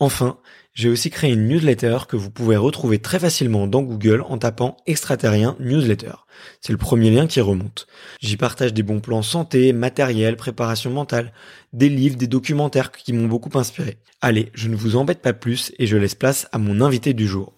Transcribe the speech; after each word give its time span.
Enfin, 0.00 0.38
j'ai 0.74 0.88
aussi 0.88 1.10
créé 1.10 1.32
une 1.32 1.48
newsletter 1.48 1.98
que 2.08 2.16
vous 2.16 2.30
pouvez 2.30 2.56
retrouver 2.56 3.00
très 3.00 3.18
facilement 3.18 3.66
dans 3.66 3.82
Google 3.82 4.22
en 4.28 4.38
tapant 4.38 4.76
extraterrien 4.86 5.56
newsletter. 5.58 6.12
C'est 6.60 6.72
le 6.72 6.78
premier 6.78 7.10
lien 7.10 7.26
qui 7.26 7.40
remonte. 7.40 7.88
J'y 8.20 8.36
partage 8.36 8.72
des 8.72 8.84
bons 8.84 9.00
plans 9.00 9.22
santé, 9.22 9.72
matériel, 9.72 10.36
préparation 10.36 10.90
mentale, 10.90 11.32
des 11.72 11.88
livres, 11.88 12.16
des 12.16 12.28
documentaires 12.28 12.92
qui 12.92 13.12
m'ont 13.12 13.26
beaucoup 13.26 13.56
inspiré. 13.58 13.98
Allez, 14.20 14.50
je 14.54 14.68
ne 14.68 14.76
vous 14.76 14.94
embête 14.94 15.20
pas 15.20 15.32
plus 15.32 15.72
et 15.80 15.88
je 15.88 15.96
laisse 15.96 16.14
place 16.14 16.46
à 16.52 16.58
mon 16.58 16.80
invité 16.80 17.12
du 17.12 17.26
jour. 17.26 17.52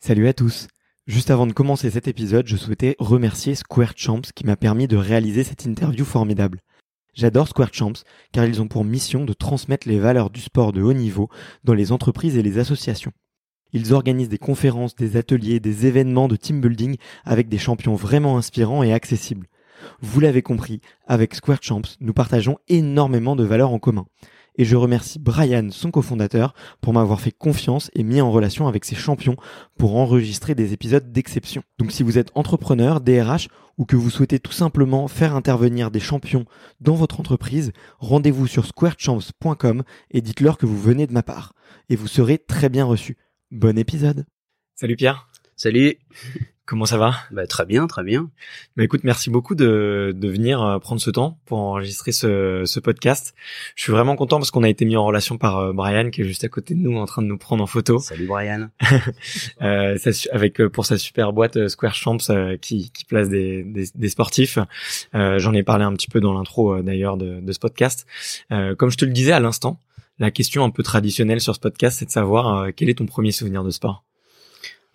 Salut 0.00 0.28
à 0.28 0.34
tous. 0.34 0.68
Juste 1.06 1.30
avant 1.30 1.46
de 1.46 1.54
commencer 1.54 1.90
cet 1.90 2.06
épisode, 2.06 2.46
je 2.46 2.56
souhaitais 2.56 2.96
remercier 2.98 3.54
Square 3.54 3.94
Champs 3.96 4.20
qui 4.34 4.44
m'a 4.44 4.56
permis 4.56 4.88
de 4.88 4.96
réaliser 4.98 5.42
cette 5.42 5.64
interview 5.64 6.04
formidable. 6.04 6.60
J'adore 7.18 7.48
Square 7.48 7.74
Champs 7.74 8.04
car 8.30 8.44
ils 8.44 8.62
ont 8.62 8.68
pour 8.68 8.84
mission 8.84 9.24
de 9.24 9.32
transmettre 9.32 9.88
les 9.88 9.98
valeurs 9.98 10.30
du 10.30 10.40
sport 10.40 10.72
de 10.72 10.82
haut 10.82 10.92
niveau 10.92 11.28
dans 11.64 11.74
les 11.74 11.90
entreprises 11.90 12.36
et 12.36 12.44
les 12.44 12.58
associations. 12.60 13.10
Ils 13.72 13.92
organisent 13.92 14.28
des 14.28 14.38
conférences, 14.38 14.94
des 14.94 15.16
ateliers, 15.16 15.58
des 15.58 15.86
événements 15.86 16.28
de 16.28 16.36
team 16.36 16.60
building 16.60 16.96
avec 17.24 17.48
des 17.48 17.58
champions 17.58 17.96
vraiment 17.96 18.38
inspirants 18.38 18.84
et 18.84 18.92
accessibles. 18.92 19.48
Vous 20.00 20.20
l'avez 20.20 20.42
compris, 20.42 20.80
avec 21.08 21.34
Square 21.34 21.58
Champs, 21.60 21.82
nous 21.98 22.12
partageons 22.12 22.58
énormément 22.68 23.34
de 23.34 23.42
valeurs 23.42 23.72
en 23.72 23.80
commun. 23.80 24.06
Et 24.58 24.64
je 24.64 24.76
remercie 24.76 25.18
Brian, 25.18 25.68
son 25.70 25.90
cofondateur, 25.90 26.54
pour 26.80 26.92
m'avoir 26.92 27.20
fait 27.20 27.30
confiance 27.30 27.90
et 27.94 28.02
mis 28.02 28.20
en 28.20 28.30
relation 28.30 28.68
avec 28.68 28.84
ses 28.84 28.96
champions 28.96 29.36
pour 29.78 29.96
enregistrer 29.96 30.54
des 30.54 30.72
épisodes 30.72 31.12
d'exception. 31.12 31.62
Donc 31.78 31.92
si 31.92 32.02
vous 32.02 32.18
êtes 32.18 32.30
entrepreneur, 32.34 33.00
DRH 33.00 33.48
ou 33.78 33.84
que 33.84 33.96
vous 33.96 34.10
souhaitez 34.10 34.40
tout 34.40 34.52
simplement 34.52 35.06
faire 35.08 35.36
intervenir 35.36 35.90
des 35.90 36.00
champions 36.00 36.44
dans 36.80 36.94
votre 36.94 37.20
entreprise, 37.20 37.72
rendez-vous 38.00 38.48
sur 38.48 38.66
squarechamps.com 38.66 39.84
et 40.10 40.20
dites-leur 40.20 40.58
que 40.58 40.66
vous 40.66 40.80
venez 40.80 41.06
de 41.06 41.12
ma 41.12 41.22
part. 41.22 41.54
Et 41.88 41.96
vous 41.96 42.08
serez 42.08 42.38
très 42.38 42.68
bien 42.68 42.84
reçu. 42.84 43.16
Bon 43.50 43.78
épisode. 43.78 44.26
Salut 44.74 44.96
Pierre. 44.96 45.28
Salut. 45.56 45.98
Comment 46.68 46.84
ça 46.84 46.98
va? 46.98 47.14
Bah, 47.30 47.46
Très 47.46 47.64
bien, 47.64 47.86
très 47.86 48.04
bien. 48.04 48.28
Bah, 48.76 48.84
écoute, 48.84 49.00
merci 49.02 49.30
beaucoup 49.30 49.54
de, 49.54 50.14
de 50.14 50.28
venir 50.28 50.62
euh, 50.62 50.78
prendre 50.78 51.00
ce 51.00 51.08
temps 51.08 51.38
pour 51.46 51.60
enregistrer 51.60 52.12
ce, 52.12 52.64
ce 52.66 52.78
podcast. 52.78 53.34
Je 53.74 53.84
suis 53.84 53.90
vraiment 53.90 54.16
content 54.16 54.36
parce 54.36 54.50
qu'on 54.50 54.62
a 54.62 54.68
été 54.68 54.84
mis 54.84 54.94
en 54.94 55.06
relation 55.06 55.38
par 55.38 55.56
euh, 55.56 55.72
Brian 55.72 56.10
qui 56.10 56.20
est 56.20 56.24
juste 56.24 56.44
à 56.44 56.48
côté 56.48 56.74
de 56.74 56.80
nous 56.80 56.98
en 56.98 57.06
train 57.06 57.22
de 57.22 57.26
nous 57.26 57.38
prendre 57.38 57.64
en 57.64 57.66
photo. 57.66 58.00
Salut 58.00 58.26
Brian. 58.26 58.68
euh, 59.62 59.96
ça, 59.96 60.10
avec 60.30 60.62
pour 60.66 60.84
sa 60.84 60.98
super 60.98 61.32
boîte 61.32 61.68
Square 61.68 61.94
Champs 61.94 62.18
qui, 62.60 62.90
qui 62.90 63.04
place 63.06 63.30
des, 63.30 63.64
des, 63.64 63.86
des 63.94 64.08
sportifs. 64.10 64.58
J'en 65.14 65.54
ai 65.54 65.62
parlé 65.62 65.84
un 65.84 65.94
petit 65.94 66.08
peu 66.08 66.20
dans 66.20 66.34
l'intro 66.34 66.82
d'ailleurs 66.82 67.16
de, 67.16 67.40
de, 67.40 67.52
ce 67.52 67.58
podcast. 67.60 68.06
comme 68.50 68.90
je 68.90 68.98
te 68.98 69.06
le 69.06 69.12
disais 69.12 69.32
à 69.32 69.40
l'instant, 69.40 69.80
la 70.18 70.30
question 70.30 70.64
un 70.64 70.70
peu 70.70 70.82
traditionnelle 70.82 71.40
sur 71.40 71.54
ce 71.54 71.60
podcast, 71.60 71.98
c'est 71.98 72.04
de 72.04 72.10
savoir 72.10 72.68
quel 72.76 72.90
est 72.90 72.98
ton 72.98 73.06
premier 73.06 73.32
souvenir 73.32 73.64
de 73.64 73.70
sport? 73.70 74.04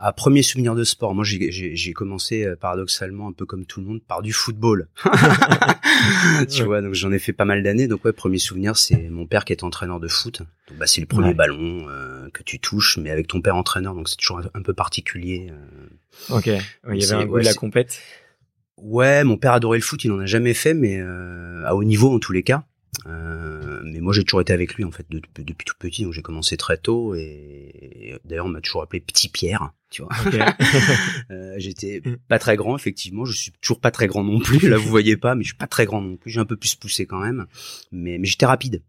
À 0.04 0.12
premier 0.12 0.42
souvenir 0.42 0.76
de 0.76 0.84
sport, 0.84 1.16
moi 1.16 1.24
j'ai 1.24 1.94
commencé 1.94 2.44
euh, 2.44 2.58
paradoxalement 2.58 3.30
un 3.30 3.32
peu 3.32 3.46
comme 3.46 3.66
tout 3.66 3.80
le 3.80 3.88
monde 3.88 4.02
par 4.04 4.22
du 4.22 4.34
football. 4.34 4.90
tu 6.50 6.64
vois, 6.64 6.82
donc 6.82 6.94
j'en 6.94 7.14
ai 7.14 7.20
fait 7.20 7.32
pas 7.32 7.46
mal 7.46 7.64
d'années. 7.64 7.88
Donc 7.88 8.04
ouais, 8.04 8.12
premier 8.12 8.38
souvenir, 8.38 8.76
c'est 8.76 9.08
mon 9.10 9.26
père 9.26 9.46
qui 9.46 9.54
est 9.54 9.64
entraîneur 9.64 10.02
de 10.02 10.10
foot. 10.10 10.40
Donc 10.68 10.78
bah 10.78 10.88
c'est 10.88 11.00
le 11.00 11.08
premier 11.08 11.34
ballon 11.34 11.88
euh, 11.88 12.30
que 12.34 12.44
tu 12.44 12.60
touches, 12.60 12.98
mais 12.98 13.12
avec 13.12 13.28
ton 13.28 13.40
père 13.42 13.56
entraîneur, 13.56 13.96
donc 13.96 14.10
c'est 14.10 14.18
toujours 14.18 14.42
un, 14.54 14.62
peu 14.62 14.74
particulier. 14.74 15.52
Euh. 15.52 16.36
Ok, 16.36 16.48
il 16.48 17.02
y 17.02 17.06
avait 17.06 17.24
un 17.24 17.26
goût 17.26 17.40
de 17.40 17.46
la 17.46 17.54
compète. 17.54 18.02
Ouais, 18.76 19.24
mon 19.24 19.38
père 19.38 19.54
adorait 19.54 19.78
le 19.78 19.84
foot, 19.84 20.04
il 20.04 20.12
en 20.12 20.20
a 20.20 20.26
jamais 20.26 20.54
fait, 20.54 20.74
mais 20.74 21.00
à 21.00 21.76
haut 21.76 21.84
niveau 21.86 22.14
en 22.14 22.20
tous 22.20 22.34
les 22.34 22.44
cas. 22.44 22.66
Euh, 23.08 23.82
mais 23.84 24.00
moi 24.00 24.14
j'ai 24.14 24.24
toujours 24.24 24.42
été 24.42 24.54
avec 24.54 24.76
lui 24.76 24.84
en 24.84 24.92
fait 24.92 25.06
depuis, 25.10 25.44
depuis 25.44 25.66
tout 25.66 25.76
petit, 25.78 26.04
donc 26.04 26.14
j'ai 26.14 26.22
commencé 26.22 26.58
très 26.58 26.78
tôt 26.78 27.16
et, 27.16 28.20
d'ailleurs 28.24 28.46
on 28.46 28.50
m'a 28.50 28.62
toujours 28.62 28.84
appelé 28.84 29.00
Petit 29.00 29.30
Pierre, 29.30 29.72
tu 29.90 30.04
vois. 30.04 30.12
euh, 31.32 31.56
J'étais 31.58 32.02
pas 32.28 32.40
très 32.40 32.56
grand 32.56 32.76
effectivement, 32.76 33.26
je 33.26 33.34
suis 33.34 33.52
toujours 33.62 33.80
pas 33.80 33.92
très 33.92 34.08
grand 34.08 34.24
non 34.24 34.40
plus. 34.40 34.70
Là 34.70 34.78
vous 34.78 34.90
voyez 34.90 35.18
pas, 35.18 35.36
mais 35.36 35.44
je 35.44 35.50
suis 35.50 35.58
pas 35.58 35.68
très 35.68 35.86
grand 35.86 36.02
non 36.02 36.18
plus. 36.18 36.32
J'ai 36.32 36.40
un 36.40 36.46
peu 36.46 36.58
plus 36.58 36.76
poussé 36.76 37.06
quand 37.06 37.20
même, 37.20 37.46
mais 37.92 38.18
mais 38.18 38.28
j'étais 38.28 38.46
rapide. 38.46 38.82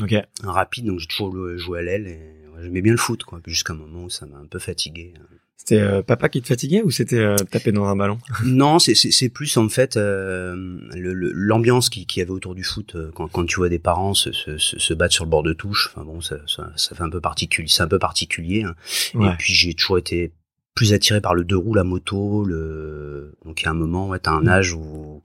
Ok. 0.00 0.14
rapide, 0.42 0.86
donc 0.86 0.98
j'ai 0.98 1.06
toujours 1.06 1.34
joué 1.56 1.78
à 1.78 1.82
l'aile 1.82 2.06
et 2.08 2.20
j'aimais 2.60 2.82
bien 2.82 2.92
le 2.92 2.98
foot 2.98 3.24
quoi. 3.24 3.40
Jusqu'à 3.46 3.72
un 3.72 3.76
moment 3.76 4.04
où 4.04 4.10
ça 4.10 4.26
m'a 4.26 4.36
un 4.36 4.46
peu 4.46 4.58
fatigué. 4.58 5.14
C'était 5.56 5.80
euh, 5.80 6.02
papa 6.02 6.28
qui 6.28 6.42
te 6.42 6.46
fatiguait 6.46 6.82
ou 6.82 6.90
c'était 6.90 7.18
euh, 7.18 7.36
taper 7.36 7.72
dans 7.72 7.86
un 7.86 7.96
ballon? 7.96 8.18
Non, 8.44 8.78
c'est 8.78 9.28
plus 9.30 9.56
en 9.56 9.68
fait 9.68 9.96
euh, 9.96 10.54
l'ambiance 10.94 11.88
qui, 11.90 12.06
qui 12.06 12.20
avait 12.20 12.30
autour 12.30 12.54
du 12.54 12.62
foot 12.62 12.94
euh, 12.94 13.10
quand, 13.14 13.28
quand 13.28 13.44
tu 13.46 13.56
vois 13.56 13.68
des 13.68 13.78
parents 13.78 14.14
se, 14.14 14.32
se, 14.32 14.58
se, 14.58 14.94
battre 14.94 15.14
sur 15.14 15.24
le 15.24 15.30
bord 15.30 15.42
de 15.42 15.54
touche. 15.54 15.90
Enfin 15.90 16.04
bon, 16.04 16.20
ça, 16.20 16.36
ça, 16.46 16.70
ça 16.76 16.94
fait 16.94 17.02
un 17.02 17.10
peu 17.10 17.20
particulier. 17.20 17.68
C'est 17.68 17.82
un 17.82 17.88
peu 17.88 17.98
particulier. 17.98 18.64
Hein. 18.64 18.74
Et 19.14 19.34
puis 19.38 19.54
j'ai 19.54 19.74
toujours 19.74 19.98
été 19.98 20.32
plus 20.74 20.92
attiré 20.92 21.20
par 21.20 21.34
le 21.34 21.42
deux 21.42 21.56
roues, 21.56 21.74
la 21.74 21.84
moto. 21.84 22.44
Le 22.44 23.34
donc 23.44 23.62
il 23.62 23.64
y 23.64 23.68
a 23.68 23.70
un 23.70 23.74
moment, 23.74 24.08
ouais, 24.08 24.18
t'as 24.18 24.32
un 24.32 24.42
mm. 24.42 24.48
âge 24.48 24.72
où 24.74 25.22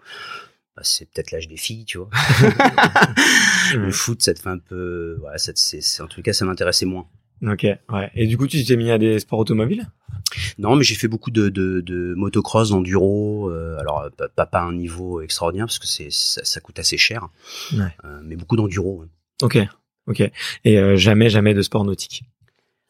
bah, 0.75 0.83
c'est 0.85 1.05
peut-être 1.11 1.31
l'âge 1.31 1.49
des 1.49 1.57
filles, 1.57 1.85
tu 1.85 1.97
vois. 1.97 2.09
le 3.75 3.91
foot, 3.91 4.21
ça 4.21 4.33
te 4.33 4.39
fait 4.39 4.49
un 4.49 4.57
peu, 4.57 5.19
ouais, 5.21 5.37
ça, 5.37 5.51
c'est 5.55 6.01
en 6.01 6.07
tout 6.07 6.21
cas, 6.21 6.33
ça 6.33 6.45
m'intéressait 6.45 6.85
moins. 6.85 7.07
Ok, 7.45 7.63
ouais. 7.63 8.11
Et 8.15 8.27
du 8.27 8.37
coup, 8.37 8.47
tu 8.47 8.63
t'es 8.63 8.75
mis 8.75 8.91
à 8.91 8.97
des 8.97 9.19
sports 9.19 9.39
automobiles? 9.39 9.87
Non, 10.59 10.75
mais 10.75 10.83
j'ai 10.83 10.95
fait 10.95 11.07
beaucoup 11.07 11.31
de, 11.31 11.49
de, 11.49 11.81
de 11.81 12.13
motocross, 12.15 12.69
d'enduro. 12.69 13.49
Euh, 13.49 13.77
alors 13.79 14.09
pas, 14.35 14.45
pas 14.45 14.61
un 14.61 14.73
niveau 14.73 15.21
extraordinaire 15.21 15.65
parce 15.65 15.79
que 15.79 15.87
c'est 15.87 16.07
ça, 16.11 16.41
ça 16.45 16.59
coûte 16.61 16.77
assez 16.79 16.97
cher, 16.97 17.27
Ouais. 17.73 17.79
Euh, 18.05 18.19
mais 18.23 18.35
beaucoup 18.35 18.55
d'enduro. 18.55 19.01
ouais. 19.01 19.07
Ok, 19.41 19.57
ok. 20.07 20.31
Et 20.65 20.77
euh, 20.77 20.95
jamais, 20.97 21.29
jamais 21.29 21.53
de 21.53 21.61
sport 21.63 21.83
nautique? 21.83 22.23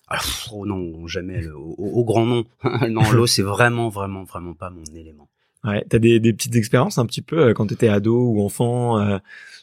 Alors, 0.07 0.25
oh 0.51 0.65
non, 0.65 1.07
jamais 1.07 1.39
le- 1.41 1.55
au, 1.55 1.75
au 1.77 2.03
grand 2.03 2.25
nom. 2.25 2.43
non, 2.89 3.09
l'eau 3.11 3.27
c'est 3.27 3.41
vraiment, 3.43 3.87
vraiment, 3.87 4.23
vraiment 4.25 4.53
pas 4.53 4.69
mon 4.69 4.83
élément. 4.93 5.29
Ouais. 5.63 5.85
T'as 5.89 5.99
des, 5.99 6.19
des 6.19 6.33
petites 6.33 6.55
expériences 6.55 6.97
un 6.97 7.05
petit 7.05 7.21
peu 7.21 7.39
euh, 7.39 7.53
quand 7.53 7.67
t'étais 7.67 7.87
ado 7.87 8.17
ou 8.19 8.43
enfant, 8.43 8.99
euh, 8.99 9.17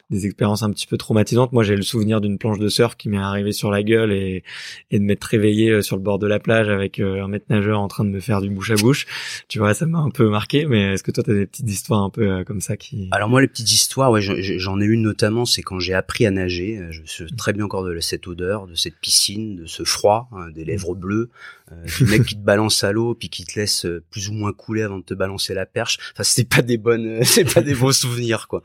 des 0.09 0.25
expériences 0.25 0.63
un 0.63 0.71
petit 0.71 0.87
peu 0.87 0.97
traumatisantes. 0.97 1.51
Moi, 1.53 1.63
j'ai 1.63 1.75
le 1.75 1.81
souvenir 1.83 2.19
d'une 2.21 2.37
planche 2.37 2.57
de 2.59 2.67
surf 2.69 2.95
qui 2.95 3.09
m'est 3.09 3.17
arrivée 3.17 3.51
sur 3.51 3.69
la 3.71 3.83
gueule 3.83 4.11
et, 4.11 4.43
et 4.91 4.99
de 4.99 5.03
m'être 5.03 5.23
réveillé 5.25 5.69
euh, 5.69 5.81
sur 5.81 5.95
le 5.97 6.01
bord 6.01 6.17
de 6.19 6.25
la 6.27 6.39
plage 6.39 6.67
avec 6.69 6.99
euh, 6.99 7.23
un 7.23 7.27
maître 7.27 7.45
nageur 7.49 7.79
en 7.79 7.87
train 7.87 8.03
de 8.05 8.09
me 8.09 8.19
faire 8.19 8.41
du 8.41 8.49
bouche 8.49 8.71
à 8.71 8.75
bouche. 8.75 9.05
Tu 9.47 9.59
vois, 9.59 9.73
ça 9.73 9.85
m'a 9.85 9.99
un 9.99 10.09
peu 10.09 10.27
marqué. 10.29 10.65
Mais 10.65 10.93
est-ce 10.93 11.03
que 11.03 11.11
toi, 11.11 11.23
t'as 11.23 11.33
des 11.33 11.45
petites 11.45 11.69
histoires 11.69 12.01
un 12.03 12.09
peu 12.09 12.27
euh, 12.29 12.43
comme 12.43 12.61
ça 12.61 12.75
qui 12.77 13.07
Alors 13.11 13.29
moi, 13.29 13.41
les 13.41 13.47
petites 13.47 13.71
histoires, 13.71 14.11
ouais, 14.11 14.21
j'en- 14.21 14.79
ai 14.81 14.85
une 14.85 15.01
notamment, 15.01 15.45
c'est 15.45 15.61
quand 15.61 15.79
j'ai 15.79 15.93
appris 15.93 16.25
à 16.25 16.31
nager. 16.31 16.79
Je 16.91 17.01
me 17.01 17.05
souviens 17.05 17.35
très 17.35 17.53
bien 17.53 17.65
encore 17.65 17.83
de 17.83 17.99
cette 17.99 18.27
odeur, 18.27 18.65
de 18.67 18.75
cette 18.75 18.95
piscine, 18.95 19.55
de 19.57 19.65
ce 19.65 19.83
froid, 19.83 20.29
hein, 20.31 20.49
des 20.55 20.65
lèvres 20.65 20.95
bleues, 20.95 21.29
euh, 21.71 21.85
du 21.97 22.05
mec 22.05 22.23
qui 22.23 22.35
te 22.35 22.43
balance 22.43 22.83
à 22.83 22.91
l'eau 22.91 23.15
puis 23.15 23.29
qui 23.29 23.45
te 23.45 23.59
laisse 23.59 23.85
euh, 23.85 24.03
plus 24.09 24.29
ou 24.29 24.33
moins 24.33 24.53
couler 24.53 24.81
avant 24.83 24.99
de 24.99 25.03
te 25.03 25.13
balancer 25.13 25.53
la 25.53 25.65
perche. 25.65 25.97
Enfin, 26.13 26.23
c'était 26.23 26.47
pas 26.55 26.61
des 26.61 26.77
bonnes, 26.77 27.05
euh, 27.05 27.23
c'est 27.23 27.51
pas 27.53 27.61
des 27.61 27.75
bons 27.75 27.91
souvenirs, 27.95 28.47
quoi. 28.47 28.61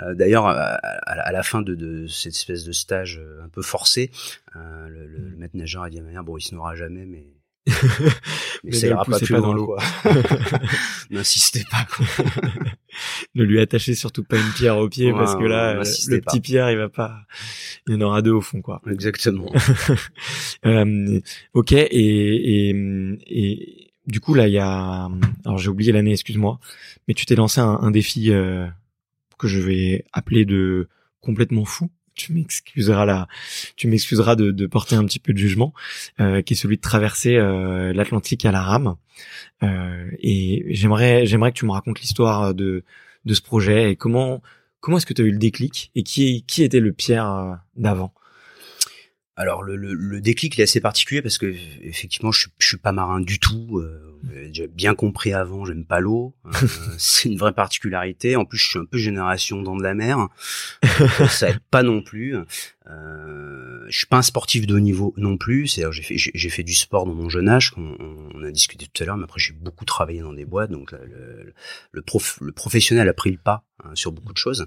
Euh, 0.00 0.14
D'ailleurs, 0.14 0.46
à, 0.46 0.52
à 0.54 1.12
à 1.22 1.32
la 1.32 1.42
fin 1.42 1.62
de, 1.62 1.74
de 1.74 2.06
cette 2.06 2.34
espèce 2.34 2.64
de 2.64 2.72
stage 2.72 3.20
euh, 3.22 3.44
un 3.44 3.48
peu 3.48 3.62
forcé, 3.62 4.10
euh, 4.56 4.88
le, 4.88 5.06
le, 5.06 5.28
le 5.30 5.36
maître 5.36 5.56
nageur 5.56 5.82
a 5.82 5.90
dit 5.90 5.98
à 5.98 6.02
ma 6.02 6.10
mère, 6.10 6.24
bon, 6.24 6.36
il 6.36 6.42
se 6.42 6.54
n'aura 6.54 6.74
jamais, 6.74 7.06
mais 7.06 7.26
mais, 7.66 7.74
Mais 8.64 8.72
ça 8.72 8.86
ira 8.88 9.04
pas 9.04 9.12
poussez 9.12 9.24
plus 9.26 9.34
pas 9.34 9.40
loin, 9.40 9.48
dans 9.48 9.54
l'eau. 9.54 9.76
N'insistez 11.10 11.64
pas, 11.70 11.84
quoi. 11.84 12.06
ne 13.34 13.44
lui 13.44 13.60
attachez 13.60 13.94
surtout 13.94 14.24
pas 14.24 14.36
une 14.36 14.52
pierre 14.52 14.78
au 14.78 14.88
pied 14.88 15.12
Ouais, 15.12 15.18
parce 15.18 15.36
que 15.36 15.44
là, 15.44 15.76
euh, 15.76 15.84
le 16.08 16.20
pas. 16.20 16.30
petit 16.32 16.40
pierre, 16.40 16.70
il 16.70 16.76
va 16.78 16.88
pas. 16.88 17.20
Il 17.86 17.94
y 17.94 17.96
en 17.96 18.00
aura 18.00 18.20
deux 18.22 18.32
au 18.32 18.40
fond, 18.40 18.62
quoi. 18.62 18.80
Exactement. 18.90 19.50
Euh, 20.64 21.20
ok, 21.54 21.72
et, 21.72 21.86
et, 21.90 22.70
et 23.26 23.92
du 24.06 24.20
coup 24.20 24.34
là, 24.34 24.46
il 24.46 24.52
y 24.54 24.58
a, 24.58 25.08
alors 25.44 25.58
j'ai 25.58 25.68
oublié 25.70 25.90
l'année, 25.90 26.12
excuse-moi, 26.12 26.60
mais 27.08 27.14
tu 27.14 27.26
t'es 27.26 27.34
lancé 27.34 27.60
un, 27.60 27.78
un 27.80 27.90
défi 27.90 28.30
euh, 28.30 28.68
que 29.38 29.48
je 29.48 29.58
vais 29.58 30.04
appeler 30.12 30.44
de 30.44 30.88
complètement 31.20 31.64
fou. 31.64 31.90
Tu 32.14 32.32
m'excuseras 32.32 33.26
tu 33.76 33.88
m'excuseras 33.88 34.36
de, 34.36 34.66
porter 34.66 34.96
un 34.96 35.04
petit 35.04 35.18
peu 35.18 35.32
de 35.32 35.38
jugement, 35.38 35.72
euh, 36.20 36.42
qui 36.42 36.54
est 36.54 36.56
celui 36.56 36.76
de 36.76 36.82
traverser 36.82 37.36
euh, 37.36 37.92
l'Atlantique 37.92 38.44
à 38.44 38.52
la 38.52 38.62
rame. 38.62 38.96
Euh, 39.62 40.10
et 40.20 40.64
j'aimerais, 40.70 41.26
j'aimerais 41.26 41.52
que 41.52 41.58
tu 41.58 41.66
me 41.66 41.72
racontes 41.72 42.00
l'histoire 42.00 42.54
de 42.54 42.84
ce 43.26 43.40
projet 43.40 43.92
et 43.92 43.96
comment 43.96 44.42
comment 44.80 44.96
est-ce 44.96 45.06
que 45.06 45.14
tu 45.14 45.22
as 45.22 45.24
eu 45.24 45.30
le 45.30 45.38
déclic 45.38 45.92
et 45.94 46.02
qui 46.02 46.44
qui 46.46 46.62
était 46.64 46.80
le 46.80 46.92
Pierre 46.92 47.60
d'avant? 47.76 48.12
Alors 49.34 49.62
le, 49.62 49.76
le, 49.76 49.94
le 49.94 50.20
déclic 50.20 50.56
il 50.56 50.60
est 50.60 50.64
assez 50.64 50.80
particulier 50.80 51.22
parce 51.22 51.38
que 51.38 51.46
effectivement 51.82 52.32
je, 52.32 52.40
suis- 52.40 52.50
je 52.58 52.66
suis 52.66 52.76
pas 52.76 52.92
marin 52.92 53.20
du 53.20 53.38
tout. 53.38 53.78
Euh, 53.78 54.08
j'ai 54.52 54.68
bien 54.68 54.94
compris 54.94 55.32
avant, 55.32 55.64
j'aime 55.64 55.84
pas 55.86 56.00
l'eau. 56.00 56.34
Euh, 56.46 56.50
c'est 56.98 57.28
une 57.30 57.38
vraie 57.38 57.54
particularité. 57.54 58.36
En 58.36 58.44
plus 58.44 58.58
je 58.58 58.68
suis 58.68 58.78
un 58.78 58.84
peu 58.84 58.98
génération 58.98 59.62
dans 59.62 59.74
de 59.74 59.82
la 59.82 59.94
mer. 59.94 60.28
Euh, 60.84 61.26
ça 61.28 61.48
aide 61.48 61.60
pas 61.70 61.82
non 61.82 62.02
plus. 62.02 62.36
Euh, 62.90 63.84
je 63.88 63.96
suis 63.96 64.06
pas 64.06 64.18
un 64.18 64.22
sportif 64.22 64.66
de 64.66 64.74
haut 64.74 64.80
niveau 64.80 65.14
non 65.16 65.36
plus. 65.38 65.66
C'est-à-dire 65.66 65.92
j'ai 65.92 66.02
fait 66.02 66.16
j'ai 66.18 66.48
fait 66.50 66.62
du 66.62 66.74
sport 66.74 67.06
dans 67.06 67.14
mon 67.14 67.28
jeune 67.30 67.48
âge. 67.48 67.72
On, 67.78 67.96
on 68.34 68.42
a 68.44 68.50
discuté 68.50 68.86
tout 68.92 69.02
à 69.02 69.06
l'heure, 69.06 69.16
mais 69.16 69.24
après 69.24 69.40
j'ai 69.40 69.52
beaucoup 69.54 69.84
travaillé 69.86 70.20
dans 70.20 70.34
des 70.34 70.44
boîtes. 70.44 70.70
Donc 70.70 70.92
le, 70.92 70.98
le, 71.06 71.54
le 71.90 72.02
prof, 72.02 72.38
le 72.42 72.52
professionnel 72.52 73.08
a 73.08 73.14
pris 73.14 73.30
le 73.30 73.38
pas 73.38 73.64
hein, 73.82 73.90
sur 73.94 74.12
beaucoup 74.12 74.32
de 74.34 74.38
choses. 74.38 74.66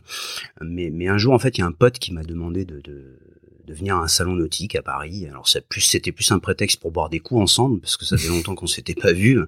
Mais, 0.62 0.90
mais 0.92 1.08
un 1.08 1.18
jour, 1.18 1.34
en 1.34 1.40
fait, 1.40 1.58
il 1.58 1.62
y 1.62 1.64
a 1.64 1.68
un 1.68 1.72
pote 1.72 2.00
qui 2.00 2.14
m'a 2.14 2.24
demandé 2.24 2.66
de, 2.66 2.80
de, 2.82 3.20
de 3.66 3.74
venir 3.74 3.96
à 3.98 4.04
un 4.04 4.08
salon 4.08 4.34
nautique 4.34 4.76
à 4.76 4.82
Paris. 4.82 5.28
Alors, 5.30 5.48
ça 5.48 5.62
plus, 5.62 5.82
c'était 5.82 6.12
plus 6.12 6.32
un 6.32 6.40
prétexte 6.40 6.80
pour 6.80 6.92
boire 6.92 7.10
des 7.10 7.20
coups 7.20 7.42
ensemble, 7.42 7.80
parce 7.80 7.98
que 7.98 8.06
ça 8.06 8.18
fait 8.18 8.28
longtemps 8.28 8.56
qu'on 8.56 8.68
s'était 8.68 8.96
pas 8.96 9.12
vus. 9.12 9.40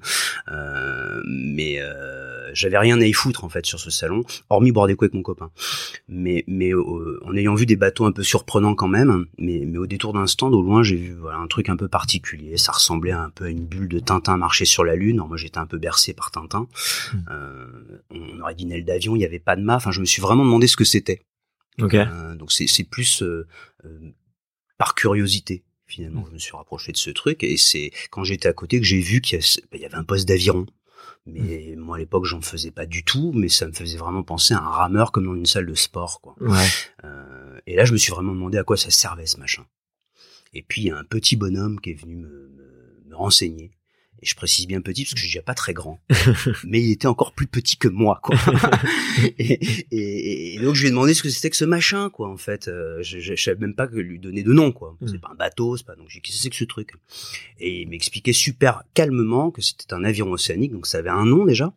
Euh, 0.51 1.21
mais 1.25 1.79
euh, 1.79 2.53
j'avais 2.53 2.77
rien 2.77 2.99
à 3.01 3.05
y 3.05 3.13
foutre 3.13 3.43
en 3.43 3.49
fait 3.49 3.65
sur 3.65 3.79
ce 3.79 3.89
salon, 3.89 4.23
hormis 4.49 4.71
boire 4.71 4.87
des 4.87 4.95
coups 4.95 5.05
avec 5.05 5.13
mon 5.13 5.21
copain. 5.21 5.51
Mais, 6.07 6.43
mais 6.47 6.73
euh, 6.73 7.19
en 7.25 7.35
ayant 7.35 7.55
vu 7.55 7.65
des 7.65 7.75
bateaux 7.75 8.05
un 8.05 8.11
peu 8.11 8.23
surprenants 8.23 8.75
quand 8.75 8.87
même, 8.87 9.25
mais, 9.37 9.63
mais 9.65 9.77
au 9.77 9.87
détour 9.87 10.13
d'un 10.13 10.27
stand 10.27 10.53
au 10.53 10.61
loin, 10.61 10.83
j'ai 10.83 10.95
vu 10.95 11.13
voilà 11.13 11.37
un 11.37 11.47
truc 11.47 11.69
un 11.69 11.77
peu 11.77 11.87
particulier. 11.87 12.57
Ça 12.57 12.71
ressemblait 12.71 13.11
un 13.11 13.29
peu 13.29 13.45
à 13.45 13.49
une 13.49 13.65
bulle 13.65 13.87
de 13.87 13.99
Tintin 13.99 14.37
marcher 14.37 14.65
sur 14.65 14.83
la 14.83 14.95
lune. 14.95 15.17
Alors 15.17 15.27
moi, 15.27 15.37
j'étais 15.37 15.59
un 15.59 15.65
peu 15.65 15.77
bercé 15.77 16.13
par 16.13 16.31
Tintin. 16.31 16.67
Euh, 17.29 17.67
on 18.11 18.41
aurait 18.41 18.55
dit 18.55 18.63
une 18.63 18.71
aile 18.71 18.85
d'avion, 18.85 19.15
il 19.15 19.19
n'y 19.19 19.25
avait 19.25 19.39
pas 19.39 19.55
de 19.55 19.61
mât. 19.61 19.75
Enfin, 19.75 19.91
je 19.91 20.01
me 20.01 20.05
suis 20.05 20.21
vraiment 20.21 20.45
demandé 20.45 20.67
ce 20.67 20.75
que 20.75 20.83
c'était. 20.83 21.21
Ok. 21.81 21.93
Euh, 21.93 22.35
donc 22.35 22.51
c'est 22.51 22.67
c'est 22.67 22.83
plus 22.83 23.21
euh, 23.21 23.47
euh, 23.85 24.11
par 24.77 24.95
curiosité 24.95 25.63
finalement. 25.85 26.25
Je 26.27 26.33
me 26.33 26.39
suis 26.39 26.55
rapproché 26.55 26.91
de 26.91 26.97
ce 26.97 27.09
truc 27.09 27.43
et 27.43 27.57
c'est 27.57 27.91
quand 28.11 28.23
j'étais 28.23 28.49
à 28.49 28.53
côté 28.53 28.79
que 28.79 28.85
j'ai 28.85 28.99
vu 28.99 29.21
qu'il 29.21 29.39
y, 29.39 29.85
avait 29.85 29.95
un 29.95 30.03
poste 30.03 30.27
d'aviron. 30.27 30.65
Mais 31.25 31.75
moi 31.77 31.97
à 31.97 31.99
l'époque 31.99 32.25
j'en 32.25 32.41
faisais 32.41 32.71
pas 32.71 32.85
du 32.85 33.03
tout, 33.03 33.31
mais 33.33 33.49
ça 33.49 33.67
me 33.67 33.73
faisait 33.73 33.97
vraiment 33.97 34.23
penser 34.23 34.53
à 34.53 34.59
un 34.59 34.69
rameur 34.69 35.11
comme 35.11 35.25
dans 35.25 35.35
une 35.35 35.45
salle 35.45 35.65
de 35.65 35.75
sport 35.75 36.21
quoi. 36.21 36.35
Ouais. 36.39 36.67
Euh, 37.03 37.59
et 37.67 37.75
là 37.75 37.85
je 37.85 37.93
me 37.93 37.97
suis 37.97 38.11
vraiment 38.11 38.33
demandé 38.33 38.57
à 38.57 38.63
quoi 38.63 38.77
ça 38.77 38.89
servait 38.89 39.25
ce 39.25 39.37
machin. 39.37 39.65
Et 40.53 40.61
puis 40.61 40.83
il 40.83 40.87
y 40.87 40.91
a 40.91 40.97
un 40.97 41.03
petit 41.03 41.35
bonhomme 41.35 41.79
qui 41.81 41.91
est 41.91 42.01
venu 42.01 42.15
me, 42.15 42.49
me, 42.49 43.03
me 43.05 43.15
renseigner. 43.15 43.76
Et 44.21 44.25
je 44.25 44.35
précise 44.35 44.65
bien 44.65 44.81
petit 44.81 45.03
parce 45.03 45.13
que 45.13 45.19
je 45.19 45.25
suis 45.25 45.31
déjà 45.37 45.43
pas 45.43 45.53
très 45.53 45.73
grand, 45.73 45.99
mais 46.65 46.81
il 46.81 46.91
était 46.91 47.05
encore 47.07 47.33
plus 47.33 47.45
petit 47.47 47.77
que 47.77 47.87
moi, 47.87 48.19
quoi. 48.23 48.35
et, 49.37 49.59
et- 49.91 50.55
et 50.55 50.59
donc 50.59 50.73
je 50.75 50.81
lui 50.81 50.87
ai 50.87 50.89
demandé 50.91 51.13
ce 51.13 51.21
que 51.21 51.29
c'était 51.29 51.49
que 51.51 51.55
ce 51.55 51.65
machin, 51.65 52.09
quoi. 52.09 52.29
En 52.29 52.37
fait, 52.37 52.67
Euh, 52.67 53.01
je, 53.03 53.19
je, 53.19 53.35
je 53.35 53.41
savais 53.43 53.59
même 53.59 53.75
pas 53.75 53.87
que 53.87 53.95
lui 53.95 54.17
donner 54.19 54.41
de 54.43 54.51
nom, 54.53 54.71
quoi. 54.71 54.97
C'est 55.05 55.13
Mm. 55.13 55.19
pas 55.19 55.29
un 55.31 55.35
bateau, 55.35 55.77
c'est 55.77 55.85
pas. 55.85 55.95
Donc 55.95 56.07
j'ai 56.09 56.15
dit 56.19 56.21
qu'est-ce 56.23 56.37
que 56.37 56.43
c'est 56.43 56.49
que 56.49 56.55
ce 56.55 56.63
truc? 56.63 56.93
Et 57.59 57.81
il 57.83 57.89
m'expliquait 57.89 58.33
super 58.33 58.83
calmement 58.95 59.51
que 59.51 59.61
c'était 59.61 59.93
un 59.93 60.03
avion 60.03 60.31
océanique, 60.31 60.71
donc 60.71 60.87
ça 60.87 60.97
avait 60.97 61.09
un 61.09 61.25
nom 61.25 61.45
déjà, 61.45 61.73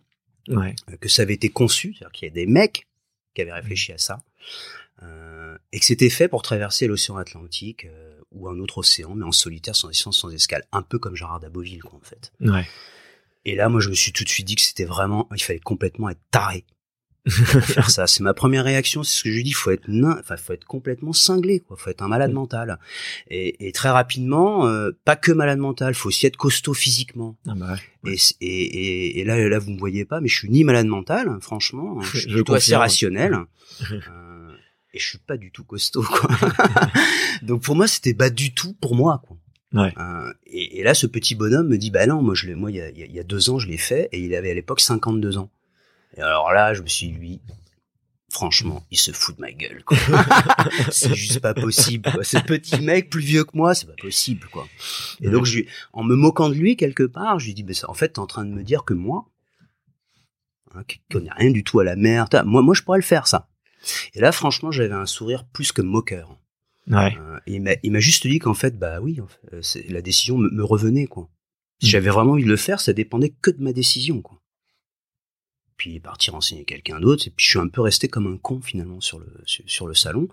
Ouais. 0.48 0.74
euh, 0.90 0.96
que 0.96 1.08
ça 1.10 1.22
avait 1.22 1.34
été 1.34 1.50
conçu, 1.50 1.92
c'est-à-dire 1.92 2.12
qu'il 2.12 2.26
y 2.28 2.30
a 2.30 2.34
des 2.34 2.46
mecs 2.46 2.86
qui 3.34 3.42
avaient 3.42 3.52
réfléchi 3.52 3.92
à 3.92 3.98
ça, 3.98 4.22
euh, 5.02 5.56
et 5.72 5.78
que 5.78 5.84
c'était 5.84 6.10
fait 6.10 6.28
pour 6.28 6.42
traverser 6.42 6.86
l'océan 6.86 7.16
Atlantique 7.16 7.84
euh, 7.86 8.09
ou 8.32 8.48
un 8.48 8.58
autre 8.58 8.78
océan, 8.78 9.14
mais 9.14 9.24
en 9.24 9.32
solitaire, 9.32 9.76
sans 9.76 9.88
distance, 9.88 10.18
sans 10.18 10.30
escale, 10.30 10.64
un 10.72 10.82
peu 10.82 10.98
comme 10.98 11.16
Gérard 11.16 11.40
d'Aboville, 11.40 11.82
quoi, 11.82 11.98
en 11.98 12.04
fait. 12.04 12.32
Ouais. 12.40 12.66
Et 13.44 13.54
là, 13.54 13.68
moi, 13.68 13.80
je 13.80 13.88
me 13.88 13.94
suis 13.94 14.12
tout 14.12 14.24
de 14.24 14.28
suite 14.28 14.46
dit 14.46 14.54
que 14.54 14.62
c'était 14.62 14.84
vraiment, 14.84 15.28
il 15.34 15.42
fallait 15.42 15.58
complètement 15.60 16.08
être 16.10 16.20
taré 16.30 16.64
pour 17.24 17.64
faire 17.64 17.90
ça. 17.90 18.06
C'est 18.06 18.22
ma 18.22 18.34
première 18.34 18.64
réaction, 18.64 19.02
c'est 19.02 19.18
ce 19.18 19.22
que 19.24 19.30
je 19.30 19.36
lui 19.36 19.44
dis. 19.44 19.52
Faut 19.52 19.70
être 19.70 19.88
nain, 19.88 20.16
enfin, 20.20 20.36
faut 20.36 20.52
être 20.52 20.64
complètement 20.64 21.12
cinglé, 21.12 21.60
quoi. 21.60 21.76
Faut 21.76 21.90
être 21.90 22.02
un 22.02 22.08
malade 22.08 22.32
mental. 22.32 22.78
Et, 23.28 23.66
et 23.66 23.72
très 23.72 23.88
rapidement, 23.88 24.66
euh, 24.66 24.90
pas 25.04 25.16
que 25.16 25.32
malade 25.32 25.58
mental, 25.58 25.94
faut 25.94 26.08
aussi 26.08 26.26
être 26.26 26.36
costaud 26.36 26.74
physiquement. 26.74 27.36
Ah 27.48 27.54
bah 27.56 27.76
ouais. 28.04 28.12
Et, 28.12 28.16
et, 28.40 28.46
et, 28.46 29.20
et 29.20 29.24
là, 29.24 29.48
là, 29.48 29.58
vous 29.58 29.70
me 29.70 29.78
voyez 29.78 30.04
pas, 30.04 30.20
mais 30.20 30.28
je 30.28 30.36
suis 30.36 30.50
ni 30.50 30.64
malade 30.64 30.86
mental, 30.86 31.38
franchement. 31.40 32.00
Je 32.12 32.18
suis 32.20 32.30
Je 32.30 32.34
plutôt 32.36 32.54
assez 32.54 32.76
rationnel. 32.76 33.38
Euh, 33.90 33.96
et 34.92 34.98
je 34.98 35.08
suis 35.08 35.18
pas 35.18 35.36
du 35.36 35.50
tout 35.50 35.64
costaud, 35.64 36.02
quoi. 36.02 36.30
Donc 37.42 37.62
pour 37.62 37.76
moi, 37.76 37.86
c'était 37.86 38.14
pas 38.14 38.30
du 38.30 38.54
tout 38.54 38.74
pour 38.74 38.94
moi, 38.94 39.22
quoi. 39.26 39.36
Ouais. 39.72 39.94
Euh, 39.98 40.32
et, 40.46 40.80
et 40.80 40.82
là, 40.82 40.94
ce 40.94 41.06
petit 41.06 41.34
bonhomme 41.34 41.68
me 41.68 41.78
dit, 41.78 41.90
bah 41.90 42.06
non, 42.06 42.22
moi, 42.22 42.34
je 42.34 42.46
l'ai, 42.46 42.54
moi, 42.54 42.70
il 42.70 42.76
y 42.76 42.80
a, 42.80 42.90
y 42.90 43.24
deux 43.24 43.50
ans, 43.50 43.58
je 43.58 43.68
l'ai 43.68 43.76
fait, 43.76 44.08
et 44.12 44.20
il 44.20 44.34
avait 44.34 44.50
à 44.50 44.54
l'époque 44.54 44.80
52 44.80 45.38
ans. 45.38 45.50
Et 46.16 46.20
alors 46.20 46.52
là, 46.52 46.74
je 46.74 46.82
me 46.82 46.88
suis 46.88 47.08
dit, 47.08 47.12
lui, 47.12 47.40
franchement, 48.30 48.84
il 48.90 48.98
se 48.98 49.12
fout 49.12 49.36
de 49.36 49.40
ma 49.40 49.52
gueule, 49.52 49.84
quoi. 49.84 49.96
c'est 50.90 51.14
juste 51.14 51.40
pas 51.40 51.54
possible, 51.54 52.10
quoi. 52.10 52.24
Ce 52.24 52.38
petit 52.38 52.80
mec 52.80 53.10
plus 53.10 53.22
vieux 53.22 53.44
que 53.44 53.56
moi, 53.56 53.74
c'est 53.74 53.86
pas 53.86 54.00
possible, 54.00 54.48
quoi. 54.50 54.66
Et 55.20 55.30
donc, 55.30 55.44
je 55.44 55.58
lui, 55.58 55.68
en 55.92 56.02
me 56.02 56.16
moquant 56.16 56.48
de 56.48 56.54
lui 56.54 56.76
quelque 56.76 57.04
part, 57.04 57.38
je 57.38 57.46
lui 57.46 57.54
dis, 57.54 57.62
bah, 57.62 57.74
ça, 57.74 57.88
en 57.88 57.94
fait, 57.94 58.10
t'es 58.10 58.18
en 58.18 58.26
train 58.26 58.44
de 58.44 58.50
me 58.50 58.64
dire 58.64 58.84
que 58.84 58.94
moi, 58.94 59.28
hein, 60.74 60.82
qui 60.88 61.00
connais 61.12 61.32
rien 61.36 61.50
du 61.52 61.62
tout 61.62 61.78
à 61.78 61.84
la 61.84 61.94
mer, 61.94 62.26
moi, 62.44 62.62
moi, 62.62 62.74
je 62.74 62.82
pourrais 62.82 62.98
le 62.98 63.04
faire, 63.04 63.28
ça. 63.28 63.49
Et 64.14 64.20
là, 64.20 64.32
franchement, 64.32 64.70
j'avais 64.70 64.94
un 64.94 65.06
sourire 65.06 65.44
plus 65.44 65.72
que 65.72 65.82
moqueur. 65.82 66.36
Ouais. 66.86 67.16
Euh, 67.18 67.38
et 67.46 67.54
il 67.54 67.62
m'a, 67.62 67.72
il 67.82 67.92
m'a 67.92 68.00
juste 68.00 68.26
dit 68.26 68.38
qu'en 68.38 68.54
fait, 68.54 68.78
bah 68.78 69.00
oui, 69.00 69.20
en 69.20 69.26
fait, 69.28 69.54
euh, 69.54 69.82
la 69.88 70.02
décision 70.02 70.38
me, 70.38 70.50
me 70.50 70.64
revenait, 70.64 71.06
quoi. 71.06 71.28
Si 71.82 71.88
j'avais 71.88 72.10
vraiment 72.10 72.32
envie 72.32 72.44
de 72.44 72.48
le 72.48 72.56
faire, 72.56 72.80
ça 72.80 72.92
dépendait 72.92 73.34
que 73.40 73.50
de 73.50 73.62
ma 73.62 73.72
décision, 73.72 74.20
quoi. 74.20 74.42
Puis 75.76 75.92
il 75.92 75.96
est 75.96 76.00
parti 76.00 76.30
renseigner 76.30 76.66
quelqu'un 76.66 77.00
d'autre, 77.00 77.26
et 77.26 77.30
puis 77.30 77.42
je 77.44 77.50
suis 77.50 77.58
un 77.58 77.68
peu 77.68 77.80
resté 77.80 78.08
comme 78.08 78.26
un 78.26 78.36
con 78.36 78.60
finalement 78.60 79.00
sur 79.00 79.18
le 79.18 79.32
sur, 79.46 79.64
sur 79.66 79.86
le 79.86 79.94
salon. 79.94 80.28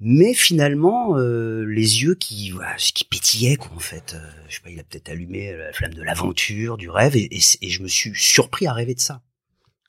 Mais 0.00 0.32
finalement, 0.34 1.18
euh, 1.18 1.64
les 1.66 2.02
yeux 2.02 2.14
qui 2.14 2.50
voilà, 2.50 2.74
qui 2.76 3.04
pétillaient, 3.04 3.56
quoi, 3.56 3.72
en 3.74 3.78
fait. 3.80 4.14
Euh, 4.14 4.30
je 4.48 4.56
sais 4.56 4.60
pas, 4.62 4.70
il 4.70 4.80
a 4.80 4.82
peut-être 4.84 5.08
allumé 5.10 5.54
la 5.54 5.72
flamme 5.72 5.94
de 5.94 6.02
l'aventure, 6.02 6.78
du 6.78 6.88
rêve, 6.88 7.16
et, 7.16 7.28
et, 7.36 7.40
et 7.60 7.68
je 7.68 7.82
me 7.82 7.88
suis 7.88 8.12
surpris 8.14 8.66
à 8.66 8.72
rêver 8.72 8.94
de 8.94 9.00
ça 9.00 9.22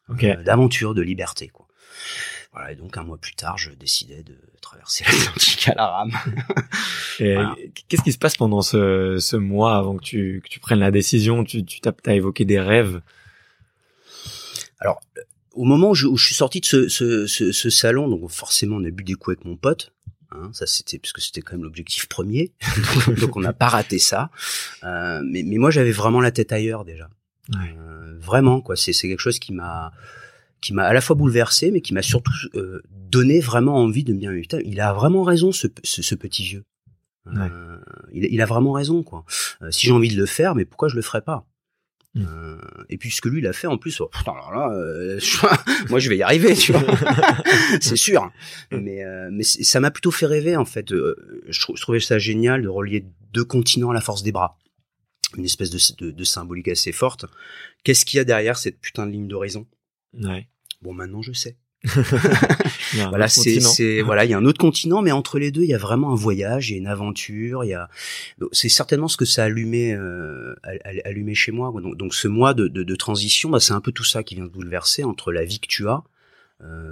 Ok. 0.10 0.24
euh, 0.26 0.44
d'aventure, 0.44 0.94
de 0.94 1.02
liberté. 1.02 1.48
Quoi. 1.48 1.65
Voilà, 2.56 2.72
et 2.72 2.76
donc 2.76 2.96
un 2.96 3.04
mois 3.04 3.18
plus 3.18 3.36
tard, 3.36 3.58
je 3.58 3.72
décidais 3.72 4.24
de 4.24 4.38
traverser 4.62 5.04
l'Atlantique 5.12 5.68
à 5.68 5.76
la 5.76 5.88
rame. 5.88 6.12
et 7.20 7.34
voilà. 7.34 7.56
qu'est-ce 7.88 8.02
qui 8.02 8.14
se 8.14 8.18
passe 8.18 8.38
pendant 8.38 8.62
ce, 8.62 9.18
ce 9.20 9.36
mois 9.36 9.78
avant 9.78 9.98
que 9.98 10.04
tu, 10.04 10.42
que 10.44 10.50
tu 10.50 10.60
prennes 10.60 10.80
la 10.80 10.92
décision? 10.92 11.44
Tu, 11.44 11.66
tu 11.66 11.82
as, 11.86 12.14
évoqué 12.14 12.46
des 12.46 12.60
rêves. 12.60 13.02
Alors, 14.80 15.02
au 15.52 15.66
moment 15.66 15.90
où 15.90 15.96
je, 15.96 16.08
où 16.08 16.18
je 16.18 16.26
suis 16.26 16.36
sorti 16.36 16.62
de 16.62 16.66
ce, 16.66 16.88
ce, 16.88 17.28
ce, 17.28 17.52
ce, 17.52 17.70
salon, 17.70 18.08
donc 18.08 18.30
forcément 18.30 18.78
on 18.78 18.86
a 18.86 18.90
bu 18.90 19.04
des 19.04 19.16
coups 19.16 19.36
avec 19.36 19.46
mon 19.46 19.58
pote. 19.58 19.92
Hein, 20.32 20.50
ça 20.54 20.66
c'était 20.66 20.98
parce 20.98 21.14
que 21.14 21.22
c'était 21.22 21.42
quand 21.42 21.54
même 21.54 21.64
l'objectif 21.64 22.08
premier, 22.08 22.52
donc, 23.20 23.36
on 23.36 23.42
n'a 23.42 23.54
pas 23.54 23.68
raté 23.68 24.00
ça. 24.00 24.30
Euh, 24.84 25.22
mais, 25.26 25.44
mais 25.44 25.58
moi 25.58 25.72
j'avais 25.72 25.92
vraiment 25.92 26.22
la 26.22 26.32
tête 26.32 26.52
ailleurs 26.52 26.86
déjà. 26.86 27.10
Ouais. 27.54 27.76
Euh, 27.78 28.18
vraiment 28.20 28.62
quoi, 28.62 28.76
c'est 28.76 28.94
quelque 28.94 29.20
chose 29.20 29.40
qui 29.40 29.54
m'a 29.54 29.92
qui 30.66 30.74
m'a 30.74 30.86
à 30.86 30.94
la 30.94 31.02
fois 31.02 31.16
bouleversé, 31.16 31.70
mais 31.70 31.80
qui 31.80 31.94
m'a 31.94 32.02
surtout 32.02 32.34
euh, 32.56 32.82
donné 32.90 33.40
vraiment 33.40 33.76
envie 33.76 34.04
de 34.04 34.14
me 34.14 34.20
dire, 34.20 34.32
putain, 34.32 34.58
il 34.66 34.82
a 34.82 34.94
vraiment 34.94 35.22
raison, 35.22 35.52
ce, 35.52 35.68
ce, 35.84 36.02
ce 36.02 36.16
petit 36.16 36.44
vieux. 36.44 36.66
Ouais. 37.28 37.34
Euh, 37.38 37.78
il, 38.12 38.26
il, 38.26 38.42
a 38.42 38.48
vraiment 38.48 38.72
raison, 38.72 39.04
quoi. 39.04 39.26
Euh, 39.62 39.70
si 39.70 39.86
j'ai 39.86 39.94
envie 39.94 40.10
de 40.10 40.20
le 40.20 40.26
faire, 40.26 40.56
mais 40.56 40.66
pourquoi 40.66 40.88
je 40.88 40.96
le 40.96 41.04
ferais 41.04 41.22
pas? 41.22 41.46
Mmh. 42.16 42.26
Et 42.90 42.98
puis 42.98 43.12
ce 43.12 43.22
que 43.22 43.30
lui 43.30 43.42
il 43.42 43.48
a 43.48 43.54
fait 43.54 43.68
en 43.68 43.78
plus, 43.78 44.00
oh, 44.00 44.08
putain, 44.08 44.32
alors 44.32 44.52
là, 44.54 44.70
moi 45.90 46.00
je 46.00 46.10
vais 46.10 46.18
y 46.18 46.24
arriver, 46.24 46.56
tu 46.56 46.72
vois, 46.72 46.82
c'est 47.82 47.98
sûr. 47.98 48.32
Mais 48.72 49.04
mais 49.32 49.44
ça 49.44 49.82
m'a 49.82 49.92
plutôt 49.92 50.12
fait 50.12 50.26
rêver 50.26 50.56
en 50.56 50.64
fait. 50.64 50.90
Je, 50.90 51.14
je, 51.50 51.82
trouvais 51.82 52.00
ça 52.00 52.18
génial 52.18 52.62
de 52.62 52.70
relier 52.70 53.06
deux 53.34 53.44
continents 53.44 53.90
à 53.90 53.94
la 53.94 54.00
force 54.00 54.24
des 54.24 54.32
bras 54.32 54.58
une 55.38 55.44
espèce 55.44 55.70
de, 55.70 56.06
de, 56.06 56.12
de 56.12 56.24
symbolique 56.24 56.70
assez 56.70 56.94
forte. 56.94 57.26
Qu'est-ce 57.84 58.06
qu'il 58.06 58.18
y 58.18 58.22
a 58.22 58.24
derrière 58.24 58.58
cette 58.58 58.80
putain 58.80 59.06
de 59.06 59.12
ligne 59.12 59.28
d'horizon? 59.28 59.68
Ouais. 60.14 60.48
Bon, 60.82 60.94
maintenant 60.94 61.22
je 61.22 61.34
sais. 61.34 61.58
voilà, 63.10 63.28
c'est, 63.28 64.02
voilà, 64.06 64.26
il 64.26 64.32
y 64.32 64.34
a 64.34 64.38
un 64.38 64.46
autre 64.46 64.60
continent, 64.60 65.02
mais 65.02 65.12
entre 65.12 65.38
les 65.40 65.52
deux, 65.52 65.64
il 65.64 65.70
y 65.70 65.74
a 65.74 65.78
vraiment 65.78 66.12
un 66.12 66.16
voyage, 66.16 66.70
il 66.70 66.74
y 66.74 66.76
a 66.76 66.80
une 66.80 66.88
aventure, 66.88 67.64
il 67.64 67.70
y 67.70 67.74
a, 67.74 67.90
c'est 68.52 68.70
certainement 68.70 69.08
ce 69.08 69.18
que 69.18 69.26
ça 69.26 69.44
a 69.44 69.46
allumé, 69.46 69.94
euh, 69.94 70.56
allumé 71.04 71.36
chez 71.36 71.52
moi. 71.52 71.72
Donc, 71.82 71.98
donc 71.98 72.14
ce 72.14 72.28
mois 72.28 72.54
de, 72.54 72.68
de, 72.68 72.84
de 72.84 72.96
transition, 72.96 73.50
bah, 73.50 73.60
c'est 73.60 73.74
un 73.74 73.82
peu 73.82 73.92
tout 73.92 74.04
ça 74.04 74.24
qui 74.24 74.36
vient 74.36 74.46
de 74.46 74.50
bouleverser 74.50 75.04
entre 75.04 75.32
la 75.32 75.44
vie 75.44 75.60
que 75.60 75.68
tu 75.68 75.88
as, 75.88 76.04
euh, 76.64 76.92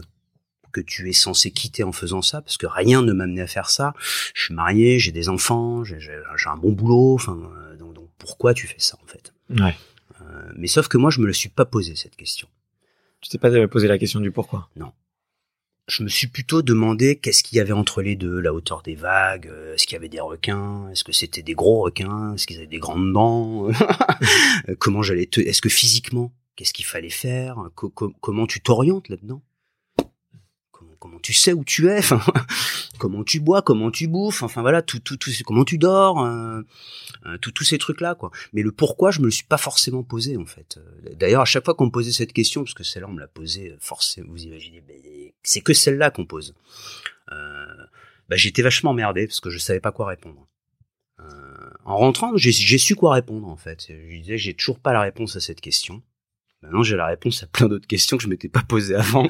que 0.72 0.82
tu 0.82 1.10
es 1.10 1.14
censé 1.14 1.52
quitter 1.52 1.84
en 1.84 1.92
faisant 1.92 2.22
ça, 2.22 2.42
parce 2.42 2.58
que 2.58 2.68
rien 2.68 3.02
ne 3.02 3.14
m'a 3.14 3.24
amené 3.24 3.42
à 3.42 3.48
faire 3.48 3.70
ça. 3.70 3.94
Je 4.34 4.44
suis 4.44 4.54
marié, 4.54 5.00
j'ai 5.00 5.12
des 5.12 5.30
enfants, 5.30 5.84
j'ai, 5.84 6.00
j'ai 6.00 6.50
un 6.50 6.58
bon 6.58 6.72
boulot, 6.72 7.16
enfin, 7.16 7.40
donc, 7.80 7.94
donc 7.94 8.10
pourquoi 8.18 8.54
tu 8.54 8.68
fais 8.68 8.80
ça 8.80 8.98
en 9.04 9.08
fait? 9.08 9.34
Ouais. 9.50 9.76
Euh, 10.22 10.52
mais 10.56 10.68
sauf 10.68 10.88
que 10.88 10.98
moi, 10.98 11.10
je 11.10 11.20
me 11.20 11.28
le 11.28 11.34
suis 11.34 11.50
pas 11.50 11.66
posé 11.66 11.96
cette 11.96 12.16
question. 12.16 12.48
Tu 13.24 13.30
t'es 13.30 13.38
pas 13.38 13.68
posé 13.70 13.88
la 13.88 13.98
question 13.98 14.20
du 14.20 14.32
pourquoi? 14.32 14.70
Non. 14.76 14.92
Je 15.88 16.04
me 16.04 16.10
suis 16.10 16.28
plutôt 16.28 16.62
demandé 16.62 17.18
qu'est-ce 17.18 17.42
qu'il 17.42 17.58
y 17.58 17.62
avait 17.62 17.72
entre 17.72 18.02
les 18.02 18.18
deux, 18.18 18.40
la 18.40 18.54
hauteur 18.54 18.82
des 18.84 18.96
vagues, 18.96 19.48
euh, 19.48 19.74
est-ce 19.74 19.86
qu'il 19.86 19.96
y 19.96 19.98
avait 19.98 20.10
des 20.10 20.20
requins, 20.20 20.90
est-ce 20.90 21.06
que 21.06 21.14
c'était 21.14 21.42
des 21.42 21.54
gros 21.54 21.82
requins, 21.82 22.34
est-ce 22.34 22.46
qu'ils 22.48 22.58
avaient 22.58 22.68
des 22.68 22.80
grandes 22.80 23.14
dents, 23.14 23.70
comment 24.80 25.02
j'allais 25.04 25.26
te, 25.26 25.40
est-ce 25.40 25.62
que 25.62 25.70
physiquement, 25.70 26.34
qu'est-ce 26.58 26.74
qu'il 26.74 26.86
fallait 26.86 27.10
faire, 27.10 27.58
co 27.76 27.90
co 27.90 28.14
comment 28.20 28.46
tu 28.46 28.60
t'orientes 28.60 29.08
là-dedans? 29.08 29.42
Comment, 31.04 31.20
tu 31.20 31.34
sais 31.34 31.52
où 31.52 31.66
tu 31.66 31.90
es, 31.90 32.00
comment 32.98 33.26
tu 33.26 33.42
bois, 33.42 33.62
comment 33.62 33.92
tu 33.92 34.08
bouffes, 34.08 34.42
enfin 34.42 34.62
voilà, 34.62 34.82
tout, 34.82 35.00
tout, 35.00 35.18
tout, 35.18 35.32
comment 35.46 35.66
tu 35.66 35.78
dors, 35.78 36.24
euh, 36.24 36.62
euh, 37.26 37.38
tout, 37.40 37.52
tous 37.52 37.66
ces 37.66 37.78
trucs-là, 37.78 38.16
quoi. 38.16 38.32
Mais 38.54 38.62
le 38.62 38.72
pourquoi, 38.72 39.12
je 39.12 39.20
me 39.20 39.26
le 39.26 39.32
suis 39.32 39.44
pas 39.44 39.58
forcément 39.58 40.04
posé, 40.04 40.38
en 40.38 40.46
fait. 40.46 40.80
D'ailleurs, 41.20 41.42
à 41.42 41.46
chaque 41.46 41.66
fois 41.66 41.74
qu'on 41.74 41.88
me 41.88 41.92
posait 41.92 42.14
cette 42.14 42.32
question, 42.32 42.64
parce 42.64 42.74
que 42.74 42.86
celle-là, 42.86 43.10
on 43.10 43.14
me 43.14 43.20
l'a 43.20 43.28
posée, 43.28 43.76
forcément, 43.82 44.32
vous 44.32 44.46
imaginez, 44.46 44.82
c'est 45.44 45.60
que 45.60 45.74
celle-là 45.74 46.10
qu'on 46.10 46.26
pose. 46.26 46.56
Euh, 47.34 47.66
bah, 48.30 48.38
j'étais 48.38 48.62
vachement 48.62 48.92
emmerdé, 48.92 49.28
parce 49.28 49.42
que 49.42 49.50
je 49.50 49.58
savais 49.58 49.82
pas 49.82 49.92
quoi 49.92 50.08
répondre. 50.08 50.48
Euh, 51.20 51.70
en 51.84 51.98
rentrant, 51.98 52.32
j'ai 52.38 52.78
su 52.78 52.96
quoi 52.96 53.14
répondre, 53.14 53.50
en 53.50 53.58
fait. 53.58 53.88
Je 53.90 54.18
disais, 54.20 54.38
j'ai 54.38 54.54
toujours 54.54 54.80
pas 54.80 54.94
la 54.94 55.02
réponse 55.02 55.36
à 55.36 55.42
cette 55.42 55.60
question. 55.60 56.02
Maintenant, 56.64 56.82
j'ai 56.82 56.96
la 56.96 57.08
réponse 57.08 57.44
à 57.44 57.48
plein 57.48 57.68
d'autres 57.68 57.88
questions 57.88 58.16
que 58.16 58.24
je 58.24 58.30
m'étais 58.30 58.48
pas 58.48 58.64
posées 58.64 58.96
avant. 58.96 59.28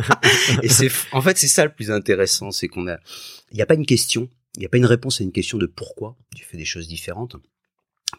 et 0.62 0.68
c'est, 0.68 0.90
en 1.12 1.22
fait, 1.22 1.38
c'est 1.38 1.48
ça 1.48 1.64
le 1.64 1.72
plus 1.72 1.90
intéressant, 1.90 2.50
c'est 2.50 2.68
qu'on 2.68 2.86
a, 2.86 2.98
il 3.50 3.56
n'y 3.56 3.62
a 3.62 3.66
pas 3.66 3.74
une 3.74 3.86
question, 3.86 4.28
il 4.54 4.60
n'y 4.60 4.66
a 4.66 4.68
pas 4.68 4.76
une 4.76 4.86
réponse 4.86 5.20
à 5.22 5.24
une 5.24 5.32
question 5.32 5.56
de 5.56 5.66
pourquoi 5.66 6.16
tu 6.34 6.44
fais 6.44 6.58
des 6.58 6.66
choses 6.66 6.86
différentes, 6.86 7.36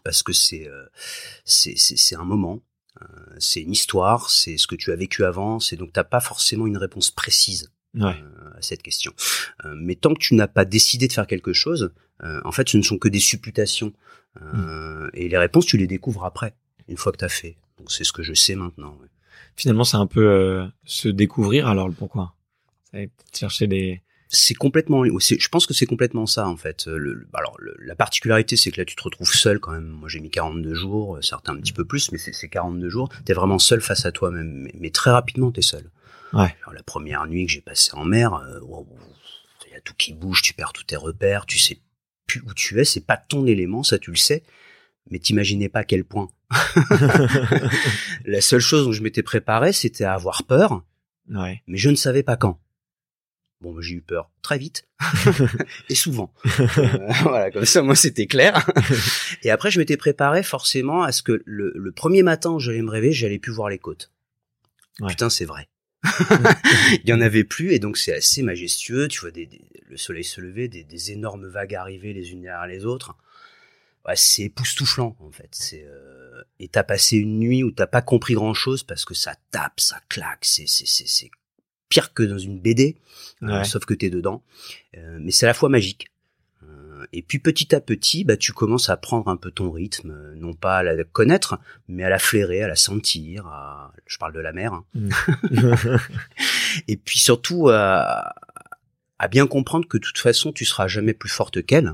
parce 0.03 0.23
que 0.23 0.33
c'est, 0.33 0.67
euh, 0.67 0.85
c'est, 1.45 1.77
c'est 1.77 2.15
un 2.15 2.23
moment, 2.23 2.63
euh, 3.01 3.05
c'est 3.37 3.61
une 3.61 3.71
histoire, 3.71 4.31
c'est 4.31 4.57
ce 4.57 4.65
que 4.65 4.75
tu 4.75 4.91
as 4.91 4.95
vécu 4.95 5.23
avant, 5.23 5.59
c'est 5.59 5.75
donc 5.75 5.93
t'as 5.93 6.03
pas 6.03 6.19
forcément 6.19 6.65
une 6.65 6.77
réponse 6.77 7.11
précise 7.11 7.71
ouais. 7.95 8.15
euh, 8.23 8.57
à 8.57 8.61
cette 8.61 8.81
question. 8.81 9.13
Euh, 9.65 9.73
mais 9.77 9.93
tant 9.93 10.15
que 10.15 10.19
tu 10.19 10.33
n'as 10.33 10.47
pas 10.47 10.65
décidé 10.65 11.07
de 11.07 11.13
faire 11.13 11.27
quelque 11.27 11.53
chose, 11.53 11.93
euh, 12.23 12.41
en 12.43 12.51
fait, 12.51 12.67
ce 12.69 12.77
ne 12.77 12.81
sont 12.81 12.97
que 12.97 13.07
des 13.07 13.19
supputations, 13.19 13.93
mmh. 14.41 15.09
et 15.13 15.29
les 15.29 15.37
réponses 15.37 15.65
tu 15.65 15.77
les 15.77 15.87
découvres 15.87 16.25
après, 16.25 16.55
une 16.87 16.97
fois 16.97 17.11
que 17.11 17.17
t'as 17.17 17.29
fait. 17.29 17.57
Donc 17.77 17.91
c'est 17.91 18.03
ce 18.03 18.11
que 18.11 18.23
je 18.23 18.33
sais 18.33 18.55
maintenant. 18.55 18.97
Ouais. 19.01 19.07
Finalement, 19.55 19.83
c'est 19.83 19.97
un 19.97 20.07
peu 20.07 20.27
euh, 20.27 20.65
se 20.85 21.07
découvrir. 21.09 21.67
Alors 21.67 21.87
le 21.87 21.93
pourquoi 21.93 22.33
C'est 22.93 23.11
chercher 23.33 23.67
des. 23.67 24.01
C'est 24.29 24.55
complètement. 24.55 25.03
Je 25.05 25.47
pense 25.47 25.65
que 25.65 25.73
c'est 25.73 25.85
complètement 25.85 26.25
ça 26.25 26.47
en 26.47 26.57
fait. 26.57 26.85
Le, 26.87 27.27
alors 27.33 27.55
le, 27.59 27.75
la 27.79 27.95
particularité, 27.95 28.57
c'est 28.57 28.71
que 28.71 28.81
là, 28.81 28.85
tu 28.85 28.95
te 28.95 29.03
retrouves 29.03 29.31
seul 29.31 29.59
quand 29.59 29.71
même. 29.71 29.87
Moi, 29.87 30.09
j'ai 30.09 30.19
mis 30.19 30.29
42 30.29 30.73
jours, 30.73 31.17
certains 31.21 31.53
un 31.53 31.61
petit 31.61 31.71
peu 31.71 31.85
plus, 31.85 32.11
mais 32.11 32.17
c'est 32.17 32.49
42 32.49 32.89
jours. 32.89 33.09
T'es 33.23 33.33
vraiment 33.33 33.57
seul 33.57 33.79
face 33.79 34.05
à 34.05 34.11
toi-même, 34.11 34.51
mais, 34.51 34.73
mais, 34.77 34.89
très 34.89 35.11
rapidement, 35.11 35.51
t'es 35.51 35.61
seul. 35.61 35.89
Ouais. 36.33 36.53
Alors, 36.63 36.73
la 36.73 36.83
première 36.83 37.25
nuit 37.25 37.45
que 37.45 37.51
j'ai 37.53 37.61
passée 37.61 37.91
en 37.93 38.03
mer, 38.03 38.37
il 38.49 38.55
euh, 38.55 38.59
wow, 38.59 38.85
y 39.71 39.75
a 39.75 39.81
tout 39.81 39.93
qui 39.97 40.13
bouge, 40.13 40.41
tu 40.41 40.53
perds 40.53 40.73
tous 40.73 40.83
tes 40.83 40.97
repères, 40.97 41.45
tu 41.45 41.57
sais 41.57 41.79
plus 42.27 42.41
où 42.45 42.53
tu 42.53 42.79
es, 42.79 42.85
c'est 42.85 43.05
pas 43.05 43.17
ton 43.17 43.47
élément, 43.47 43.83
ça 43.83 43.97
tu 43.97 44.11
le 44.11 44.17
sais, 44.17 44.43
mais 45.11 45.19
t'imaginais 45.19 45.69
pas 45.69 45.79
à 45.79 45.83
quel 45.83 46.03
point. 46.03 46.29
la 48.25 48.41
seule 48.41 48.59
chose 48.59 48.85
dont 48.85 48.91
je 48.91 49.03
m'étais 49.03 49.23
préparé, 49.23 49.73
c'était 49.73 50.03
à 50.03 50.13
avoir 50.13 50.43
peur, 50.43 50.83
ouais. 51.29 51.61
mais 51.67 51.77
je 51.77 51.89
ne 51.89 51.95
savais 51.95 52.23
pas 52.23 52.37
quand. 52.37 52.59
Bon, 53.59 53.81
j'ai 53.81 53.95
eu 53.95 54.01
peur 54.01 54.29
très 54.43 54.59
vite 54.59 54.87
et 55.89 55.95
souvent. 55.95 56.31
euh, 56.59 56.67
voilà, 57.23 57.49
comme 57.49 57.65
ça, 57.65 57.81
moi, 57.81 57.95
c'était 57.95 58.27
clair. 58.27 58.69
et 59.43 59.49
après, 59.49 59.71
je 59.71 59.79
m'étais 59.79 59.97
préparé 59.97 60.43
forcément 60.43 61.01
à 61.01 61.11
ce 61.11 61.23
que 61.23 61.41
le, 61.45 61.73
le 61.75 61.91
premier 61.91 62.21
matin 62.21 62.51
où 62.51 62.59
j'allais 62.59 62.83
me 62.83 62.91
réveiller, 62.91 63.13
j'allais 63.13 63.39
plus 63.39 63.51
voir 63.51 63.69
les 63.69 63.79
côtes. 63.79 64.11
Ouais. 64.99 65.09
Putain, 65.09 65.31
c'est 65.31 65.45
vrai. 65.45 65.67
il 67.03 67.09
y 67.09 67.13
en 67.13 67.21
avait 67.21 67.43
plus 67.43 67.73
et 67.73 67.79
donc 67.79 67.97
c'est 67.97 68.13
assez 68.13 68.43
majestueux. 68.43 69.07
Tu 69.07 69.21
vois 69.21 69.31
des, 69.31 69.47
des, 69.47 69.61
le 69.89 69.97
soleil 69.97 70.23
se 70.23 70.39
lever, 70.39 70.67
des, 70.67 70.83
des, 70.83 71.11
énormes 71.11 71.47
vagues 71.47 71.75
arriver 71.75 72.13
les 72.13 72.31
unes 72.31 72.41
derrière 72.41 72.67
les 72.67 72.85
autres. 72.85 73.15
Ouais, 74.07 74.15
c'est 74.15 74.43
époustouflant 74.43 75.15
en 75.19 75.31
fait. 75.31 75.49
C'est 75.51 75.83
euh... 75.85 76.43
et 76.59 76.67
t'as 76.69 76.83
passé 76.83 77.17
une 77.17 77.39
nuit 77.39 77.63
où 77.63 77.71
t'as 77.71 77.87
pas 77.87 78.01
compris 78.01 78.33
grand 78.33 78.53
chose 78.53 78.83
parce 78.83 79.05
que 79.05 79.13
ça 79.13 79.35
tape, 79.51 79.79
ça 79.79 79.99
claque, 80.09 80.45
c'est 80.45 80.67
c'est 80.67 80.87
c'est 80.87 81.07
c'est 81.07 81.29
pire 81.89 82.13
que 82.13 82.23
dans 82.23 82.37
une 82.37 82.59
BD, 82.59 82.97
ouais. 83.41 83.51
euh, 83.51 83.63
sauf 83.63 83.85
que 83.85 83.93
t'es 83.93 84.09
dedans. 84.09 84.43
Euh, 84.97 85.17
mais 85.21 85.31
c'est 85.31 85.45
à 85.45 85.47
la 85.47 85.53
fois 85.53 85.69
magique. 85.69 86.09
Et 87.13 87.21
puis 87.21 87.39
petit 87.39 87.73
à 87.75 87.81
petit, 87.81 88.23
bah, 88.23 88.37
tu 88.37 88.53
commences 88.53 88.89
à 88.89 88.97
prendre 88.97 89.27
un 89.27 89.37
peu 89.37 89.51
ton 89.51 89.71
rythme, 89.71 90.33
non 90.35 90.53
pas 90.53 90.77
à 90.77 90.83
la 90.83 91.03
connaître, 91.03 91.59
mais 91.87 92.03
à 92.03 92.09
la 92.09 92.19
flairer, 92.19 92.63
à 92.63 92.67
la 92.67 92.75
sentir. 92.75 93.47
À... 93.47 93.93
Je 94.05 94.17
parle 94.17 94.33
de 94.33 94.39
la 94.39 94.51
mer. 94.51 94.73
Hein. 94.73 94.85
Mmh. 94.93 95.09
et 96.87 96.97
puis 96.97 97.19
surtout 97.19 97.69
à... 97.69 98.33
à 99.19 99.27
bien 99.27 99.47
comprendre 99.47 99.87
que 99.87 99.97
de 99.97 100.03
toute 100.03 100.17
façon, 100.17 100.51
tu 100.51 100.65
seras 100.65 100.87
jamais 100.87 101.13
plus 101.13 101.29
forte 101.29 101.65
qu'elle. 101.65 101.93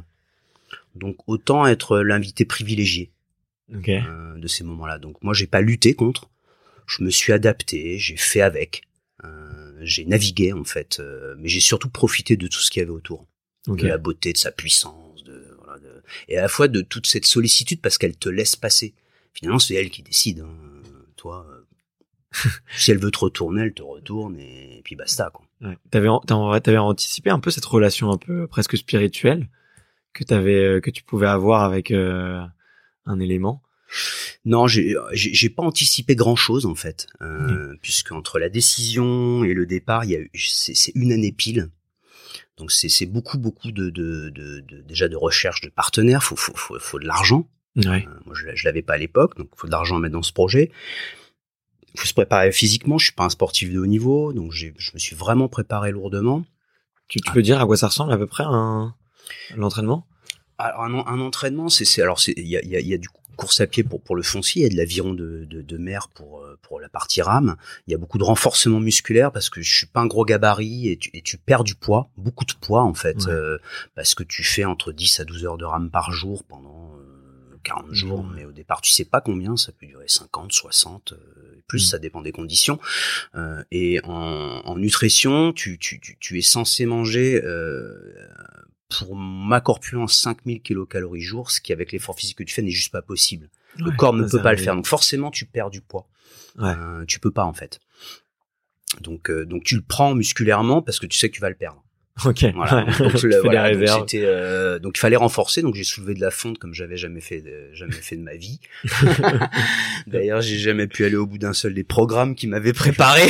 Donc 0.96 1.18
autant 1.28 1.66
être 1.66 2.00
l'invité 2.00 2.46
privilégié 2.46 3.12
okay. 3.76 4.02
euh, 4.08 4.38
de 4.38 4.48
ces 4.48 4.64
moments-là. 4.64 5.00
Donc 5.00 5.22
moi, 5.24 5.34
j'ai 5.34 5.48
pas 5.48 5.62
lutté 5.62 5.94
contre. 5.94 6.30
Je 6.86 7.04
me 7.04 7.10
suis 7.10 7.34
adapté, 7.34 7.98
j'ai 7.98 8.18
fait 8.18 8.42
avec. 8.42 8.84
Euh, 9.24 9.78
j'ai 9.82 10.06
navigué 10.06 10.54
en 10.54 10.64
fait, 10.64 11.00
euh, 11.00 11.36
mais 11.38 11.48
j'ai 11.48 11.62
surtout 11.62 11.90
profité 11.90 12.36
de 12.36 12.48
tout 12.48 12.60
ce 12.60 12.70
qu'il 12.70 12.82
y 12.82 12.84
avait 12.84 12.92
autour 12.92 13.26
okay. 13.68 13.84
de 13.84 13.88
la 13.88 13.98
beauté, 13.98 14.34
de 14.34 14.38
sa 14.38 14.52
puissance, 14.52 15.24
de, 15.24 15.58
voilà, 15.64 15.80
de, 15.80 16.04
et 16.28 16.38
à 16.38 16.42
la 16.42 16.48
fois 16.50 16.68
de 16.68 16.82
toute 16.82 17.08
cette 17.08 17.26
sollicitude 17.26 17.80
parce 17.82 17.98
qu'elle 17.98 18.18
te 18.18 18.30
laisse 18.30 18.56
passer. 18.56 18.94
Finalement, 19.34 19.60
c'est 19.60 19.76
elle 19.76 19.90
qui 19.90 20.04
décide. 20.04 20.42
Hein. 20.42 20.54
Toi, 21.16 21.48
si 22.78 22.92
elle 22.92 23.00
veut 23.00 23.12
te 23.12 23.20
retourner, 23.20 23.64
elle 23.64 23.74
te 23.74 23.82
retourne 23.82 24.38
et, 24.38 24.80
et 24.80 24.82
puis 24.84 24.96
basta. 24.96 25.32
Quoi. 25.34 25.48
Ouais. 25.62 25.78
T'avais, 25.90 26.10
t'avais 26.28 26.78
anticipé 26.78 27.30
un 27.30 27.40
peu 27.40 27.50
cette 27.50 27.66
relation 27.66 28.12
un 28.12 28.18
peu 28.18 28.48
presque 28.48 28.78
spirituelle 28.78 29.48
que 30.14 30.24
t'avais, 30.24 30.80
que 30.82 30.90
tu 30.92 31.04
pouvais 31.04 31.28
avoir 31.28 31.64
avec 31.64 31.92
euh, 31.92 32.42
un 33.06 33.20
élément? 33.20 33.62
Non, 34.46 34.66
j'ai 34.68 34.96
j'ai 35.14 35.50
pas 35.50 35.64
anticipé 35.64 36.16
grand 36.16 36.36
chose 36.36 36.66
en 36.66 36.76
fait, 36.76 37.08
euh, 37.22 37.74
mmh. 37.74 37.78
puisque 37.82 38.12
entre 38.12 38.40
la 38.40 38.50
décision 38.50 39.44
et 39.44 39.54
le 39.54 39.66
départ, 39.66 40.04
il 40.06 40.12
y 40.12 40.16
a 40.16 40.20
c'est 40.34 40.92
une 40.96 41.12
année 41.12 41.32
pile. 41.32 41.70
Donc 42.58 42.72
c'est 42.72 43.06
beaucoup 43.06 43.38
beaucoup 43.38 43.72
de, 43.72 43.90
de, 43.90 44.30
de, 44.30 44.62
de, 44.62 44.82
déjà 44.82 45.08
de 45.08 45.16
recherche 45.16 45.62
de 45.62 45.70
partenaires. 45.70 46.24
Faut 46.24 46.36
faut 46.36 46.56
faut, 46.56 46.80
faut 46.80 47.00
de 47.00 47.06
l'argent. 47.06 47.48
Euh, 47.78 48.00
moi 48.26 48.36
je, 48.36 48.48
je 48.54 48.66
l'avais 48.66 48.82
pas 48.82 48.94
à 48.94 48.98
l'époque, 48.98 49.38
donc 49.38 49.50
faut 49.56 49.68
de 49.68 49.72
l'argent 49.72 49.98
à 49.98 50.00
mettre 50.00 50.14
dans 50.14 50.24
ce 50.24 50.34
projet. 50.34 50.72
faut 51.96 52.08
se 52.08 52.14
préparer 52.14 52.52
physiquement. 52.52 52.98
Je 52.98 53.06
suis 53.06 53.14
pas 53.14 53.24
un 53.26 53.30
sportif 53.30 53.72
de 53.72 53.80
haut 53.80 53.86
niveau, 53.86 54.34
donc 54.34 54.52
je 54.52 54.68
me 54.68 55.00
suis 55.00 55.16
vraiment 55.16 55.48
préparé 55.48 55.92
lourdement. 55.92 56.46
Tu, 57.08 57.20
tu 57.22 57.32
peux 57.32 57.42
dire 57.42 57.62
à 57.62 57.66
quoi 57.66 57.78
ça 57.78 57.88
ressemble 57.88 58.12
à 58.14 58.18
peu 58.18 58.28
près 58.28 58.44
un 58.46 58.96
l'entraînement? 59.56 60.06
Alors 60.58 60.84
un, 60.84 60.94
un 60.94 61.20
entraînement, 61.20 61.70
c'est 61.70 62.02
alors 62.02 62.20
il 62.28 62.48
y 62.48 62.58
a, 62.58 62.64
y, 62.64 62.76
a, 62.76 62.80
y 62.80 62.94
a 62.94 62.98
du 62.98 63.10
course 63.36 63.62
à 63.62 63.68
pied 63.68 63.84
pour 63.84 64.02
pour 64.02 64.16
le 64.16 64.24
foncier, 64.24 64.62
il 64.62 64.64
y 64.64 64.68
a 64.68 64.70
de 64.70 64.78
l'aviron 64.78 65.14
de, 65.14 65.46
de, 65.46 65.62
de, 65.62 65.78
mer 65.78 66.08
pour 66.10 66.42
euh, 66.42 66.58
pour 66.62 66.80
la 66.80 66.90
partie 66.90 67.22
rame. 67.22 67.56
Il 67.88 67.92
y 67.92 67.94
a 67.96 67.98
beaucoup 67.98 68.18
de 68.18 68.24
renforcement 68.24 68.80
musculaire 68.80 69.32
parce 69.32 69.50
que 69.50 69.62
je 69.62 69.76
suis 69.76 69.88
pas 69.88 70.02
un 70.02 70.06
gros 70.06 70.26
gabarit 70.26 70.90
et 70.90 70.98
tu, 70.98 71.10
et 71.14 71.22
tu 71.22 71.38
perds 71.38 71.64
du 71.64 71.76
poids, 71.76 72.10
beaucoup 72.18 72.46
de 72.46 72.54
poids 72.54 72.84
en 72.84 72.94
fait, 72.94 73.28
euh, 73.28 73.58
parce 73.96 74.14
que 74.14 74.24
tu 74.24 74.44
fais 74.44 74.66
entre 74.66 74.92
10 74.92 75.22
à 75.22 75.26
12 75.26 75.46
heures 75.46 75.58
de 75.58 75.66
rame 75.66 75.90
par 75.90 76.12
jour 76.12 76.44
pendant 76.44 76.92
40 77.64 77.86
euh, 77.90 77.94
jours, 77.94 78.24
mais 78.24 78.46
au 78.46 78.52
départ 78.52 78.82
tu 78.82 78.92
sais 78.92 79.06
pas 79.06 79.22
combien, 79.22 79.58
ça 79.58 79.72
peut 79.72 79.88
durer 79.88 80.06
50, 80.08 80.52
60, 80.52 81.16
plus 81.68 81.88
mmh. 81.88 81.92
ça 81.92 82.00
dépend 82.00 82.22
des 82.22 82.32
conditions. 82.32 82.80
Euh, 83.36 83.64
et 83.72 84.00
en, 84.04 84.62
en, 84.66 84.78
nutrition, 84.78 85.54
tu, 85.54 85.78
tu, 85.80 86.00
tu, 86.00 86.18
tu, 86.20 86.38
es 86.38 86.42
censé 86.42 86.86
manger 86.86 87.42
euh, 87.44 88.14
pour 88.98 89.16
ma 89.16 89.62
corpulence 89.62 90.18
5000 90.18 90.62
kilocalories 90.62 91.22
jour, 91.22 91.52
ce 91.52 91.62
qui 91.62 91.74
avec 91.74 91.92
l'effort 91.92 92.16
physique 92.18 92.38
que 92.38 92.44
tu 92.44 92.54
fais 92.54 92.62
n'est 92.62 92.72
juste 92.72 92.92
pas 92.92 93.02
possible. 93.02 93.50
le 93.78 93.92
corps 93.92 94.14
ne 94.14 94.28
peut 94.28 94.42
pas 94.42 94.52
le 94.52 94.58
faire, 94.58 94.76
donc 94.76 94.88
forcément 94.88 95.32
tu 95.32 95.46
perds 95.46 95.70
du 95.70 95.82
poids. 95.82 96.08
Ouais. 96.58 96.74
Euh, 96.78 97.06
tu 97.06 97.20
peux 97.20 97.32
pas 97.32 97.46
en 97.46 97.54
fait. 97.54 97.80
Donc, 99.02 99.30
euh, 99.30 99.46
donc 99.46 99.64
tu 99.64 99.76
le 99.76 99.82
prends 99.82 100.14
musculairement 100.14 100.82
parce 100.82 101.00
que 101.00 101.08
tu 101.08 101.18
sais 101.18 101.30
que 101.30 101.36
tu 101.36 101.42
vas 101.42 101.50
le 101.50 101.56
perdre. 101.56 101.83
Ok. 102.26 102.46
Voilà. 102.54 102.86
Donc, 103.00 103.24
le, 103.24 103.40
voilà, 103.44 103.76
donc, 103.76 104.14
euh, 104.14 104.80
donc, 104.80 104.98
il 104.98 105.00
fallait 105.00 105.16
renforcer. 105.16 105.62
Donc 105.62 105.76
j'ai 105.76 105.84
soulevé 105.84 106.14
de 106.14 106.22
la 106.22 106.32
fonte 106.32 106.60
comme 106.60 106.74
j'avais 106.74 106.98
jamais 106.98 107.22
fait, 107.22 107.42
de, 107.42 107.74
jamais 107.74 107.94
fait 107.94 108.16
de 108.16 108.22
ma 108.22 108.36
vie. 108.36 108.60
D'ailleurs, 110.08 110.42
j'ai 110.42 110.58
jamais 110.58 110.88
pu 110.88 111.06
aller 111.06 111.16
au 111.16 111.26
bout 111.26 111.38
d'un 111.38 111.54
seul 111.54 111.74
des 111.74 111.84
programmes 111.84 112.36
qui 112.36 112.48
m'avaient 112.48 112.74
préparé, 112.74 113.24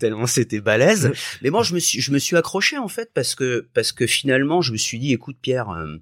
tellement 0.00 0.26
c'était 0.26 0.60
balèze. 0.60 1.12
Mais 1.42 1.50
moi, 1.50 1.62
je 1.62 1.74
me 1.74 1.78
suis, 1.78 2.00
je 2.00 2.10
me 2.12 2.18
suis 2.18 2.36
accroché 2.36 2.76
en 2.76 2.88
fait 2.88 3.10
parce 3.14 3.34
que 3.34 3.68
parce 3.72 3.92
que 3.92 4.06
finalement, 4.06 4.62
je 4.62 4.72
me 4.72 4.76
suis 4.76 4.98
dit, 4.98 5.12
écoute 5.12 5.36
Pierre, 5.40 5.70
euh, 5.70 5.96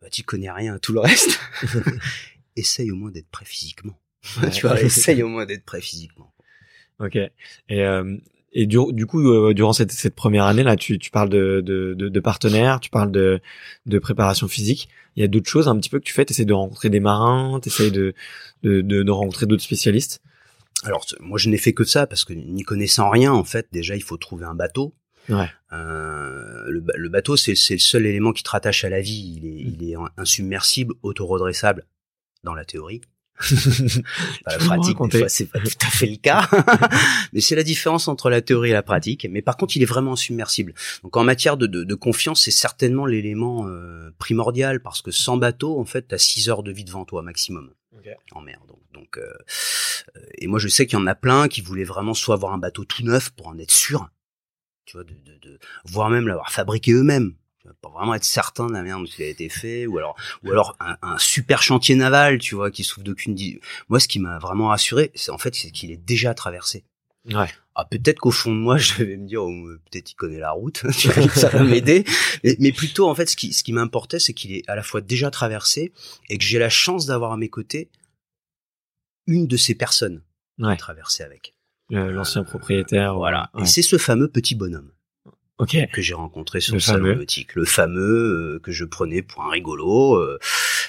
bah, 0.00 0.08
tu 0.10 0.22
connais 0.22 0.50
rien 0.50 0.74
à 0.74 0.78
tout 0.78 0.92
le 0.92 1.00
reste. 1.00 1.40
essaye 2.56 2.90
au 2.90 2.96
moins 2.96 3.10
d'être 3.10 3.30
prêt 3.30 3.46
physiquement. 3.46 3.98
tu 4.52 4.66
vois, 4.66 4.80
essaye 4.80 5.22
au 5.22 5.28
moins 5.28 5.46
d'être 5.46 5.64
prêt 5.64 5.80
physiquement. 5.80 6.32
Ok. 7.00 7.16
Et 7.16 7.32
euh, 7.70 8.16
et 8.52 8.66
du, 8.66 8.78
du 8.90 9.06
coup, 9.06 9.20
euh, 9.30 9.54
durant 9.54 9.72
cette, 9.72 9.92
cette, 9.92 10.14
première 10.14 10.44
année 10.44 10.62
là, 10.62 10.76
tu, 10.76 10.98
tu 10.98 11.10
parles 11.10 11.30
de, 11.30 11.62
de, 11.64 11.94
de, 11.94 12.08
de, 12.08 12.20
partenaires, 12.20 12.80
tu 12.80 12.90
parles 12.90 13.10
de, 13.10 13.40
de 13.86 13.98
préparation 13.98 14.46
physique. 14.46 14.88
Il 15.16 15.22
y 15.22 15.24
a 15.24 15.28
d'autres 15.28 15.48
choses 15.48 15.68
un 15.68 15.76
petit 15.78 15.88
peu 15.88 15.98
que 15.98 16.04
tu 16.04 16.12
fais? 16.12 16.24
Tu 16.24 16.32
essaies 16.32 16.44
de 16.44 16.52
rencontrer 16.52 16.90
des 16.90 17.00
marins, 17.00 17.60
tu 17.62 17.68
essaies 17.68 17.90
de, 17.90 18.14
de, 18.62 18.80
de, 18.82 19.10
rencontrer 19.10 19.46
d'autres 19.46 19.62
spécialistes? 19.62 20.20
Alors 20.84 21.06
moi, 21.20 21.38
je 21.38 21.48
n'ai 21.48 21.56
fait 21.56 21.72
que 21.72 21.84
ça 21.84 22.06
parce 22.06 22.24
que 22.24 22.34
n'y 22.34 22.62
connaissant 22.62 23.08
rien, 23.08 23.32
en 23.32 23.44
fait, 23.44 23.68
déjà 23.72 23.96
il 23.96 24.02
faut 24.02 24.18
trouver 24.18 24.44
un 24.44 24.54
bateau. 24.54 24.94
Ouais. 25.28 25.48
Euh, 25.72 26.64
le, 26.66 26.84
le, 26.94 27.08
bateau, 27.08 27.36
c'est 27.36 27.52
le 27.52 27.78
seul 27.78 28.06
élément 28.06 28.32
qui 28.32 28.42
te 28.42 28.50
rattache 28.50 28.84
à 28.84 28.90
la 28.90 29.00
vie. 29.00 29.34
Il 29.36 29.46
est, 29.46 29.60
il 29.60 29.90
est 29.90 29.94
insubmersible, 30.18 30.94
autoredressable 31.02 31.86
dans 32.42 32.54
la 32.54 32.64
théorie 32.64 33.00
la 34.46 34.58
pratique, 34.58 34.96
c'est 35.28 35.46
pas 35.46 35.58
tout 35.58 35.86
à 35.86 35.90
fait 35.90 36.06
le 36.06 36.16
cas. 36.16 36.48
mais 37.32 37.40
c'est 37.40 37.56
la 37.56 37.62
différence 37.62 38.08
entre 38.08 38.30
la 38.30 38.40
théorie 38.40 38.70
et 38.70 38.72
la 38.72 38.82
pratique. 38.82 39.26
Mais 39.30 39.42
par 39.42 39.56
contre, 39.56 39.76
il 39.76 39.82
est 39.82 39.86
vraiment 39.86 40.16
submersible. 40.16 40.74
Donc 41.02 41.16
en 41.16 41.24
matière 41.24 41.56
de, 41.56 41.66
de, 41.66 41.84
de 41.84 41.94
confiance, 41.94 42.42
c'est 42.42 42.50
certainement 42.50 43.06
l'élément 43.06 43.66
euh, 43.66 44.10
primordial 44.18 44.80
parce 44.80 45.02
que 45.02 45.10
sans 45.10 45.36
bateau, 45.36 45.78
en 45.78 45.84
fait, 45.84 46.02
t'as 46.08 46.18
6 46.18 46.48
heures 46.48 46.62
de 46.62 46.72
vie 46.72 46.84
devant 46.84 47.04
toi 47.04 47.22
maximum. 47.22 47.72
Okay. 47.98 48.14
En 48.32 48.40
mer. 48.40 48.60
Donc, 48.68 48.78
donc 48.92 49.18
euh, 49.18 49.32
et 50.38 50.46
moi, 50.46 50.58
je 50.58 50.68
sais 50.68 50.86
qu'il 50.86 50.98
y 50.98 51.02
en 51.02 51.06
a 51.06 51.14
plein 51.14 51.48
qui 51.48 51.60
voulaient 51.60 51.84
vraiment 51.84 52.14
soit 52.14 52.34
avoir 52.34 52.52
un 52.52 52.58
bateau 52.58 52.84
tout 52.84 53.02
neuf 53.02 53.30
pour 53.30 53.48
en 53.48 53.58
être 53.58 53.70
sûr, 53.70 54.08
tu 54.84 54.96
vois, 54.96 55.04
de, 55.04 55.14
de, 55.14 55.38
de 55.40 55.58
voire 55.84 56.10
même 56.10 56.26
l'avoir 56.26 56.50
fabriqué 56.50 56.92
eux-mêmes 56.92 57.34
pour 57.80 57.92
vraiment 57.92 58.14
être 58.14 58.24
certain 58.24 58.66
de 58.66 58.72
la 58.72 58.82
merde 58.82 59.06
qui 59.06 59.22
a 59.22 59.26
été 59.26 59.48
fait 59.48 59.86
ou 59.86 59.98
alors 59.98 60.16
ou 60.44 60.50
alors 60.50 60.76
un, 60.80 60.96
un 61.02 61.18
super 61.18 61.62
chantier 61.62 61.94
naval 61.94 62.38
tu 62.38 62.54
vois 62.54 62.70
qui 62.70 62.84
souffre 62.84 63.04
d'aucune 63.04 63.36
moi 63.88 64.00
ce 64.00 64.08
qui 64.08 64.18
m'a 64.18 64.38
vraiment 64.38 64.68
rassuré 64.68 65.10
c'est 65.14 65.30
en 65.30 65.38
fait 65.38 65.54
c'est 65.54 65.70
qu'il 65.70 65.90
est 65.90 65.96
déjà 65.96 66.34
traversé. 66.34 66.84
Ouais. 67.32 67.48
Ah 67.76 67.84
peut-être 67.84 68.18
qu'au 68.18 68.32
fond 68.32 68.50
de 68.50 68.58
moi 68.58 68.76
je 68.78 69.04
vais 69.04 69.16
me 69.16 69.26
dire 69.26 69.42
oh, 69.44 69.50
peut-être 69.90 70.10
il 70.10 70.14
connaît 70.14 70.40
la 70.40 70.50
route 70.50 70.82
ça 71.34 71.48
va 71.48 71.62
m'aider. 71.62 72.04
Mais, 72.44 72.56
mais, 72.58 72.72
plutôt 72.72 73.08
en 73.08 73.14
fait 73.14 73.26
ce 73.26 73.36
qui 73.36 73.52
ce 73.52 73.62
qui 73.62 73.72
m'importait 73.72 74.18
c'est 74.18 74.34
qu'il 74.34 74.52
est 74.52 74.68
à 74.68 74.74
la 74.74 74.82
fois 74.82 75.00
déjà 75.00 75.30
traversé 75.30 75.92
et 76.28 76.38
que 76.38 76.44
j'ai 76.44 76.58
la 76.58 76.70
chance 76.70 77.06
d'avoir 77.06 77.32
à 77.32 77.36
mes 77.36 77.48
côtés 77.48 77.90
une 79.26 79.46
de 79.46 79.56
ces 79.56 79.74
personnes 79.74 80.22
ouais. 80.58 80.76
traverser 80.76 81.22
avec. 81.22 81.54
L'ancien 81.90 82.42
propriétaire 82.42 83.14
voilà. 83.14 83.50
ouais. 83.54 83.62
et 83.62 83.66
c'est 83.66 83.82
ce 83.82 83.98
fameux 83.98 84.28
petit 84.28 84.54
bonhomme 84.54 84.90
okay. 85.62 85.88
que 85.92 86.02
j'ai 86.02 86.14
rencontré 86.14 86.60
sur 86.60 86.72
le, 86.72 86.76
le 86.76 86.80
salon 86.80 87.16
nautique, 87.16 87.54
le 87.54 87.64
fameux 87.64 88.54
euh, 88.54 88.60
que 88.60 88.72
je 88.72 88.84
prenais 88.84 89.22
pour 89.22 89.42
un 89.42 89.50
rigolo, 89.50 90.16
euh, 90.16 90.38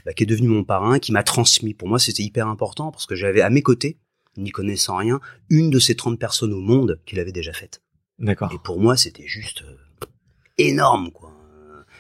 bah, 0.05 0.13
qui 0.13 0.23
est 0.23 0.27
devenu 0.27 0.47
mon 0.47 0.63
parrain, 0.63 0.99
qui 0.99 1.11
m'a 1.11 1.23
transmis. 1.23 1.73
Pour 1.73 1.87
moi, 1.87 1.99
c'était 1.99 2.23
hyper 2.23 2.47
important 2.47 2.91
parce 2.91 3.05
que 3.05 3.15
j'avais 3.15 3.41
à 3.41 3.49
mes 3.49 3.61
côtés, 3.61 3.97
n'y 4.37 4.51
connaissant 4.51 4.97
rien, 4.97 5.19
une 5.49 5.69
de 5.69 5.79
ces 5.79 5.95
30 5.95 6.19
personnes 6.19 6.53
au 6.53 6.61
monde 6.61 6.99
qui 7.05 7.15
l'avait 7.15 7.31
déjà 7.31 7.53
faite. 7.53 7.81
D'accord. 8.19 8.51
Et 8.53 8.57
pour 8.63 8.79
moi, 8.79 8.97
c'était 8.97 9.27
juste 9.27 9.63
euh, 9.63 10.05
énorme, 10.57 11.11
quoi. 11.11 11.33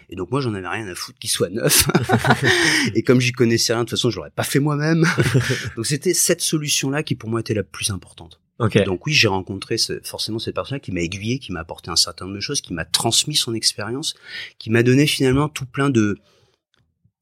Et 0.09 0.15
donc 0.15 0.29
moi, 0.29 0.41
j'en 0.41 0.53
avais 0.53 0.67
rien 0.67 0.87
à 0.87 0.93
foutre 0.93 1.17
qu'il 1.17 1.29
soit 1.29 1.49
neuf. 1.49 1.87
et 2.93 3.01
comme 3.01 3.19
j'y 3.19 3.31
connaissais 3.31 3.73
rien, 3.73 3.83
de 3.83 3.89
toute 3.89 3.97
façon, 3.97 4.11
je 4.11 4.17
l'aurais 4.17 4.29
pas 4.29 4.43
fait 4.43 4.59
moi-même. 4.59 5.05
donc 5.75 5.87
c'était 5.87 6.13
cette 6.13 6.41
solution-là 6.41 7.01
qui 7.01 7.15
pour 7.15 7.29
moi 7.29 7.39
était 7.39 7.55
la 7.55 7.63
plus 7.63 7.89
importante. 7.89 8.39
Okay. 8.63 8.85
Donc 8.85 9.05
oui, 9.05 9.13
j'ai 9.13 9.27
rencontré 9.27 9.77
ce, 9.77 9.99
forcément 10.03 10.39
cette 10.39 10.55
personne 10.55 10.79
qui 10.79 10.93
m'a 10.93 11.01
aiguillé, 11.01 11.37
qui 11.37 11.51
m'a 11.51 11.59
apporté 11.59 11.91
un 11.91 11.97
certain 11.97 12.25
nombre 12.25 12.37
de 12.37 12.41
choses, 12.41 12.61
qui 12.61 12.73
m'a 12.73 12.85
transmis 12.85 13.35
son 13.35 13.53
expérience, 13.53 14.15
qui 14.57 14.69
m'a 14.69 14.83
donné 14.83 15.05
finalement 15.05 15.49
tout 15.49 15.65
plein 15.65 15.89
de 15.89 16.17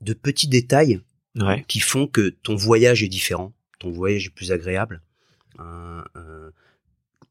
de 0.01 0.13
petits 0.13 0.47
détails 0.47 1.01
ouais. 1.35 1.65
qui 1.67 1.79
font 1.79 2.05
que 2.05 2.29
ton 2.29 2.55
voyage 2.55 3.01
est 3.01 3.07
différent, 3.07 3.53
ton 3.79 3.91
voyage 3.91 4.27
est 4.27 4.29
plus 4.29 4.51
agréable, 4.51 5.01
euh, 5.59 6.03
euh, 6.15 6.51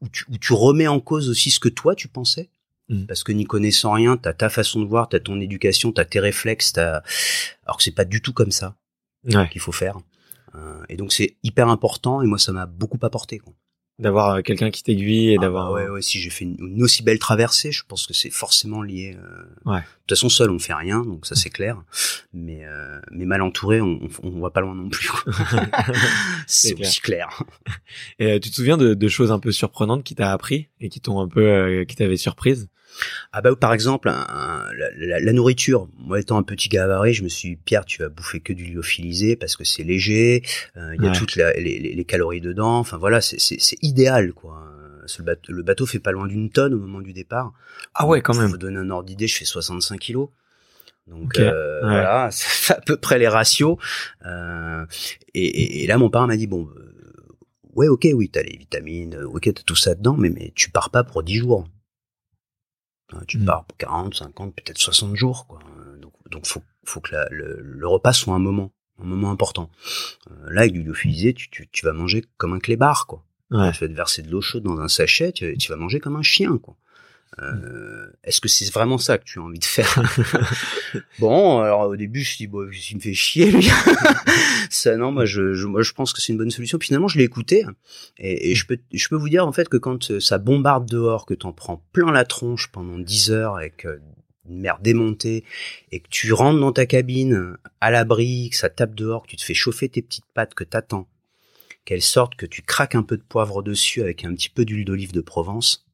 où, 0.01 0.09
tu, 0.09 0.25
où 0.29 0.39
tu 0.39 0.53
remets 0.55 0.89
en 0.89 1.01
cause 1.01 1.29
aussi 1.29 1.51
ce 1.53 1.61
que 1.61 1.69
toi 1.69 1.95
tu 1.95 2.09
pensais, 2.09 2.51
mmh. 2.89 3.05
parce 3.05 3.23
que 3.23 3.31
n'y 3.31 3.45
connaissant 3.45 3.93
rien, 3.93 4.17
t'as 4.17 4.33
ta 4.33 4.49
façon 4.49 4.81
de 4.81 4.87
voir, 4.87 5.09
t'as 5.09 5.21
ton 5.21 5.41
éducation, 5.41 5.93
t'as 5.93 6.05
tes 6.05 6.21
réflexes, 6.21 6.73
t'as 6.73 7.03
alors 7.65 7.77
que 7.77 7.83
c'est 7.85 7.95
pas 7.95 8.05
du 8.05 8.21
tout 8.23 8.33
comme 8.33 8.53
ça 8.53 8.77
ouais. 9.25 9.49
qu'il 9.51 9.61
faut 9.61 9.73
faire. 9.73 9.99
Euh, 10.57 10.83
et 10.89 10.97
donc 10.97 11.13
c'est 11.13 11.37
hyper 11.45 11.69
important 11.69 12.23
et 12.23 12.27
moi 12.27 12.39
ça 12.39 12.53
m'a 12.53 12.67
beaucoup 12.67 12.99
apporté. 13.03 13.39
Quoi 13.39 13.55
d'avoir 14.01 14.31
euh, 14.31 14.43
quelqu'un 14.43 14.71
qui 14.71 14.83
t'aiguille 14.83 15.33
et 15.33 15.37
ah 15.39 15.43
d'avoir 15.43 15.67
bah 15.67 15.75
ouais 15.75 15.89
ouais 15.89 16.03
si 16.03 16.19
j'ai 16.19 16.31
fait 16.31 16.45
une, 16.45 16.57
une, 16.59 16.83
aussi 16.83 17.03
belle 17.03 17.19
traversée 17.19 17.71
je 17.71 17.85
pense 17.87 18.07
que 18.07 18.15
c'est 18.15 18.31
forcément 18.31 18.83
lié 18.83 19.17
euh... 19.17 19.71
ouais. 19.71 19.79
de 19.79 19.85
toute 20.07 20.19
façon 20.19 20.29
seul 20.29 20.51
on 20.51 20.59
fait 20.59 20.75
rien 20.75 21.05
donc 21.05 21.27
ça 21.27 21.35
c'est 21.35 21.51
clair. 21.51 21.83
Mais 22.33 22.65
euh, 22.65 23.01
mais 23.11 23.27
mal 23.27 23.43
entouré 23.43 23.81
on, 23.81 24.01
on, 24.23 24.41
va 24.41 24.51
pas 24.51 24.61
loin 24.61 24.75
non 24.75 24.89
plus 24.89 25.11
c'est 26.47 26.81
aussi 26.81 27.01
clair. 27.01 27.43
Et 28.19 28.33
euh, 28.33 28.39
tu 28.41 28.51
te 28.51 28.55
souviens 28.55 28.77
de, 28.77 28.95
de, 28.95 29.09
choses 29.09 29.31
un 29.33 29.39
peu 29.39 29.53
surprenantes 29.53 30.05
qui 30.05 30.15
t'a 30.15 30.33
appris 30.33 30.69
et 30.81 30.89
qui 30.89 31.01
t'ont 31.01 31.21
un 31.21 31.29
peu 31.29 31.47
euh, 31.47 31.85
qui 31.85 31.97
t'avaient 31.97 32.17
surprise? 32.17 32.69
Ah 33.33 33.41
bah 33.43 33.55
par 33.57 33.73
exemple 33.73 34.09
un, 34.09 34.65
la, 34.77 34.91
la, 34.97 35.21
la, 35.21 35.33
nourriture. 35.33 35.89
Moi 35.99 36.21
étant 36.21 36.39
un 36.39 36.43
petit 36.43 36.69
gabarit, 36.69 37.15
je 37.15 37.23
me 37.23 37.29
suis 37.29 37.51
dit, 37.51 37.57
Pierre, 37.57 37.85
tu 37.85 38.03
vas 38.03 38.09
bouffer 38.09 38.41
que 38.41 38.53
du 38.53 38.67
lyophilisé 38.67 39.37
parce 39.37 39.57
que 39.57 39.65
c'est 39.65 39.85
léger, 39.85 40.43
euh, 40.77 40.95
il 40.97 41.03
y 41.03 41.07
a 41.07 41.11
ouais. 41.11 41.17
toutes 41.17 41.37
la, 41.37 41.53
les, 41.55 41.79
les, 41.79 42.05
calories 42.05 42.41
dedans. 42.41 42.79
Enfin 42.79 42.97
voilà, 42.97 43.21
c'est 43.21 43.83
idéal 43.83 44.33
quoi. 44.33 44.67
Le 45.19 45.25
bateau, 45.25 45.53
le 45.53 45.63
bateau 45.63 45.87
fait 45.87 45.99
pas 45.99 46.13
loin 46.13 46.27
d'une 46.29 46.51
tonne 46.51 46.75
au 46.75 46.79
moment 46.79 47.01
du 47.01 47.13
départ. 47.13 47.53
Ah 47.95 48.07
ouais, 48.07 48.21
quand 48.21 48.35
même. 48.35 48.45
Pour 48.45 48.53
vous 48.53 48.59
donner 48.59 48.79
un 48.79 48.91
ordre 48.91 49.07
d'idée, 49.07 49.27
je 49.27 49.37
fais 49.37 49.45
65 49.45 49.99
kilos. 49.99 50.29
Donc 51.09 51.25
okay. 51.25 51.43
euh, 51.43 51.83
ouais. 51.83 51.89
voilà, 51.89 52.29
c'est 52.33 52.75
à 52.75 52.81
peu 52.81 52.97
près 52.97 53.19
les 53.19 53.27
ratios. 53.27 53.77
Euh, 54.25 54.85
et, 55.35 55.45
et, 55.45 55.83
et, 55.83 55.87
là, 55.87 55.99
mon 55.99 56.11
père 56.11 56.27
m'a 56.27 56.37
dit 56.37 56.47
bon, 56.47 56.69
ouais, 57.75 57.89
ok, 57.89 58.07
oui, 58.15 58.29
t'as 58.29 58.43
les 58.43 58.57
vitamines, 58.57 59.17
ok, 59.17 59.53
t'as 59.55 59.63
tout 59.63 59.77
ça 59.77 59.95
dedans, 59.95 60.17
mais 60.17 60.31
mais 60.31 60.53
tu 60.55 60.71
pars 60.71 60.91
pas 60.91 61.05
pour 61.05 61.23
10 61.23 61.37
jours. 61.37 61.67
Tu 63.27 63.39
Mm. 63.39 63.45
pars 63.45 63.65
pour 63.65 63.77
40, 63.79 64.15
50, 64.15 64.55
peut-être 64.55 64.79
60 64.79 65.17
jours, 65.17 65.47
quoi. 65.47 65.59
Donc, 66.01 66.13
donc 66.31 66.47
faut, 66.47 66.63
faut 66.85 67.01
que 67.01 67.13
la, 67.13 67.29
le, 67.31 67.61
le, 67.61 67.87
repas 67.89 68.13
soit 68.13 68.35
un 68.35 68.39
moment, 68.39 68.73
un 69.03 69.05
moment 69.05 69.31
important. 69.31 69.71
Euh, 70.31 70.51
là, 70.51 70.63
avec 70.63 70.73
du 70.73 70.83
lyophilisé, 70.83 71.35
tu, 71.35 71.51
tu, 71.51 71.69
tu 71.71 71.85
vas 71.85 71.93
manger 71.93 72.25
comme 72.37 72.53
un 72.53 72.59
clébard, 72.61 73.07
quoi. 73.07 73.25
Ouais. 73.51 73.73
Tu 73.73 73.81
vas 73.81 73.89
te 73.89 73.95
verser 73.95 74.23
de 74.23 74.31
l'eau 74.31 74.41
chaude 74.41 74.63
dans 74.63 74.79
un 74.79 74.89
sachet, 74.89 75.33
tu, 75.33 75.57
tu, 75.59 75.71
vas 75.71 75.77
manger 75.77 75.99
comme 75.99 76.17
un 76.17 76.23
chien, 76.23 76.57
quoi. 76.59 76.77
Euh. 77.39 78.11
Est-ce 78.25 78.41
que 78.41 78.49
c'est 78.49 78.71
vraiment 78.73 78.99
ça 78.99 79.17
que 79.17 79.25
tu 79.25 79.39
as 79.39 79.43
envie 79.43 79.59
de 79.59 79.65
faire? 79.65 80.03
Bon, 81.21 81.61
alors 81.61 81.89
au 81.89 81.97
début, 81.97 82.23
je 82.23 82.37
dis 82.37 82.47
bon, 82.47 82.69
il 82.71 82.97
me 82.97 83.01
fait 83.01 83.15
chier 83.15 83.51
lui. 83.51 83.69
ça, 84.71 84.97
non, 84.97 85.13
moi 85.13 85.25
je, 85.25 85.55
je, 85.55 85.67
moi 85.67 85.83
je 85.83 85.93
pense 85.93 86.13
que 86.13 86.21
c'est 86.21 86.33
une 86.33 86.39
bonne 86.39 86.51
solution. 86.51 86.79
Finalement, 86.81 87.09
je 87.09 87.19
l'ai 87.19 87.25
écouté 87.25 87.65
et, 88.19 88.51
et, 88.51 88.55
je 88.55 88.67
peux, 88.67 88.79
je 88.93 89.09
peux 89.09 89.17
vous 89.17 89.29
dire 89.29 89.47
en 89.47 89.53
fait 89.53 89.69
que 89.69 89.77
quand 89.77 90.19
ça 90.19 90.39
bombarde 90.39 90.89
dehors, 90.89 91.25
que 91.25 91.35
t'en 91.35 91.53
prends 91.53 91.85
plein 91.93 92.11
la 92.11 92.25
tronche 92.25 92.69
pendant 92.73 92.99
10 92.99 93.31
heures 93.31 93.57
avec 93.57 93.87
une 94.49 94.61
mer 94.61 94.79
démontée 94.81 95.45
et 95.93 96.01
que 96.01 96.09
tu 96.09 96.33
rentres 96.33 96.61
dans 96.61 96.73
ta 96.73 96.87
cabine 96.87 97.57
à 97.81 97.91
l'abri, 97.91 98.51
que 98.51 98.57
ça 98.57 98.69
tape 98.69 98.95
dehors, 98.95 99.23
que 99.23 99.29
tu 99.29 99.37
te 99.37 99.45
fais 99.45 99.55
chauffer 99.55 99.89
tes 99.89 100.03
petites 100.03 100.27
pattes, 100.35 100.55
que 100.55 100.65
t'attends 100.65 101.09
qu'elle 101.85 102.03
sorte, 102.03 102.35
que 102.35 102.47
tu 102.47 102.63
craques 102.63 102.95
un 102.95 103.03
peu 103.03 103.17
de 103.17 103.23
poivre 103.23 103.63
dessus 103.63 104.03
avec 104.03 104.25
un 104.25 104.35
petit 104.35 104.51
peu 104.51 104.65
d'huile 104.65 104.85
d'olive 104.85 105.13
de 105.13 105.21
Provence. 105.21 105.87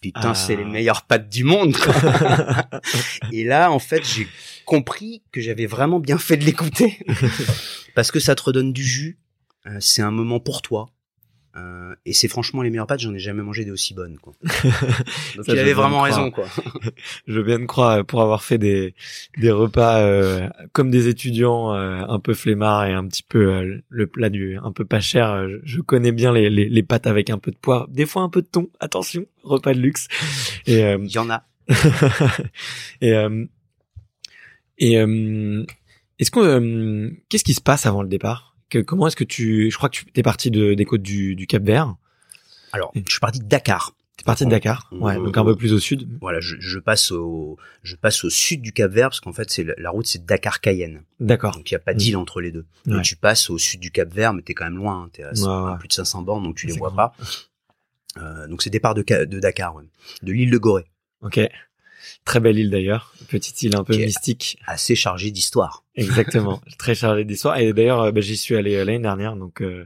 Putain, 0.00 0.30
Ah. 0.30 0.34
c'est 0.34 0.54
les 0.56 0.64
meilleures 0.64 1.02
pâtes 1.02 1.28
du 1.28 1.44
monde. 1.44 1.76
quoi. 1.76 1.92
Et 3.32 3.44
là, 3.44 3.70
en 3.72 3.78
fait, 3.78 4.04
j'ai 4.04 4.28
compris 4.64 5.22
que 5.32 5.40
j'avais 5.40 5.66
vraiment 5.66 5.98
bien 5.98 6.18
fait 6.18 6.36
de 6.36 6.44
l'écouter 6.44 6.98
parce 7.94 8.10
que 8.12 8.20
ça 8.20 8.34
te 8.34 8.42
redonne 8.42 8.72
du 8.72 8.84
jus. 8.84 9.18
Euh, 9.66 9.78
c'est 9.80 10.02
un 10.02 10.10
moment 10.12 10.38
pour 10.40 10.62
toi. 10.62 10.88
Euh, 11.56 11.94
et 12.04 12.12
c'est 12.12 12.28
franchement 12.28 12.62
les 12.62 12.70
meilleures 12.70 12.86
pâtes, 12.86 13.00
j'en 13.00 13.12
ai 13.14 13.18
jamais 13.18 13.42
mangé 13.42 13.64
des 13.64 13.70
aussi 13.70 13.94
bonnes. 13.94 14.18
Quoi. 14.18 14.34
Donc 15.36 15.46
il 15.48 15.58
avait 15.58 15.72
vraiment 15.72 16.02
raison. 16.02 16.30
Quoi. 16.30 16.46
Je 17.26 17.32
veux 17.34 17.42
bien 17.42 17.58
te 17.58 17.64
croire 17.64 18.04
pour 18.04 18.22
avoir 18.22 18.42
fait 18.44 18.58
des 18.58 18.94
des 19.38 19.50
repas 19.50 20.00
euh, 20.00 20.48
comme 20.72 20.90
des 20.90 21.08
étudiants 21.08 21.74
euh, 21.74 22.02
un 22.06 22.20
peu 22.20 22.34
flemmards 22.34 22.84
et 22.86 22.92
un 22.92 23.06
petit 23.08 23.22
peu 23.22 23.52
euh, 23.52 23.82
le 23.88 24.06
plat 24.06 24.28
du 24.30 24.56
un 24.62 24.72
peu 24.72 24.84
pas 24.84 25.00
cher. 25.00 25.30
euh, 25.32 25.48
je- 25.64 25.76
je 25.76 25.80
connais 25.80 26.12
bien 26.12 26.32
les, 26.32 26.48
les 26.50 26.68
les 26.68 26.82
pâtes 26.82 27.06
avec 27.06 27.30
un 27.30 27.38
peu 27.38 27.50
de 27.50 27.56
poivre, 27.56 27.88
des 27.88 28.06
fois 28.06 28.22
un 28.22 28.28
peu 28.28 28.42
de 28.42 28.46
thon. 28.46 28.68
Attention, 28.78 29.24
repas 29.42 29.72
de 29.74 29.80
luxe. 29.80 30.06
Et 30.66 30.80
Il 30.80 31.10
y 31.10 31.18
en 31.18 31.30
a. 31.30 31.44
et 33.00 33.14
euh, 33.14 33.44
et 34.78 34.92
est-ce 34.94 36.30
euh, 36.38 37.10
qu'est-ce 37.28 37.44
qui 37.44 37.54
se 37.54 37.60
passe 37.60 37.86
avant 37.86 38.02
le 38.02 38.08
départ? 38.08 38.56
Que, 38.70 38.78
Comment 38.78 39.06
est-ce 39.08 39.16
que 39.16 39.24
tu 39.24 39.70
Je 39.70 39.76
crois 39.76 39.88
que 39.88 39.96
tu 39.96 40.06
es 40.14 40.22
parti 40.22 40.50
de, 40.50 40.74
des 40.74 40.84
côtes 40.84 41.02
du, 41.02 41.34
du 41.34 41.46
Cap 41.46 41.62
Vert. 41.62 41.94
Alors, 42.72 42.92
je 42.94 43.00
suis 43.10 43.20
parti 43.20 43.38
de 43.40 43.46
Dakar. 43.46 43.94
T'es 44.16 44.24
parti 44.24 44.44
de 44.44 44.50
Dakar, 44.50 44.88
ouais, 44.90 45.16
Euh, 45.16 45.24
donc 45.24 45.36
un 45.38 45.44
peu 45.44 45.54
plus 45.54 45.72
au 45.72 45.78
sud. 45.78 46.08
Voilà, 46.20 46.40
je, 46.40 46.56
je 46.58 46.80
passe 46.80 47.12
au 47.12 47.56
je 47.84 47.94
passe 47.94 48.24
au 48.24 48.30
sud 48.30 48.60
du 48.62 48.72
Cap 48.72 48.90
Vert 48.90 49.10
parce 49.10 49.20
qu'en 49.20 49.32
fait 49.32 49.48
c'est 49.48 49.64
la, 49.78 49.90
route 49.90 50.08
c'est 50.08 50.26
Dakar 50.26 50.60
Cayenne. 50.60 51.04
D'accord. 51.20 51.54
Donc 51.54 51.70
il 51.70 51.74
y 51.74 51.76
a 51.76 51.78
pas 51.78 51.94
d'île 51.94 52.16
entre 52.16 52.40
les 52.40 52.50
deux. 52.50 52.66
Ouais. 52.86 52.94
Donc 52.94 53.02
tu 53.04 53.14
passes 53.14 53.48
au 53.48 53.58
sud 53.58 53.78
du 53.78 53.92
Cap 53.92 54.12
Vert 54.12 54.32
mais 54.32 54.42
t'es 54.42 54.54
quand 54.54 54.64
même 54.64 54.76
loin, 54.76 55.04
hein, 55.04 55.10
t'es 55.12 55.22
à, 55.22 55.30
Ouais, 55.30 55.70
ouais. 55.72 55.78
plus 55.78 55.86
de 55.86 55.92
500 55.92 56.22
bornes 56.22 56.42
donc 56.42 56.56
tu 56.56 56.66
les 56.66 56.72
vois 56.72 56.88
grand. 56.88 56.96
pas. 56.96 57.14
Euh, 58.16 58.48
donc 58.48 58.60
c'est 58.62 58.70
départ 58.70 58.94
de, 58.94 59.02
de 59.24 59.38
Dakar, 59.38 59.76
ouais. 59.76 59.84
de 60.22 60.32
l'île 60.32 60.50
de 60.50 60.58
Gorée, 60.58 60.86
Ok. 61.22 61.38
Très 62.24 62.40
belle 62.40 62.58
île 62.58 62.70
d'ailleurs, 62.70 63.12
petite 63.28 63.62
île 63.62 63.74
un 63.76 63.84
peu 63.84 63.96
mystique. 63.96 64.58
assez 64.66 64.94
chargée 64.94 65.30
d'histoire. 65.30 65.84
Exactement, 65.96 66.60
très 66.78 66.94
chargée 66.94 67.24
d'histoire. 67.24 67.58
Et 67.58 67.72
d'ailleurs, 67.72 68.00
euh, 68.02 68.12
bah, 68.12 68.20
j'y 68.20 68.36
suis 68.36 68.54
allé 68.54 68.76
euh, 68.76 68.84
l'année 68.84 69.00
dernière, 69.00 69.34
donc 69.34 69.60
euh, 69.62 69.84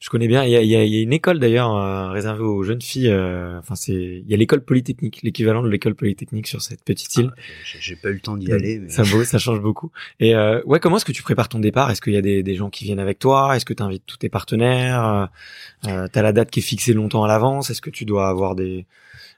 je 0.00 0.10
connais 0.10 0.28
bien. 0.28 0.44
Il 0.44 0.50
y 0.50 0.56
a, 0.56 0.60
il 0.60 0.68
y 0.68 0.76
a- 0.76 0.84
il 0.84 0.92
y 0.94 0.98
a 0.98 1.00
une 1.00 1.14
école 1.14 1.38
d'ailleurs 1.38 1.74
euh, 1.74 2.10
réservée 2.10 2.42
aux 2.44 2.62
jeunes 2.62 2.82
filles. 2.82 3.08
euh, 3.08 3.58
Enfin, 3.58 3.74
c'est 3.74 3.94
il 3.94 4.28
y 4.28 4.34
a 4.34 4.36
l'école 4.36 4.62
polytechnique, 4.64 5.20
l'équivalent 5.22 5.62
de 5.62 5.70
l'école 5.70 5.94
polytechnique 5.94 6.46
sur 6.46 6.60
cette 6.60 6.84
petite 6.84 7.14
île. 7.16 7.30
Ah, 7.34 7.40
j'ai- 7.80 7.96
pas 7.96 8.10
eu 8.10 8.14
le 8.14 8.20
temps 8.20 8.36
d'y 8.36 8.52
aller, 8.52 8.78
mais 8.80 8.90
Ça 8.90 9.02
beau, 9.04 9.24
ça 9.24 9.38
change 9.38 9.60
beaucoup. 9.60 9.90
Et 10.20 10.34
euh, 10.34 10.60
ouais, 10.66 10.78
comment 10.78 10.96
est-ce 10.98 11.06
que 11.06 11.12
tu 11.12 11.22
prépares 11.22 11.48
ton 11.48 11.58
départ? 11.60 11.90
Est-ce 11.90 12.02
qu'il 12.02 12.12
y 12.12 12.18
a 12.18 12.22
des, 12.22 12.42
des 12.42 12.54
gens 12.54 12.68
qui 12.68 12.84
viennent 12.84 12.98
avec 13.00 13.18
toi? 13.18 13.56
Est-ce 13.56 13.64
que 13.64 13.72
tu 13.72 13.82
invites 13.82 14.04
tous 14.04 14.18
tes 14.18 14.28
partenaires? 14.28 15.30
T'as 15.82 16.22
la 16.22 16.32
date 16.32 16.50
qui 16.50 16.60
est 16.60 16.62
fixée 16.62 16.92
longtemps 16.92 17.24
à 17.24 17.28
l'avance? 17.28 17.70
Est-ce 17.70 17.80
que 17.80 17.90
tu 17.90 18.04
dois 18.04 18.28
avoir 18.28 18.54
des 18.56 18.86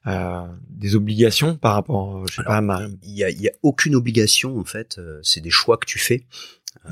euh, 0.06 0.46
des 0.70 0.94
obligations 0.94 1.56
par 1.56 1.74
rapport, 1.74 2.18
euh, 2.18 2.24
je 2.28 2.36
sais 2.36 2.40
Alors, 2.42 2.52
pas, 2.52 2.56
à 2.56 2.60
ma... 2.60 2.82
il 3.02 3.14
y 3.14 3.24
a, 3.24 3.30
il 3.30 3.40
y 3.40 3.48
a 3.48 3.52
aucune 3.62 3.94
obligation 3.94 4.58
en 4.58 4.64
fait. 4.64 4.98
euh, 4.98 5.20
c'est 5.22 5.40
des 5.40 5.50
choix 5.50 5.76
que 5.76 5.86
tu 5.86 5.98
fais. 5.98 6.24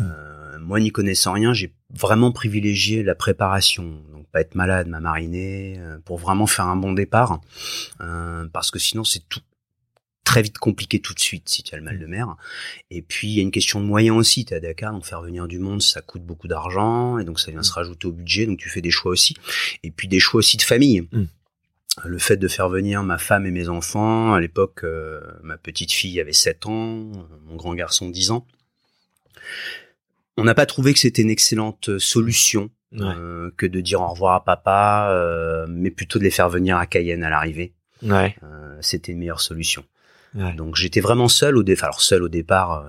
Euh, 0.01 0.59
moi, 0.59 0.81
n'y 0.81 0.91
connaissant 0.91 1.33
rien, 1.33 1.53
j'ai 1.53 1.73
vraiment 1.91 2.33
privilégié 2.33 3.03
la 3.03 3.15
préparation. 3.15 3.85
Donc, 4.13 4.27
pas 4.33 4.41
être 4.41 4.55
malade, 4.55 4.89
m'a 4.89 5.01
mariné, 5.01 5.77
euh, 5.79 5.99
pour 6.05 6.19
vraiment 6.19 6.47
faire 6.47 6.67
un 6.67 6.77
bon 6.77 6.93
départ. 6.93 7.41
Euh, 8.01 8.47
parce 8.53 8.71
que 8.71 8.79
sinon, 8.79 9.05
c'est 9.05 9.29
tout 9.29 9.41
très 10.25 10.43
vite 10.43 10.59
compliqué 10.59 11.01
tout 11.01 11.15
de 11.15 11.21
suite 11.21 11.49
si 11.49 11.63
tu 11.63 11.73
as 11.75 11.79
le 11.79 11.85
mal 11.85 12.01
de 12.01 12.07
mer. 12.07 12.37
Et 12.91 13.01
puis, 13.01 13.29
il 13.29 13.35
y 13.35 13.39
a 13.39 13.43
une 13.43 13.53
question 13.53 13.81
de 13.81 13.87
moyens 13.87 14.17
aussi. 14.17 14.45
Tu 14.45 14.55
à 14.55 14.61
Dakar, 14.61 14.93
donc 14.93 15.07
faire 15.07 15.23
venir 15.23 15.47
du 15.47 15.59
monde, 15.61 15.81
ça 15.81 16.01
coûte 16.01 16.23
beaucoup 16.23 16.49
d'argent. 16.49 17.19
Et 17.19 17.25
donc, 17.25 17.39
ça 17.39 17.53
vient 17.53 17.63
se 17.63 17.73
rajouter 17.73 18.09
au 18.09 18.13
budget. 18.13 18.47
Donc, 18.47 18.59
tu 18.59 18.69
fais 18.69 18.81
des 18.83 18.91
choix 18.91 19.13
aussi. 19.13 19.37
Et 19.85 19.91
puis, 19.91 20.09
des 20.09 20.21
choix 20.21 20.39
aussi 20.41 20.57
de 20.57 20.63
famille. 20.63 21.03
Mm. 21.13 21.25
Le 22.05 22.19
fait 22.19 22.37
de 22.37 22.47
faire 22.49 22.69
venir 22.69 23.03
ma 23.03 23.17
femme 23.19 23.47
et 23.47 23.51
mes 23.51 23.69
enfants, 23.69 24.35
à 24.35 24.41
l'époque, 24.41 24.85
euh, 24.85 25.21
ma 25.43 25.57
petite 25.57 25.93
fille 25.93 26.21
avait 26.21 26.35
7 26.35 26.67
ans, 26.67 27.11
mon 27.47 27.57
grand 27.57 27.75
garçon 27.75 28.11
10 28.11 28.31
ans. 28.33 28.47
On 30.37 30.45
n'a 30.45 30.55
pas 30.55 30.67
trouvé 30.67 30.93
que 30.93 30.99
c'était 30.99 31.23
une 31.23 31.31
excellente 31.31 31.99
solution 31.99 32.71
Ouais. 32.93 33.01
euh, 33.03 33.51
que 33.57 33.67
de 33.67 33.81
dire 33.81 34.01
au 34.01 34.07
revoir 34.07 34.35
à 34.35 34.45
papa, 34.45 35.09
euh, 35.11 35.67
mais 35.69 35.91
plutôt 35.91 36.19
de 36.19 36.25
les 36.25 36.31
faire 36.31 36.49
venir 36.49 36.77
à 36.77 36.87
Cayenne 36.87 37.25
à 37.25 37.31
l'arrivée. 37.31 37.73
Ouais. 38.03 38.37
C'était 38.81 39.13
une 39.13 39.19
meilleure 39.19 39.41
solution. 39.41 39.85
Ouais. 40.35 40.53
Donc 40.55 40.77
j'étais 40.77 41.01
vraiment 41.01 41.29
seul 41.29 41.57
au 41.57 41.63
départ. 41.63 41.87
Alors 41.89 42.01
seul 42.01 42.23
au 42.23 42.29
départ 42.29 42.87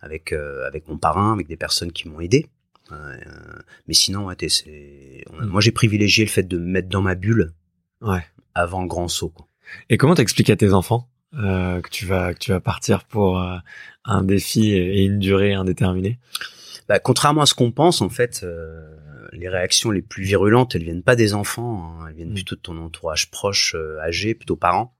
avec 0.00 0.32
avec 0.32 0.88
mon 0.88 0.96
parrain, 0.96 1.32
avec 1.34 1.46
des 1.48 1.56
personnes 1.56 1.92
qui 1.92 2.08
m'ont 2.08 2.20
aidé. 2.20 2.46
Mais 2.90 3.94
sinon, 3.94 4.28
c'est- 4.48 5.24
Mm. 5.32 5.46
moi 5.46 5.60
j'ai 5.60 5.72
privilégié 5.72 6.24
le 6.24 6.30
fait 6.30 6.44
de 6.44 6.56
me 6.58 6.64
mettre 6.66 6.88
dans 6.88 7.02
ma 7.02 7.14
bulle 7.14 7.52
Ouais. 8.00 8.24
Avant 8.54 8.82
le 8.82 8.88
grand 8.88 9.08
saut. 9.08 9.28
quoi. 9.30 9.46
Et 9.90 9.96
comment 9.98 10.14
t'expliques 10.14 10.50
à 10.50 10.56
tes 10.56 10.72
enfants 10.72 11.08
euh, 11.36 11.80
que 11.80 11.88
tu 11.90 12.06
vas 12.06 12.32
que 12.34 12.38
tu 12.38 12.50
vas 12.52 12.60
partir 12.60 13.04
pour 13.04 13.40
euh, 13.40 13.56
un 14.04 14.22
défi 14.22 14.72
et 14.72 15.02
une 15.04 15.18
durée 15.18 15.54
indéterminée? 15.54 16.18
Bah, 16.88 16.98
contrairement 16.98 17.42
à 17.42 17.46
ce 17.46 17.54
qu'on 17.54 17.72
pense, 17.72 18.02
en 18.02 18.08
fait, 18.10 18.42
euh, 18.44 18.80
les 19.32 19.48
réactions 19.48 19.90
les 19.90 20.02
plus 20.02 20.22
virulentes, 20.22 20.74
elles 20.74 20.84
viennent 20.84 21.02
pas 21.02 21.16
des 21.16 21.34
enfants, 21.34 21.96
hein, 22.00 22.06
elles 22.08 22.14
viennent 22.16 22.30
Mm. 22.30 22.34
plutôt 22.34 22.54
de 22.56 22.60
ton 22.60 22.78
entourage 22.78 23.30
proche, 23.30 23.74
euh, 23.74 23.98
âgé, 24.00 24.34
plutôt 24.34 24.56
parents. 24.56 24.94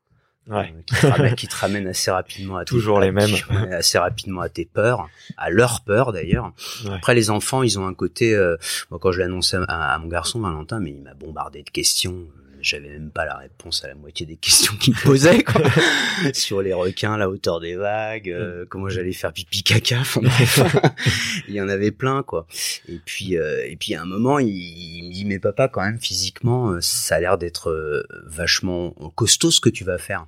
Ouais. 0.47 0.75
euh, 0.77 0.83
qui, 0.85 0.95
te 0.97 1.07
ramènent, 1.07 1.35
qui 1.37 1.49
te 1.49 1.89
assez 1.89 2.11
rapidement 2.11 2.57
à 2.59 2.65
tes- 2.67 2.71
Toujours 2.71 2.99
à- 2.99 3.05
les 3.05 3.13
mêmes. 3.13 3.31
assez 3.73 3.97
rapidement 3.99 4.43
à 4.43 4.51
tes 4.51 4.67
peurs, 4.67 5.09
à 5.39 5.49
leurs 5.49 5.81
peurs 5.85 6.13
d'ailleurs. 6.13 6.53
Ouais. 6.85 6.91
Après 6.95 7.15
les 7.15 7.31
enfants, 7.31 7.63
ils 7.63 7.79
ont 7.79 7.87
un 7.87 7.95
côté. 7.95 8.35
Euh, 8.35 8.57
moi, 8.91 8.99
quand 9.01 9.11
je 9.13 9.19
l'ai 9.21 9.25
annoncé 9.25 9.57
à, 9.69 9.95
à 9.95 9.99
mon 9.99 10.09
garçon 10.09 10.41
Valentin, 10.41 10.81
mais 10.81 10.91
il 10.91 11.01
m'a 11.03 11.15
bombardé 11.15 11.63
de 11.63 11.71
questions. 11.71 12.27
J'avais 12.65 12.89
même 12.89 13.11
pas 13.11 13.27
la 13.27 13.37
réponse 13.37 13.85
à 13.85 13.89
la 13.89 13.95
moitié 13.95 14.25
des 14.25 14.37
questions 14.37 14.75
qu'il 14.77 14.95
me 14.95 15.03
posait 15.03 15.43
quoi. 15.43 15.61
sur 16.33 16.63
les 16.63 16.73
requins, 16.73 17.19
la 17.19 17.29
hauteur 17.29 17.61
des 17.61 17.77
vagues, 17.77 18.31
euh, 18.31 18.65
comment 18.69 18.89
j'allais 18.89 19.13
faire 19.13 19.35
pipi 19.35 19.63
caca. 19.63 20.03
Il 21.49 21.55
y 21.55 21.61
en 21.61 21.69
avait 21.69 21.91
plein 21.91 22.23
quoi. 22.23 22.47
Et 22.89 22.99
puis 23.05 23.37
euh, 23.37 23.67
et 23.67 23.77
puis 23.77 23.95
à 23.95 24.03
un 24.03 24.07
moment, 24.07 24.39
il, 24.39 24.49
il 24.49 25.05
me 25.05 25.13
dit 25.13 25.25
mais 25.27 25.39
papa 25.39 25.69
quand 25.69 25.83
même 25.83 26.01
physiquement, 26.01 26.71
euh, 26.71 26.81
ça 26.81 27.17
a 27.17 27.21
l'air 27.21 27.37
d'être 27.37 27.69
euh, 27.69 28.07
vachement 28.27 28.91
costaud 29.15 29.51
ce 29.51 29.61
que 29.61 29.69
tu 29.69 29.85
vas 29.85 29.99
faire. 29.99 30.27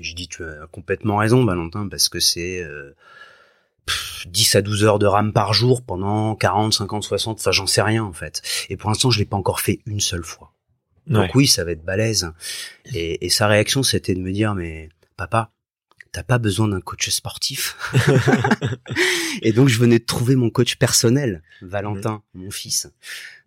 Je 0.00 0.14
dis 0.14 0.28
tu 0.28 0.44
as 0.44 0.66
complètement 0.70 1.16
raison 1.16 1.44
Valentin 1.44 1.88
parce 1.88 2.08
que 2.08 2.20
c'est 2.20 2.62
euh, 2.62 2.94
pff, 3.86 4.26
10 4.28 4.56
à 4.56 4.62
12 4.62 4.84
heures 4.84 4.98
de 4.98 5.06
rame 5.06 5.32
par 5.32 5.52
jour 5.52 5.82
pendant 5.82 6.36
40, 6.36 6.74
50, 6.74 7.02
60, 7.02 7.40
enfin 7.40 7.50
j'en 7.50 7.66
sais 7.66 7.82
rien 7.82 8.04
en 8.04 8.12
fait. 8.12 8.42
Et 8.68 8.76
pour 8.76 8.90
l'instant 8.90 9.10
je 9.10 9.18
l'ai 9.18 9.24
pas 9.24 9.36
encore 9.36 9.60
fait 9.60 9.80
une 9.86 10.00
seule 10.00 10.24
fois. 10.24 10.52
Ouais. 11.10 11.16
Donc 11.26 11.34
oui, 11.34 11.46
ça 11.46 11.64
va 11.64 11.72
être 11.72 11.84
balèze. 11.84 12.30
Et, 12.94 13.26
et 13.26 13.28
sa 13.28 13.46
réaction 13.48 13.82
c'était 13.82 14.14
de 14.14 14.20
me 14.20 14.32
dire 14.32 14.54
mais 14.54 14.88
papa, 15.16 15.50
t'as 16.12 16.22
pas 16.22 16.38
besoin 16.38 16.68
d'un 16.68 16.80
coach 16.80 17.08
sportif. 17.10 17.76
et 19.42 19.52
donc 19.52 19.68
je 19.68 19.78
venais 19.78 19.98
de 19.98 20.04
trouver 20.04 20.36
mon 20.36 20.50
coach 20.50 20.76
personnel, 20.76 21.42
Valentin, 21.62 22.22
mon 22.34 22.50
fils. 22.50 22.88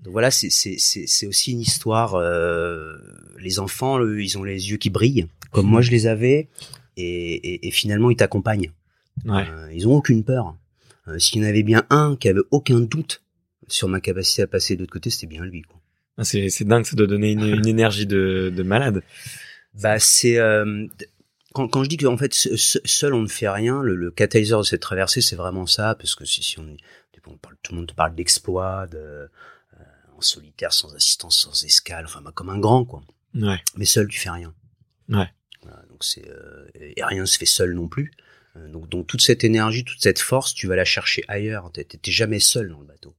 Donc 0.01 0.11
voilà, 0.13 0.31
c'est 0.31 0.49
c'est 0.49 1.27
aussi 1.27 1.51
une 1.51 1.61
histoire. 1.61 2.15
euh, 2.15 2.97
les 3.39 3.59
enfants, 3.59 3.99
eux, 3.99 4.21
ils 4.23 4.37
ont 4.37 4.43
les 4.43 4.69
yeux 4.71 4.77
qui 4.77 4.89
brillent, 4.89 5.27
comme 5.51 5.65
moi 5.67 5.81
je 5.81 5.91
les 5.91 6.07
avais, 6.07 6.47
et, 6.97 7.33
et, 7.35 7.67
et 7.67 7.71
finalement 7.71 8.09
ils 8.11 8.15
t'accompagnent. 8.17 8.71
Ouais. 9.25 9.45
Euh, 9.49 9.69
ils 9.73 9.87
ont 9.87 9.95
aucune 9.95 10.23
peur. 10.23 10.55
Euh, 11.07 11.19
S'il 11.19 11.41
y 11.41 11.45
en 11.45 11.49
avait 11.49 11.63
bien 11.63 11.85
un 11.89 12.15
qui 12.15 12.29
avait 12.29 12.41
aucun 12.51 12.79
doute 12.79 13.21
sur 13.67 13.87
ma 13.89 13.99
capacité 13.99 14.41
à 14.43 14.47
passer 14.47 14.75
de 14.75 14.81
l'autre 14.81 14.93
côté, 14.93 15.09
c'était 15.09 15.27
bien 15.27 15.43
lui. 15.45 15.61
Quoi. 15.63 15.79
Ah, 16.17 16.23
C'est 16.23 16.49
c'est 16.49 16.65
dingue, 16.65 16.85
ça 16.85 16.95
doit 16.95 17.07
donner 17.07 17.31
une, 17.31 17.43
une 17.45 17.67
énergie 17.67 18.05
de, 18.05 18.51
de 18.55 18.63
malade. 18.63 19.01
Bah 19.73 19.99
c'est 19.99 20.37
euh, 20.37 20.85
quand, 21.53 21.67
quand 21.67 21.83
je 21.83 21.89
dis 21.89 21.97
qu'en 21.97 22.17
fait 22.17 22.33
se- 22.33 22.55
se- 22.55 22.79
seul 22.85 23.13
on 23.15 23.21
ne 23.23 23.27
fait 23.27 23.49
rien, 23.49 23.81
le, 23.81 23.95
le 23.95 24.11
catalyseur 24.11 24.59
de 24.61 24.65
cette 24.65 24.81
traversée 24.81 25.21
c'est 25.21 25.35
vraiment 25.35 25.65
ça 25.65 25.95
parce 25.95 26.13
que 26.15 26.25
si, 26.25 26.43
si 26.43 26.59
on, 26.59 26.77
on 27.25 27.37
parle, 27.37 27.55
tout 27.63 27.71
le 27.71 27.77
monde 27.79 27.87
te 27.87 27.93
parle 27.93 28.13
d'exploit, 28.15 28.85
de 28.87 28.97
euh, 28.97 29.27
en 30.17 30.21
solitaire, 30.21 30.73
sans 30.73 30.93
assistance, 30.93 31.37
sans 31.39 31.63
escale, 31.65 32.05
enfin 32.05 32.21
bah, 32.21 32.31
comme 32.35 32.49
un 32.49 32.59
grand 32.59 32.85
quoi. 32.85 33.01
Ouais. 33.33 33.59
Mais 33.77 33.85
seul 33.85 34.07
tu 34.07 34.19
fais 34.19 34.29
rien. 34.29 34.53
Ouais. 35.09 35.29
Voilà, 35.63 35.81
donc 35.89 36.03
c'est 36.03 36.27
euh, 36.29 36.67
et 36.75 37.03
rien 37.03 37.25
se 37.25 37.37
fait 37.39 37.45
seul 37.47 37.73
non 37.73 37.87
plus. 37.87 38.11
Euh, 38.57 38.67
donc 38.69 38.89
donc 38.89 39.07
toute 39.07 39.21
cette 39.21 39.43
énergie, 39.43 39.83
toute 39.83 40.01
cette 40.01 40.19
force, 40.19 40.53
tu 40.53 40.67
vas 40.67 40.75
la 40.75 40.85
chercher 40.85 41.23
ailleurs. 41.27 41.71
T'es 41.71 41.83
t'es 41.85 42.11
jamais 42.11 42.39
seul 42.39 42.69
dans 42.69 42.79
le 42.81 42.85
bateau. 42.85 43.15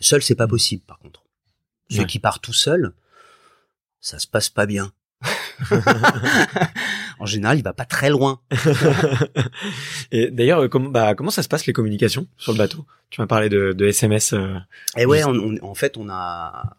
Seul 0.00 0.22
c'est 0.22 0.34
pas 0.34 0.48
possible 0.48 0.82
par 0.84 0.98
contre. 0.98 1.22
Celui 1.92 2.00
Ouais. 2.02 2.06
qui 2.06 2.18
part 2.18 2.40
tout 2.40 2.52
seul, 2.52 2.92
ça 4.00 4.18
se 4.18 4.26
passe 4.26 4.48
pas 4.48 4.66
bien. 4.66 4.92
en 7.18 7.26
général, 7.26 7.58
il 7.58 7.62
va 7.62 7.72
pas 7.72 7.84
très 7.84 8.10
loin. 8.10 8.40
Et 10.12 10.30
d'ailleurs, 10.30 10.60
euh, 10.60 10.68
comment, 10.68 10.88
bah, 10.90 11.14
comment 11.14 11.30
ça 11.30 11.42
se 11.42 11.48
passe 11.48 11.66
les 11.66 11.72
communications 11.72 12.26
sur 12.36 12.52
le 12.52 12.58
bateau? 12.58 12.84
Tu 13.10 13.20
m'as 13.20 13.26
parlé 13.26 13.48
de, 13.48 13.72
de 13.72 13.86
SMS. 13.86 14.32
euh, 14.32 14.56
Et 14.96 15.06
ouais, 15.06 15.24
on- 15.24 15.30
on- 15.34 15.64
en 15.64 15.74
fait, 15.74 15.96
on 15.96 16.08
a 16.08 16.76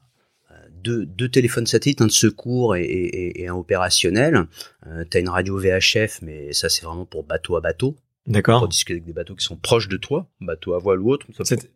euh, 0.52 0.56
deux, 0.72 1.06
deux 1.06 1.30
téléphones 1.30 1.68
satellites, 1.68 2.02
un 2.02 2.08
de 2.08 2.12
secours 2.12 2.76
et, 2.76 2.84
et- 2.84 3.42
et 3.44 3.48
un 3.48 3.54
opérationnel. 3.56 4.48
Euh, 4.88 5.06
T'as 5.10 5.20
une 5.20 5.30
radio 5.30 5.58
VHF, 5.58 6.20
mais 6.22 6.54
ça 6.54 6.70
c'est 6.70 6.84
vraiment 6.86 7.06
pour 7.06 7.24
bateau 7.24 7.56
à 7.56 7.62
bateau. 7.62 7.96
D'accord. 8.26 8.62
Tandis 8.62 8.86
qu'avec 8.86 9.04
des 9.04 9.12
bateaux 9.12 9.36
qui 9.36 9.44
sont 9.44 9.58
proches 9.58 9.90
de 9.90 9.98
toi, 9.98 10.30
bateau 10.40 10.74
à 10.76 10.80
voile 10.80 11.02
ou 11.02 11.12
autre, 11.12 11.26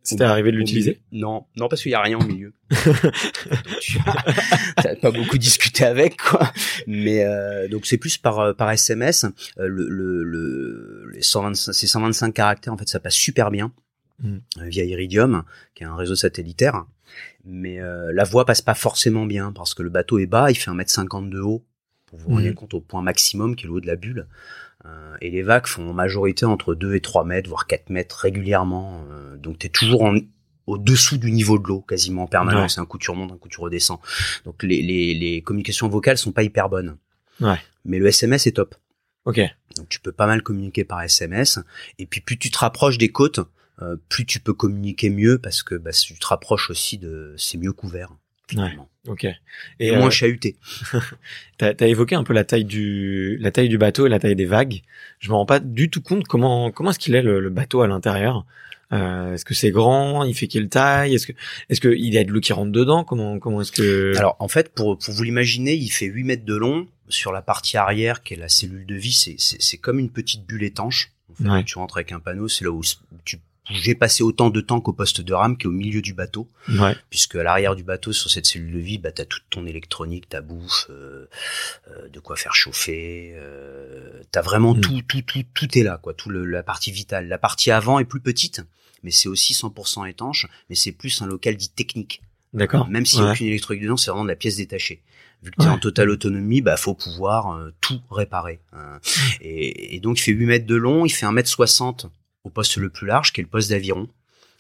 C'était 0.04 0.24
arrivé 0.24 0.52
de 0.52 0.58
l'utiliser 0.58 1.02
Non, 1.12 1.46
non 1.58 1.68
parce 1.68 1.82
qu'il 1.82 1.92
y 1.92 1.96
a 1.96 2.02
rien 2.02 2.18
au 2.18 2.24
milieu. 2.24 2.54
donc 2.72 3.80
tu 3.82 4.00
t'as 4.78 4.96
pas 4.96 5.12
beaucoup 5.12 5.38
discuté 5.38 5.84
avec 5.84 6.18
quoi. 6.18 6.52
Mais 6.88 7.26
euh, 7.26 7.68
donc 7.68 7.86
c'est 7.86 7.98
plus 7.98 8.18
par 8.18 8.40
euh, 8.40 8.54
par 8.54 8.72
SMS. 8.72 9.26
Euh, 9.60 9.68
le, 9.68 9.90
le, 9.90 10.24
le 10.24 11.10
les 11.14 11.22
125 11.22 11.74
ces 11.74 11.88
125 11.88 12.34
caractères 12.34 12.74
en 12.74 12.78
fait 12.78 12.88
ça 12.88 13.00
passe 13.00 13.16
super 13.16 13.52
bien 13.52 13.74
Mm. 14.24 14.38
via 14.64 14.84
Iridium 14.84 15.44
qui 15.76 15.84
est 15.84 15.86
un 15.86 15.96
réseau 15.96 16.16
satellitaire. 16.16 16.86
Mais 17.46 17.80
euh, 17.80 18.12
la 18.14 18.24
voix 18.24 18.46
passe 18.46 18.62
pas 18.62 18.74
forcément 18.74 19.26
bien 19.26 19.52
parce 19.52 19.74
que 19.74 19.84
le 19.84 19.90
bateau 19.90 20.20
est 20.20 20.26
bas, 20.26 20.50
il 20.52 20.56
fait 20.56 20.72
1m50 20.72 21.30
de 21.30 21.40
haut. 21.40 21.64
Pour 22.08 22.20
vous 22.20 22.30
rendre 22.36 22.50
compte 22.52 22.74
au 22.74 22.80
point 22.80 23.02
maximum 23.02 23.56
qui 23.56 23.66
est 23.66 23.68
le 23.68 23.74
haut 23.74 23.82
de 23.82 23.88
la 23.88 23.98
bulle. 23.98 24.28
Euh, 24.88 25.18
et 25.22 25.30
les 25.30 25.42
vagues 25.42 25.68
font 25.68 25.90
en 25.90 25.94
majorité 25.94 26.46
entre 26.46 26.76
2 26.76 26.96
et 26.96 27.02
3 27.02 27.26
mètres, 27.26 27.50
voire 27.50 27.68
4 27.68 27.90
mètres 27.90 28.16
régulièrement. 28.16 29.04
Euh, 29.12 29.38
donc 29.38 29.60
tu 29.60 29.68
es 29.68 29.70
toujours 29.70 30.04
en, 30.04 30.18
au-dessous 30.68 31.18
du 31.18 31.32
niveau 31.32 31.58
de 31.58 31.68
l'eau, 31.68 31.82
quasiment 31.82 32.24
en 32.24 32.28
permanence. 32.28 32.78
Un 32.78 32.86
coup 32.86 32.98
tu 32.98 33.12
remontes, 33.12 33.32
un 33.32 33.38
coup 33.38 33.50
tu 33.50 33.60
redescends. 33.60 34.02
Donc 34.46 34.64
les, 34.64 34.82
les, 34.82 35.14
les 35.14 35.42
communications 35.42 35.88
vocales 35.88 36.18
sont 36.18 36.32
pas 36.32 36.44
hyper 36.44 36.70
bonnes. 36.70 36.98
Ouais. 37.40 37.60
Mais 37.86 38.00
le 38.00 38.08
SMS 38.08 38.48
est 38.48 38.54
top. 38.54 38.76
Ok. 39.26 39.42
Donc 39.76 39.90
tu 39.90 40.00
peux 40.00 40.12
pas 40.12 40.28
mal 40.28 40.42
communiquer 40.42 40.84
par 40.84 41.02
SMS. 41.02 41.60
Et 42.00 42.06
puis 42.06 42.22
plus 42.22 42.38
tu 42.38 42.52
te 42.52 42.58
rapproches 42.58 42.98
des 42.98 43.10
côtes, 43.10 43.40
euh, 43.82 43.96
plus 44.10 44.26
tu 44.26 44.40
peux 44.40 44.54
communiquer 44.54 45.10
mieux 45.10 45.38
parce 45.38 45.64
que 45.64 45.76
bah, 45.76 45.92
si 45.92 46.14
tu 46.14 46.20
te 46.20 46.28
rapproches 46.28 46.70
aussi 46.70 46.98
de... 46.98 47.34
C'est 47.38 47.58
mieux 47.58 47.74
couvert. 47.74 48.12
finalement. 48.48 48.90
Ok. 49.08 49.24
Et, 49.24 49.36
Et 49.80 49.92
moins 49.96 50.08
euh, 50.08 50.10
chahuté. 50.12 50.56
T'as 51.58 51.74
as 51.80 51.88
évoqué 51.88 52.16
un 52.16 52.24
peu 52.24 52.34
la 52.34 52.44
taille 52.44 52.66
du 52.66 53.38
la 53.40 53.52
taille 53.52 53.70
du 53.70 53.78
bateau 53.78 54.06
et 54.06 54.10
la 54.10 54.20
taille 54.20 54.36
des 54.36 54.46
vagues. 54.46 54.82
Je 55.20 55.30
me 55.30 55.34
rends 55.36 55.46
pas 55.46 55.60
du 55.60 55.90
tout 55.90 56.02
compte 56.02 56.26
comment 56.28 56.72
comment 56.72 56.92
est-ce 56.92 57.00
qu'il 57.00 57.16
est 57.16 57.22
le, 57.22 57.40
le 57.40 57.50
bateau 57.50 57.82
à 57.82 57.88
l'intérieur. 57.88 58.46
Euh, 58.94 59.34
est-ce 59.34 59.44
que 59.44 59.54
c'est 59.54 59.72
grand? 59.72 60.24
Il 60.24 60.34
fait 60.34 60.48
quelle 60.48 60.70
taille? 60.70 61.16
Est-ce 61.16 61.28
que 61.28 61.34
est-ce 61.70 61.82
que 61.82 61.90
il 61.90 62.14
y 62.14 62.18
a 62.18 62.24
de 62.24 62.32
l'eau 62.32 62.40
qui 62.40 62.54
rentre 62.54 62.72
dedans? 62.72 63.04
Comment 63.04 63.40
comment 63.40 63.62
est-ce 63.62 63.72
que 63.72 64.14
Alors 64.18 64.36
en 64.40 64.48
fait, 64.48 64.70
pour, 64.74 64.98
pour 64.98 65.14
vous 65.14 65.24
l'imaginer, 65.24 65.74
il 65.74 65.90
fait 65.90 66.06
8 66.06 66.24
mètres 66.24 66.46
de 66.46 66.56
long. 66.56 66.88
Sur 67.10 67.32
la 67.32 67.42
partie 67.42 67.78
arrière, 67.78 68.22
qui 68.22 68.34
est 68.34 68.38
la 68.38 68.50
cellule 68.50 68.86
de 68.86 68.96
vie, 68.96 69.14
c'est- 69.14 69.38
c'est 69.40 69.78
comme 69.78 69.98
une 69.98 70.10
petite 70.10 70.46
bulle 70.46 70.64
étanche. 70.64 71.12
En 71.32 71.44
fait, 71.44 71.50
Ouais. 71.50 71.64
Tu 71.64 71.78
rentres 71.78 71.96
avec 71.98 72.12
un 72.12 72.20
panneau, 72.20 72.48
c'est 72.50 72.66
là 72.66 72.72
où 72.72 72.82
tu 73.24 73.38
pouvais 73.76 73.96
passer 73.96 74.24
autant 74.24 74.50
de 74.50 74.62
temps 74.62 74.80
qu'au 74.82 74.94
poste 74.94 75.22
de 75.22 75.34
rame 75.34 75.58
qui 75.58 75.64
est 75.66 75.68
au 75.68 75.72
milieu 75.72 76.02
du 76.02 76.14
bateau. 76.14 76.48
ouais 76.70 76.96
puisque 77.10 77.36
à 77.36 77.44
l'arrière 77.44 77.76
du 77.76 77.84
bateau, 77.84 78.14
sur 78.14 78.30
cette 78.30 78.46
cellule 78.46 78.74
de 78.74 78.80
vie, 78.80 78.98
bah, 78.98 79.12
tu 79.12 79.22
as 79.22 79.26
toute 79.26 79.44
ton 79.50 79.66
électronique, 79.66 80.30
ta 80.30 80.42
bouffe, 80.42 80.88
euh, 80.90 81.26
euh, 81.92 82.08
de 82.10 82.20
quoi 82.20 82.36
faire 82.36 82.54
chauffer, 82.56 83.32
euh, 83.36 84.22
tu 84.32 84.40
as 84.40 84.42
vraiment 84.42 84.74
Mm. 84.74 84.82
tout, 84.82 85.02
tout, 85.08 85.22
tout, 85.22 85.44
tout 85.54 85.78
est 85.78 85.84
là, 85.84 85.98
quoi, 86.02 86.14
tout 86.14 86.30
le, 86.30 86.46
la 86.46 86.64
partie 86.64 86.92
vitale. 86.92 87.28
La 87.28 87.38
partie 87.38 87.72
avant 87.72 88.00
est 88.00 88.06
plus 88.06 88.20
petite, 88.22 88.62
mais 89.04 89.12
c'est 89.12 89.30
aussi 89.30 89.54
100% 89.54 90.06
étanche, 90.10 90.48
mais 90.70 90.76
c'est 90.76 90.92
plus 90.92 91.22
un 91.22 91.26
local 91.28 91.56
dit 91.56 91.70
technique. 91.70 92.22
d'accord. 92.54 92.88
Même 92.90 93.06
s'il 93.06 93.22
n'y 93.22 93.28
a 93.28 93.32
aucune 93.32 93.48
électronique 93.48 93.84
dedans, 93.84 93.98
c'est 93.98 94.10
vraiment 94.12 94.24
de 94.26 94.30
la 94.30 94.36
pièce 94.36 94.58
détachée. 94.58 95.02
Vu 95.44 95.52
que 95.52 95.58
tu 95.58 95.64
es 95.64 95.70
Ouais. 95.70 95.74
en 95.76 95.78
totale 95.78 96.10
autonomie, 96.10 96.62
bah 96.62 96.78
faut 96.78 96.96
pouvoir 96.96 97.52
euh, 97.56 97.72
tout 97.80 98.02
réparer. 98.10 98.60
hein. 98.74 99.00
Et, 99.42 99.96
et 99.96 100.00
donc 100.00 100.18
il 100.20 100.24
fait 100.24 100.32
8 100.32 100.46
mètres 100.48 100.66
de 100.66 100.76
long, 100.76 101.06
il 101.06 101.10
fait 101.12 101.28
1 101.28 101.32
mètre 101.32 101.48
60 101.50 102.08
au 102.48 102.50
poste 102.50 102.78
le 102.78 102.90
plus 102.90 103.06
large, 103.08 103.32
qui 103.34 103.42
est 103.42 103.44
le 103.44 103.50
poste 103.50 103.70
d'aviron. 103.70 104.08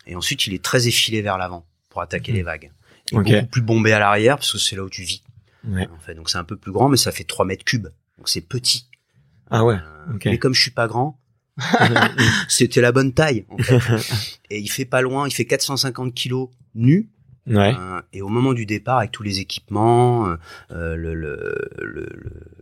Et 0.05 0.15
ensuite 0.15 0.45
il 0.47 0.53
est 0.53 0.63
très 0.63 0.87
effilé 0.87 1.21
vers 1.21 1.37
l'avant 1.37 1.65
pour 1.89 2.01
attaquer 2.01 2.31
les 2.31 2.43
vagues. 2.43 2.71
Et 3.11 3.15
Ok. 3.17 3.23
beaucoup 3.31 3.47
plus 3.47 3.61
bombé 3.61 3.93
à 3.93 3.99
l'arrière, 3.99 4.37
parce 4.37 4.51
que 4.51 4.57
c'est 4.57 4.75
là 4.75 4.83
où 4.83 4.89
tu 4.89 5.03
vis. 5.03 5.23
Ouais. 5.65 5.87
En 5.87 5.99
fait. 5.99 6.13
Donc 6.13 6.29
c'est 6.29 6.37
un 6.37 6.43
peu 6.43 6.57
plus 6.57 6.71
grand, 6.71 6.89
mais 6.89 6.97
ça 6.97 7.11
fait 7.11 7.23
3 7.23 7.45
mètres 7.45 7.63
cubes. 7.65 7.87
Donc 8.17 8.29
c'est 8.29 8.41
petit. 8.41 8.87
Ah 9.49 9.63
ouais. 9.65 9.75
Euh. 9.75 10.17
Mais 10.25 10.37
comme 10.37 10.53
je 10.53 10.61
suis 10.61 10.71
pas 10.71 10.87
grand, 10.87 11.19
c'était 12.47 12.81
la 12.81 12.91
bonne 12.91 13.13
taille. 13.13 13.45
En 13.49 13.57
fait. 13.57 13.79
et 14.49 14.59
il 14.59 14.67
fait 14.69 14.85
pas 14.85 15.01
loin, 15.01 15.27
il 15.27 15.31
fait 15.33 15.45
450 15.45 16.13
kilos 16.13 16.49
nu. 16.75 17.09
Ouais. 17.47 17.73
Euh, 17.79 18.01
et 18.13 18.21
au 18.21 18.27
moment 18.29 18.53
du 18.53 18.65
départ, 18.65 18.97
avec 18.99 19.11
tous 19.11 19.23
les 19.23 19.39
équipements, 19.39 20.27
euh, 20.27 20.35
euh, 20.71 20.95
le, 20.95 21.13
le, 21.13 21.53
le, 21.81 22.09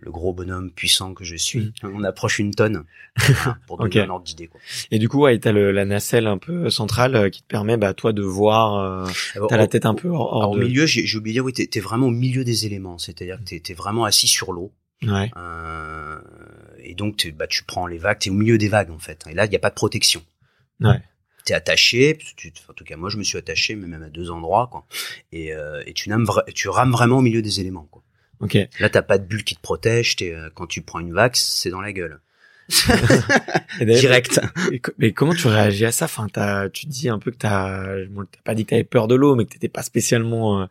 le- 0.02 0.12
gros 0.12 0.34
bonhomme 0.34 0.72
puissant 0.72 1.14
que 1.14 1.24
je 1.24 1.36
suis, 1.36 1.74
on 1.84 2.04
approche 2.04 2.40
une 2.40 2.54
tonne 2.54 2.84
Voilà, 3.18 3.58
pour 3.68 3.78
donner 3.78 3.90
Mm. 3.90 4.00
Ok. 4.02 4.06
un 4.06 4.10
ordre 4.10 4.26
d'idée. 4.26 4.48
quoi. 4.48 4.60
Et 4.92 5.00
du 5.00 5.10
coup, 5.10 5.22
ouais, 5.22 5.38
t'as 5.40 5.52
le, 5.52 5.72
la 5.72 5.86
nacelle 5.86 6.28
un 6.28 6.38
peu 6.38 6.70
centrale 6.70 7.16
euh, 7.16 7.30
qui 7.30 7.42
te 7.42 7.48
permet, 7.48 7.78
bah, 7.78 7.94
toi, 7.94 8.14
de 8.14 8.22
voir. 8.22 8.76
euh, 8.76 9.08
t'as 9.50 9.58
la 9.58 9.68
tête 9.68 9.86
un 9.86 9.96
peu 9.96 10.10
hors, 10.10 10.32
hors 10.34 10.52
au 10.52 10.58
de. 10.58 10.64
milieu, 10.64 10.86
j'ai 10.86 11.02
oublié 11.18 11.34
de 11.34 11.38
dire, 11.38 11.46
oui, 11.46 11.54
t'es 11.54 11.80
vraiment 11.80 12.08
au 12.08 12.12
milieu 12.12 12.44
des 12.44 12.66
éléments, 12.66 12.98
c'est-à-dire 12.98 13.40
que 13.44 13.56
t'es 13.58 13.74
vraiment 13.74 14.06
assis 14.06 14.28
sur 14.28 14.54
l'eau. 14.54 14.72
Ouais. 15.06 15.32
Euh, 15.38 16.18
et 16.84 16.94
donc, 16.96 17.32
bah, 17.38 17.48
tu 17.48 17.64
prends 17.64 17.88
les 17.88 17.98
vagues, 17.98 18.20
t'es 18.20 18.30
au 18.30 18.34
milieu 18.34 18.58
des 18.58 18.70
vagues 18.70 18.92
en 18.92 19.00
fait. 19.00 19.26
Et 19.30 19.34
là, 19.34 19.46
il 19.46 19.50
n'y 19.50 19.56
a 19.56 19.60
pas 19.60 19.70
de 19.70 19.76
protection. 19.76 20.22
Ouais. 20.82 21.02
T'es 21.46 21.54
attaché, 21.54 22.18
tu, 22.36 22.52
en 22.68 22.74
tout 22.74 22.84
cas 22.84 22.98
moi 22.98 23.10
je 23.10 23.18
me 23.18 23.24
suis 23.24 23.38
attaché, 23.38 23.76
mais 23.76 23.88
même 23.88 24.04
à 24.04 24.10
deux 24.10 24.32
endroits, 24.32 24.68
quoi. 24.72 24.86
Et, 25.32 25.54
euh, 25.54 25.84
et 25.86 25.94
tu, 25.94 26.10
names 26.10 26.28
tu 26.54 26.70
rames 26.70 26.92
vraiment 26.92 27.20
au 27.20 27.22
milieu 27.22 27.42
des 27.42 27.60
éléments, 27.60 27.88
quoi. 27.92 28.02
Ok. 28.42 28.58
Là, 28.80 28.90
t'as 28.90 29.02
pas 29.02 29.18
de 29.18 29.26
bulle 29.26 29.44
qui 29.44 29.56
te 29.56 29.62
protège. 29.62 30.18
t'es, 30.18 30.34
euh, 30.34 30.50
quand 30.54 30.68
tu 30.68 30.82
prends 30.82 31.00
une 31.00 31.14
vague, 31.14 31.36
c'est 31.36 31.70
dans 31.70 31.82
la 31.82 31.94
gueule. 31.94 32.20
Direct. 33.80 34.42
Mais 34.98 35.12
comment 35.12 35.34
tu 35.34 35.48
réagis 35.48 35.86
à 35.86 35.92
ça? 35.92 36.06
Enfin, 36.06 36.28
t'as, 36.32 36.70
tu 36.70 36.88
dis 36.88 37.10
un 37.10 37.20
peu 37.20 37.32
que 37.32 37.38
t'as, 37.38 38.06
bon, 38.10 38.26
t'as 38.26 38.40
pas 38.44 38.56
dit 38.56 38.66
que 38.66 38.72
t'avais 38.72 38.84
peur 38.84 39.08
de 39.08 39.16
l'eau, 39.16 39.36
mais 39.36 39.46
que 39.46 39.52
t'étais 39.52 39.70
pas 39.70 39.84
spécialement 39.84 40.62
euh, 40.62 40.66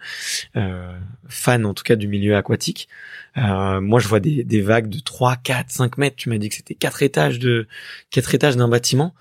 euh, 0.57 0.99
fan, 1.29 1.65
en 1.65 1.75
tout 1.75 1.85
cas, 1.85 1.97
du 1.97 2.09
milieu 2.09 2.37
aquatique. 2.37 2.89
Euh, 3.37 3.81
moi, 3.81 4.01
je 4.01 4.09
vois 4.09 4.21
des, 4.21 4.45
des 4.45 4.61
vagues 4.61 4.89
de 4.89 4.99
3, 4.99 5.37
4, 5.37 5.71
5 5.71 5.99
mètres. 5.99 6.17
Tu 6.17 6.29
m'as 6.29 6.39
dit 6.39 6.49
que 6.49 6.57
c'était 6.57 6.75
quatre 6.75 7.03
étages 7.03 7.39
de 7.39 7.69
quatre 8.11 8.35
étages 8.35 8.57
d'un 8.57 8.69
bâtiment. 8.69 9.15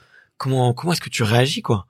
Comment 0.43 0.73
comment 0.73 0.91
est-ce 0.91 0.99
que 0.99 1.09
tu 1.09 1.23
réagis, 1.23 1.61
quoi? 1.61 1.87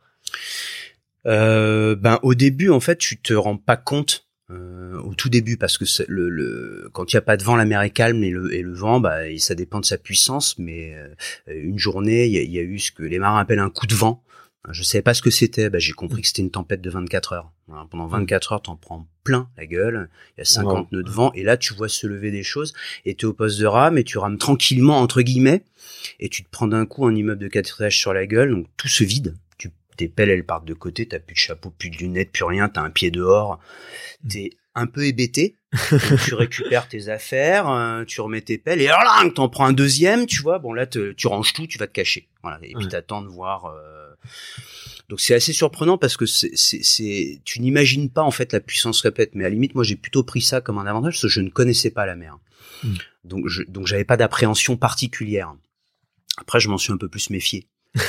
Euh, 1.26 1.96
ben 1.96 2.20
au 2.22 2.36
début, 2.36 2.70
en 2.70 2.80
fait, 2.80 3.00
tu 3.00 3.20
te 3.20 3.34
rends 3.34 3.58
pas 3.58 3.78
compte 3.78 4.28
euh, 4.52 4.96
au 5.00 5.16
tout 5.16 5.30
début 5.30 5.58
parce 5.58 5.80
que 5.80 5.86
le, 6.08 6.30
le 6.30 6.88
quand 6.94 7.12
il 7.12 7.16
y 7.16 7.18
a 7.18 7.22
pas 7.22 7.36
de 7.36 7.44
vent, 7.44 7.56
la 7.56 7.66
mer 7.66 7.82
est 7.82 7.90
calme 7.90 8.24
et 8.24 8.30
le, 8.30 8.54
et 8.54 8.62
le 8.62 8.76
vent, 8.76 9.00
bah 9.00 9.22
ça 9.40 9.56
dépend 9.56 9.80
de 9.80 9.86
sa 9.86 9.98
puissance. 9.98 10.60
Mais 10.60 10.94
euh, 10.96 11.08
une 11.48 11.80
journée, 11.80 12.28
il 12.28 12.52
y 12.52 12.60
a 12.60 12.62
eu 12.62 12.78
ce 12.78 12.92
que 12.92 13.02
les 13.02 13.18
marins 13.18 13.40
appellent 13.40 13.58
un 13.58 13.72
coup 13.72 13.88
de 13.88 13.96
vent. 13.96 14.24
Je 14.72 14.82
savais 14.84 15.02
pas 15.02 15.14
ce 15.14 15.22
que 15.22 15.30
c'était. 15.30 15.70
Bah, 15.70 15.80
j'ai 15.80 15.92
compris 15.94 16.22
que 16.22 16.28
c'était 16.28 16.42
une 16.42 16.52
tempête 16.52 16.82
de 16.82 16.90
24 16.90 17.34
heures. 17.34 17.52
Voilà, 17.68 17.86
pendant 17.90 18.08
24 18.08 18.54
heures, 18.54 18.62
t'en 18.62 18.76
prends 18.78 19.08
plein 19.24 19.50
la 19.58 19.66
gueule. 19.66 20.10
Il 20.38 20.40
y 20.40 20.42
a 20.42 20.46
50 20.46 20.88
Wow. 20.92 20.98
nœuds 20.98 21.04
de 21.04 21.10
vent 21.10 21.32
et 21.34 21.44
là, 21.44 21.58
tu 21.58 21.74
vois 21.74 21.90
se 21.90 22.08
lever 22.08 22.32
des 22.32 22.44
choses. 22.44 22.74
Et 23.06 23.16
t'es 23.16 23.26
au 23.26 23.34
poste 23.34 23.60
de 23.60 23.66
rame 23.66 23.98
et 23.98 24.04
tu 24.04 24.18
rames 24.18 24.38
tranquillement 24.38 25.00
entre 25.00 25.22
guillemets. 25.22 25.64
Et 26.20 26.30
tu 26.30 26.44
te 26.44 26.50
prends 26.50 26.68
d'un 26.68 26.86
coup 26.86 27.06
un 27.06 27.14
immeuble 27.16 27.42
de 27.42 27.48
4 27.50 27.76
étages 27.82 27.98
sur 27.98 28.14
la 28.14 28.26
gueule, 28.26 28.52
donc 28.52 28.68
tout 28.78 28.88
se 28.88 29.04
vide. 29.04 29.36
Tu, 29.58 29.70
tes 29.98 30.08
pelles, 30.08 30.30
elles 30.30 30.46
partent 30.46 30.66
de 30.66 30.74
côté. 30.74 31.06
T'as 31.08 31.20
plus 31.20 31.34
de 31.34 31.40
chapeau, 31.40 31.70
plus 31.70 31.90
de 31.90 31.98
lunettes, 31.98 32.32
plus 32.32 32.46
rien. 32.46 32.70
T'as 32.70 32.82
un 32.84 32.90
pied 32.90 33.12
dehors. 33.12 33.60
T'es 34.30 34.52
un 34.76 34.88
peu 34.88 35.06
hébété. 35.06 35.56
Tu 36.26 36.34
récupères 36.36 36.88
tes 36.88 37.10
affaires, 37.10 37.68
euh, 37.70 38.04
tu 38.06 38.22
remets 38.22 38.42
tes 38.42 38.58
pelles 38.60 38.80
et 38.82 38.88
alors 38.88 39.04
là, 39.04 39.28
t'en 39.34 39.50
prends 39.50 39.66
un 39.66 39.74
deuxième, 39.74 40.26
tu 40.28 40.42
vois. 40.44 40.60
Bon 40.60 40.72
là, 40.72 40.86
te- 40.86 41.12
tu 41.14 41.28
ranges 41.28 41.52
tout, 41.54 41.66
tu 41.68 41.78
vas 41.80 41.88
te 41.88 41.92
cacher. 41.94 42.28
Voilà. 42.44 42.60
Et 42.62 42.74
puis 42.76 42.86
Ouais. 42.86 42.88
t'attends 42.92 43.22
de 43.24 43.28
voir. 43.28 43.66
euh, 43.66 43.93
Donc 45.10 45.20
c'est 45.20 45.34
assez 45.36 45.54
surprenant 45.54 45.98
parce 45.98 46.18
que 46.18 46.26
c'est, 46.26 46.52
c'est, 46.56 46.82
c'est- 46.84 47.42
tu 47.44 47.60
n'imagines 47.60 48.10
pas 48.10 48.24
en 48.24 48.32
fait 48.32 48.54
la 48.54 48.60
puissance 48.60 49.02
répète. 49.02 49.32
Mais 49.36 49.44
à 49.44 49.50
la 49.50 49.54
limite, 49.54 49.76
moi 49.76 49.84
j'ai 49.84 49.96
plutôt 49.96 50.24
pris 50.24 50.42
ça 50.42 50.62
comme 50.62 50.78
un 50.78 50.86
avantage 50.86 51.14
parce 51.14 51.22
que 51.24 51.28
je 51.28 51.42
ne 51.42 51.50
connaissais 51.50 51.92
pas 51.92 52.06
la 52.06 52.16
mer. 52.16 52.38
Mm. 52.84 52.94
Donc 53.26 53.48
je, 53.48 53.64
donc 53.64 53.88
j'avais 53.88 54.06
pas 54.06 54.18
d'appréhension 54.18 54.78
particulière. 54.78 55.54
Après, 56.38 56.60
je 56.60 56.68
m'en 56.70 56.78
suis 56.78 56.92
un 56.92 56.98
peu 56.98 57.10
plus 57.10 57.30
méfié. 57.30 57.68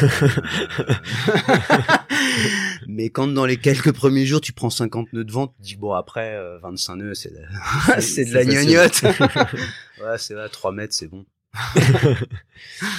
Mais 2.87 3.11
quand 3.11 3.27
dans 3.27 3.45
les 3.47 3.57
quelques 3.59 3.93
premiers 3.93 4.25
jours, 4.27 4.41
tu 4.41 4.53
prends 4.53 4.71
50 4.71 5.13
nœuds 5.13 5.25
de 5.25 5.33
vent, 5.33 5.49
tu 5.49 5.55
te 5.59 5.63
dis, 5.63 5.77
bon, 5.77 5.93
après, 5.93 6.35
euh, 6.37 6.59
25 6.59 6.97
nœuds, 6.97 7.15
c'est 7.15 7.31
de, 7.33 7.41
c'est 8.01 8.25
de 8.25 8.33
la 8.33 8.45
gnognotte. 8.45 9.03
ouais, 10.03 10.19
c'est 10.19 10.35
vrai, 10.35 10.49
3 10.49 10.73
mètres, 10.73 10.95
c'est 10.95 11.09
bon. 11.09 11.27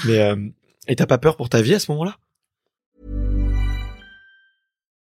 Mais 0.06 0.20
euh, 0.20 0.36
et 0.88 0.96
t'as 0.96 1.06
pas 1.08 1.18
peur 1.18 1.36
pour 1.38 1.50
ta 1.50 1.62
vie 1.62 1.74
à 1.74 1.80
ce 1.80 1.92
moment-là? 1.92 2.18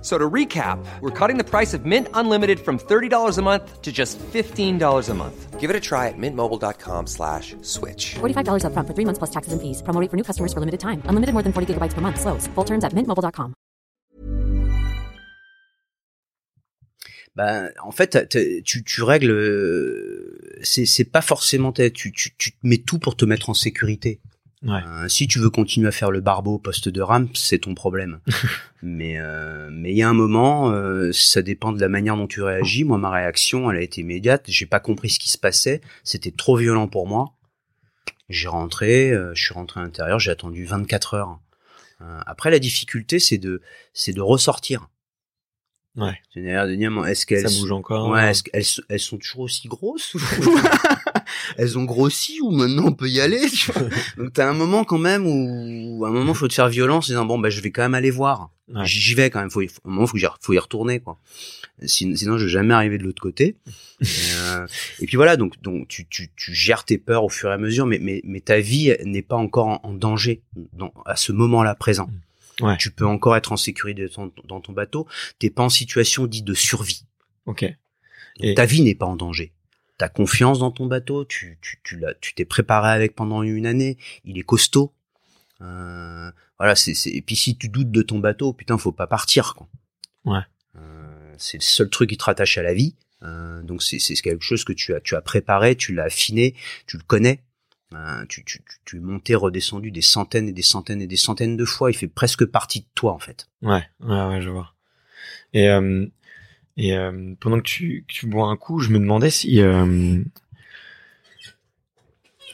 F- 0.00 0.04
So 0.04 0.16
to 0.16 0.30
recap, 0.30 0.78
we're 1.00 1.10
cutting 1.10 1.38
the 1.38 1.44
price 1.44 1.74
of 1.74 1.84
Mint 1.84 2.06
Unlimited 2.14 2.60
from 2.60 2.78
$30 2.78 3.36
a 3.38 3.42
month 3.42 3.82
to 3.82 3.90
just 3.90 4.16
$15 4.32 5.08
a 5.10 5.14
month. 5.14 5.58
Give 5.58 5.70
it 5.70 5.76
a 5.76 5.80
try 5.80 6.06
at 6.06 6.14
mintmobile.com 6.16 7.06
slash 7.08 7.56
switch. 7.62 8.14
$45 8.20 8.62
upfront 8.64 8.86
for 8.86 8.94
three 8.94 9.04
months 9.04 9.18
plus 9.18 9.30
taxes 9.30 9.52
and 9.52 9.60
fees. 9.60 9.82
Promo 9.82 10.00
rate 10.00 10.08
for 10.10 10.16
new 10.16 10.22
customers 10.22 10.52
for 10.52 10.60
limited 10.60 10.78
time. 10.78 11.02
Unlimited 11.08 11.32
more 11.34 11.42
than 11.42 11.52
40 11.52 11.74
gigabytes 11.74 11.94
per 11.94 12.00
month. 12.00 12.20
Slows. 12.20 12.46
Full 12.54 12.64
terms 12.64 12.84
at 12.84 12.92
mintmobile.com. 12.94 13.54
Ben, 17.36 17.70
en 17.82 17.92
fait, 17.92 18.08
t'as- 18.08 18.26
t'as- 18.26 18.62
tu, 18.64 18.82
tu 18.82 19.02
règles, 19.02 19.30
euh, 19.30 20.58
c'est, 20.62 20.86
c'est 20.86 21.04
pas 21.04 21.20
forcément, 21.22 21.72
t'as- 21.72 21.90
tu, 21.90 22.10
tu, 22.12 22.34
tu 22.36 22.52
te 22.52 22.56
mets 22.64 22.78
tout 22.78 22.98
pour 22.98 23.16
te 23.16 23.24
mettre 23.24 23.48
en 23.50 23.54
sécurité. 23.54 24.20
Ouais. 24.64 24.80
Euh, 24.84 25.06
si 25.08 25.28
tu 25.28 25.38
veux 25.38 25.50
continuer 25.50 25.86
à 25.86 25.92
faire 25.92 26.10
le 26.10 26.20
barbeau 26.20 26.54
au 26.54 26.58
poste 26.58 26.88
de 26.88 27.00
rame, 27.00 27.28
c'est 27.34 27.58
ton 27.60 27.74
problème. 27.74 28.18
mais 28.82 29.18
euh, 29.18 29.68
mais 29.70 29.92
il 29.92 29.96
y 29.96 30.02
a 30.02 30.08
un 30.08 30.14
moment, 30.14 30.70
euh, 30.72 31.12
ça 31.12 31.42
dépend 31.42 31.72
de 31.72 31.80
la 31.80 31.88
manière 31.88 32.16
dont 32.16 32.26
tu 32.26 32.42
réagis. 32.42 32.82
Moi, 32.84 32.98
ma 32.98 33.10
réaction, 33.10 33.70
elle 33.70 33.78
a 33.78 33.82
été 33.82 34.00
immédiate. 34.00 34.44
J'ai 34.48 34.66
pas 34.66 34.80
compris 34.80 35.10
ce 35.10 35.20
qui 35.20 35.30
se 35.30 35.38
passait. 35.38 35.80
C'était 36.02 36.32
trop 36.32 36.56
violent 36.56 36.88
pour 36.88 37.06
moi. 37.06 37.34
J'ai 38.28 38.48
rentré, 38.48 39.12
euh, 39.12 39.32
je 39.34 39.42
suis 39.44 39.54
rentré 39.54 39.80
à 39.80 39.84
l'intérieur. 39.84 40.18
J'ai 40.18 40.32
attendu 40.32 40.64
24 40.64 41.14
heures. 41.14 41.38
Euh, 42.00 42.20
après, 42.26 42.50
la 42.50 42.58
difficulté, 42.58 43.20
c'est 43.20 43.38
de 43.38 43.62
c'est 43.92 44.12
de 44.12 44.20
ressortir. 44.20 44.88
Ouais. 45.96 46.18
C'est-à-dire 46.32 46.66
de 46.66 46.74
dire, 46.74 47.06
est-ce 47.06 47.26
qu'elles 47.26 47.48
Ça 47.48 47.60
bouge 47.60 47.72
encore. 47.72 48.08
Ouais, 48.10 48.30
est-ce 48.30 48.42
qu'elles 48.42 48.84
elles 48.88 49.00
sont 49.00 49.18
toujours 49.18 49.40
aussi 49.40 49.66
grosses 49.68 50.14
ou- 50.14 50.18
Elles 51.58 51.76
ont 51.76 51.84
grossi 51.84 52.40
ou 52.40 52.50
maintenant 52.52 52.84
on 52.86 52.92
peut 52.92 53.08
y 53.10 53.20
aller 53.20 53.40
tu 53.50 53.70
vois 53.72 53.82
Donc 54.16 54.32
t'as 54.32 54.48
un 54.48 54.54
moment 54.54 54.84
quand 54.84 54.96
même 54.98 55.26
où 55.26 56.04
à 56.06 56.08
un 56.08 56.12
moment 56.12 56.32
faut 56.32 56.48
te 56.48 56.54
faire 56.54 56.68
violence 56.68 57.06
en 57.06 57.08
disant 57.08 57.24
bon 57.26 57.38
bah 57.38 57.50
je 57.50 57.60
vais 57.60 57.70
quand 57.70 57.82
même 57.82 57.94
aller 57.94 58.10
voir. 58.10 58.50
Ouais. 58.72 58.84
J'y 58.84 59.14
vais 59.14 59.28
quand 59.30 59.40
même. 59.40 59.50
Faut, 59.50 59.62
y- 59.62 59.70
un 59.84 59.90
moment 59.90 60.06
faut, 60.06 60.16
que 60.16 60.22
faut 60.40 60.52
y 60.52 60.58
retourner 60.58 61.00
quoi. 61.00 61.18
Sinon, 61.84 62.16
sinon 62.16 62.38
je 62.38 62.44
vais 62.44 62.50
jamais 62.50 62.74
arriver 62.74 62.96
de 62.98 63.02
l'autre 63.04 63.20
côté. 63.22 63.56
Euh, 64.40 64.66
et 65.00 65.06
puis 65.06 65.16
voilà 65.16 65.36
donc 65.36 65.60
donc 65.60 65.88
tu, 65.88 66.06
tu 66.06 66.30
tu 66.36 66.54
gères 66.54 66.84
tes 66.84 66.98
peurs 66.98 67.24
au 67.24 67.28
fur 67.28 67.50
et 67.50 67.52
à 67.52 67.58
mesure, 67.58 67.84
mais 67.84 67.98
mais 68.00 68.20
mais 68.24 68.40
ta 68.40 68.60
vie 68.60 68.94
n'est 69.04 69.22
pas 69.22 69.34
encore 69.34 69.66
en, 69.66 69.80
en 69.82 69.92
danger 69.92 70.42
dans, 70.74 70.94
à 71.04 71.16
ce 71.16 71.32
moment-là 71.32 71.74
présent. 71.74 72.08
Ouais. 72.60 72.76
Tu 72.78 72.92
peux 72.92 73.04
encore 73.06 73.34
être 73.36 73.50
en 73.50 73.56
sécurité 73.56 74.06
dans 74.06 74.28
ton, 74.28 74.32
dans 74.48 74.60
ton 74.60 74.72
bateau. 74.72 75.06
T'es 75.40 75.50
pas 75.50 75.64
en 75.64 75.68
situation 75.68 76.26
dite 76.26 76.44
de 76.44 76.54
survie. 76.54 77.04
Ok. 77.46 77.64
Et- 78.40 78.54
Ta 78.54 78.66
vie 78.66 78.82
n'est 78.82 78.94
pas 78.94 79.06
en 79.06 79.16
danger. 79.16 79.52
T'as 79.98 80.08
confiance 80.08 80.60
dans 80.60 80.70
ton 80.70 80.86
bateau, 80.86 81.24
tu 81.24 81.58
tu 81.60 81.80
tu 81.82 81.98
l'as, 81.98 82.14
tu 82.14 82.32
t'es 82.34 82.44
préparé 82.44 82.90
avec 82.90 83.14
pendant 83.16 83.42
une 83.42 83.66
année. 83.66 83.98
Il 84.24 84.38
est 84.38 84.42
costaud. 84.42 84.94
Euh, 85.60 86.30
voilà, 86.58 86.76
c'est 86.76 86.94
c'est. 86.94 87.10
Et 87.10 87.20
puis 87.20 87.34
si 87.34 87.56
tu 87.56 87.68
doutes 87.68 87.90
de 87.90 88.02
ton 88.02 88.20
bateau, 88.20 88.52
putain, 88.52 88.78
faut 88.78 88.92
pas 88.92 89.08
partir 89.08 89.54
quoi. 89.54 89.68
Ouais. 90.24 90.42
Euh, 90.76 91.34
c'est 91.36 91.58
le 91.58 91.62
seul 91.62 91.90
truc 91.90 92.10
qui 92.10 92.16
te 92.16 92.24
rattache 92.24 92.58
à 92.58 92.62
la 92.62 92.74
vie. 92.74 92.94
Euh, 93.24 93.60
donc 93.62 93.82
c'est 93.82 93.98
c'est 93.98 94.14
quelque 94.14 94.44
chose 94.44 94.62
que 94.62 94.72
tu 94.72 94.94
as 94.94 95.00
tu 95.00 95.16
as 95.16 95.20
préparé, 95.20 95.74
tu 95.74 95.92
l'as 95.92 96.04
affiné, 96.04 96.54
tu 96.86 96.96
le 96.96 97.02
connais. 97.02 97.42
Euh, 97.94 98.26
tu, 98.28 98.44
tu, 98.44 98.58
tu, 98.58 98.76
tu 98.84 98.96
es 98.98 99.00
monté, 99.00 99.34
redescendu 99.34 99.90
des 99.90 100.02
centaines 100.02 100.46
et 100.46 100.52
des 100.52 100.62
centaines 100.62 101.00
et 101.00 101.06
des 101.06 101.16
centaines 101.16 101.56
de 101.56 101.64
fois. 101.64 101.90
Il 101.90 101.94
fait 101.94 102.06
presque 102.06 102.44
partie 102.44 102.80
de 102.80 102.86
toi 102.94 103.12
en 103.12 103.18
fait. 103.18 103.48
Ouais, 103.62 103.82
ouais, 104.00 104.24
ouais, 104.26 104.42
je 104.42 104.50
vois. 104.50 104.74
Et, 105.54 105.68
euh, 105.70 106.06
et 106.78 106.96
euh, 106.96 107.34
pendant 107.40 107.58
que 107.58 107.64
tu, 107.64 108.04
que 108.08 108.12
tu 108.14 108.26
bois 108.26 108.48
un 108.48 108.56
coup, 108.56 108.78
je 108.80 108.88
me 108.90 108.98
demandais 108.98 109.30
si... 109.30 109.60
euh, 109.60 110.22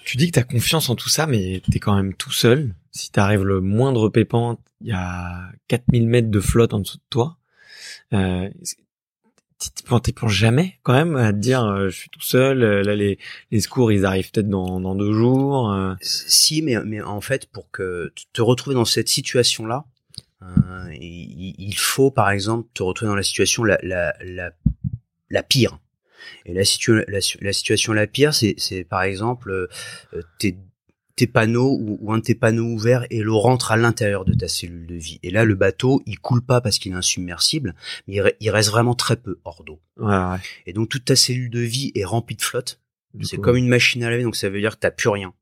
tu 0.04 0.16
dis 0.16 0.26
que 0.26 0.32
tu 0.32 0.38
as 0.38 0.44
confiance 0.44 0.90
en 0.90 0.96
tout 0.96 1.08
ça, 1.08 1.26
mais 1.26 1.62
tu 1.70 1.76
es 1.76 1.80
quand 1.80 1.94
même 1.94 2.14
tout 2.14 2.32
seul. 2.32 2.74
Si 2.90 3.10
t'arrives 3.10 3.44
le 3.44 3.60
moindre 3.60 4.08
pépin, 4.08 4.58
il 4.80 4.88
y 4.88 4.92
a 4.92 5.48
4000 5.68 6.06
mètres 6.08 6.30
de 6.30 6.40
flotte 6.40 6.74
en 6.74 6.80
dessous 6.80 6.98
de 6.98 7.02
toi. 7.10 7.36
Euh, 8.12 8.48
t'y- 9.58 10.12
penses 10.12 10.32
jamais 10.32 10.78
quand 10.82 10.92
même 10.92 11.16
à 11.16 11.32
te 11.32 11.38
dire 11.38 11.64
euh, 11.64 11.88
je 11.88 11.96
suis 11.96 12.10
tout 12.10 12.20
seul, 12.20 12.62
euh, 12.62 12.82
là 12.82 12.94
les, 12.94 13.18
les 13.50 13.60
secours 13.60 13.92
ils 13.92 14.04
arrivent 14.04 14.30
peut-être 14.30 14.48
dans, 14.48 14.80
dans 14.80 14.94
deux 14.94 15.12
jours. 15.12 15.70
euh? 15.72 15.94
Si, 16.02 16.62
mais, 16.62 16.76
mais 16.84 17.00
en 17.00 17.20
fait, 17.20 17.46
pour 17.50 17.70
que 17.70 18.12
te 18.32 18.42
retrouver 18.42 18.74
dans 18.74 18.84
cette 18.84 19.08
situation-là, 19.08 19.84
euh, 20.44 20.94
il, 20.94 21.54
il 21.58 21.76
faut, 21.76 22.10
par 22.10 22.30
exemple, 22.30 22.68
te 22.74 22.82
retrouver 22.82 23.08
dans 23.10 23.16
la 23.16 23.22
situation 23.22 23.64
la, 23.64 23.78
la, 23.82 24.14
la, 24.22 24.52
la 25.30 25.42
pire. 25.42 25.78
Et 26.46 26.54
la, 26.54 26.64
situa 26.64 27.02
la, 27.08 27.18
la 27.40 27.52
situation 27.52 27.92
la 27.92 28.06
pire, 28.06 28.32
c'est, 28.34 28.84
par 28.84 29.02
exemple 29.02 29.50
euh, 29.50 30.22
tes, 30.38 30.56
tes 31.16 31.26
panneaux 31.26 31.78
ou, 31.80 31.98
ou 32.00 32.12
un 32.12 32.18
de 32.18 32.22
tes 32.22 32.34
panneaux 32.34 32.64
ouverts 32.64 33.06
et 33.10 33.20
l'eau 33.20 33.38
rentre 33.38 33.72
à 33.72 33.76
l'intérieur 33.76 34.24
de 34.24 34.34
ta 34.34 34.48
cellule 34.48 34.86
de 34.86 34.94
vie. 34.94 35.20
Et 35.22 35.30
là, 35.30 35.44
le 35.44 35.54
bateau, 35.54 36.02
il 36.06 36.18
coule 36.18 36.42
pas 36.42 36.60
parce 36.60 36.78
qu'il 36.78 36.92
est 36.92 36.96
insubmersible, 36.96 37.74
mais 38.06 38.14
il, 38.14 38.20
re- 38.20 38.36
il 38.40 38.50
reste 38.50 38.70
vraiment 38.70 38.94
très 38.94 39.16
peu 39.16 39.38
hors 39.44 39.64
d'eau. 39.64 39.80
Ouais, 39.98 40.14
ouais. 40.14 40.38
Et 40.66 40.72
donc 40.72 40.88
toute 40.88 41.04
ta 41.04 41.16
cellule 41.16 41.50
de 41.50 41.60
vie 41.60 41.92
est 41.94 42.04
remplie 42.04 42.36
de 42.36 42.42
flotte. 42.42 42.80
C'est 43.22 43.36
comme 43.36 43.56
une 43.56 43.68
machine 43.68 44.02
à 44.02 44.10
laver, 44.10 44.24
donc 44.24 44.34
ça 44.34 44.48
veut 44.48 44.60
dire 44.60 44.74
que 44.74 44.80
t'as 44.80 44.90
plus 44.90 45.08
rien. 45.08 45.32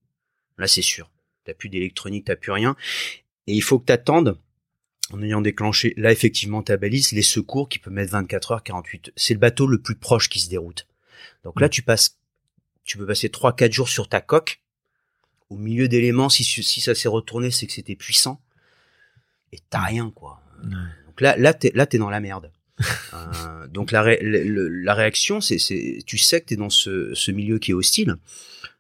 Là, 0.59 0.67
c'est 0.67 0.83
sûr. 0.83 1.11
T'as 1.45 1.55
plus 1.55 1.71
d'électronique, 1.71 2.27
t'as 2.27 2.37
plus 2.37 2.53
rien. 2.53 2.77
Et 3.47 3.55
il 3.55 3.63
faut 3.63 3.79
que 3.79 3.87
t'attendes, 3.87 4.37
en 5.11 5.21
ayant 5.23 5.41
déclenché, 5.41 5.95
là, 5.97 6.13
effectivement, 6.13 6.63
ta 6.63 6.77
balise, 6.77 7.13
les 7.13 7.23
secours 7.23 7.69
qui 7.69 7.79
peuvent 7.79 7.93
mettre 7.93 8.13
24 8.13 8.53
heures, 8.53 8.63
48 8.63 9.09
heures. 9.09 9.13
C'est 9.17 9.35
le 9.35 9.41
bateau 9.41 9.67
le 9.67 9.79
plus 9.79 9.95
proche 9.97 10.29
qui 10.29 10.41
se 10.41 10.49
déroute. 10.49 10.87
Donc 11.45 11.61
là, 11.61 11.69
tu 11.69 11.83
passes, 11.83 12.19
tu 12.85 12.97
peux 12.99 13.07
passer 13.07 13.29
3-4 13.29 13.73
jours 13.73 13.89
sur 13.89 14.09
ta 14.09 14.21
coque, 14.21 14.61
au 15.51 15.57
milieu 15.59 15.87
d'éléments, 15.89 16.29
si, 16.31 16.45
si 16.45 16.81
ça 16.81 16.95
s'est 16.95 17.09
retourné, 17.09 17.51
c'est 17.51 17.67
que 17.67 17.73
c'était 17.73 17.97
puissant. 17.97 18.41
Et 19.53 19.59
t'as 19.69 19.81
rien, 19.83 20.11
quoi. 20.15 20.41
Ouais. 20.65 20.71
Donc 21.07 21.21
là, 21.21 21.37
là, 21.37 21.53
t'es, 21.53 21.73
là, 21.75 21.85
t'es 21.85 21.99
dans 21.99 22.09
la 22.09 22.21
merde. 22.21 22.51
Euh, 23.13 23.67
donc 23.69 23.91
la, 23.93 24.01
ré- 24.03 24.19
le- 24.23 24.69
la 24.69 24.95
réaction, 24.95 25.41
c'est, 25.43 25.59
c'est, 25.59 25.99
tu 26.07 26.17
sais 26.17 26.41
que 26.41 26.47
t'es 26.47 26.57
dans 26.57 26.71
ce, 26.71 27.13
ce 27.15 27.31
milieu 27.31 27.59
qui 27.59 27.73
est 27.73 27.75
hostile. 27.75 28.17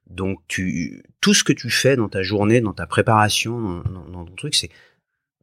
Donc 0.08 0.40
tu, 0.48 1.02
tout 1.20 1.34
ce 1.34 1.44
que 1.44 1.52
tu 1.52 1.68
fais 1.68 1.94
dans 1.96 2.08
ta 2.08 2.22
journée, 2.22 2.60
dans 2.62 2.72
ta 2.72 2.86
préparation, 2.86 3.60
dans, 3.60 3.82
dans- 3.82 4.08
dans 4.08 4.24
ton 4.24 4.34
truc, 4.34 4.54
c'est 4.54 4.70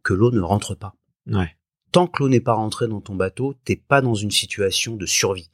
que 0.09 0.13
l'eau 0.15 0.31
ne 0.31 0.41
rentre 0.41 0.73
pas. 0.73 0.95
Ouais. 1.27 1.55
Tant 1.91 2.07
que 2.07 2.23
l'eau 2.23 2.29
n'est 2.29 2.39
pas 2.39 2.53
rentrée 2.53 2.87
dans 2.87 2.99
ton 2.99 3.13
bateau, 3.13 3.53
t'es 3.63 3.75
pas 3.75 4.01
dans 4.01 4.15
une 4.15 4.31
situation 4.31 4.95
de 4.95 5.05
survie. 5.05 5.51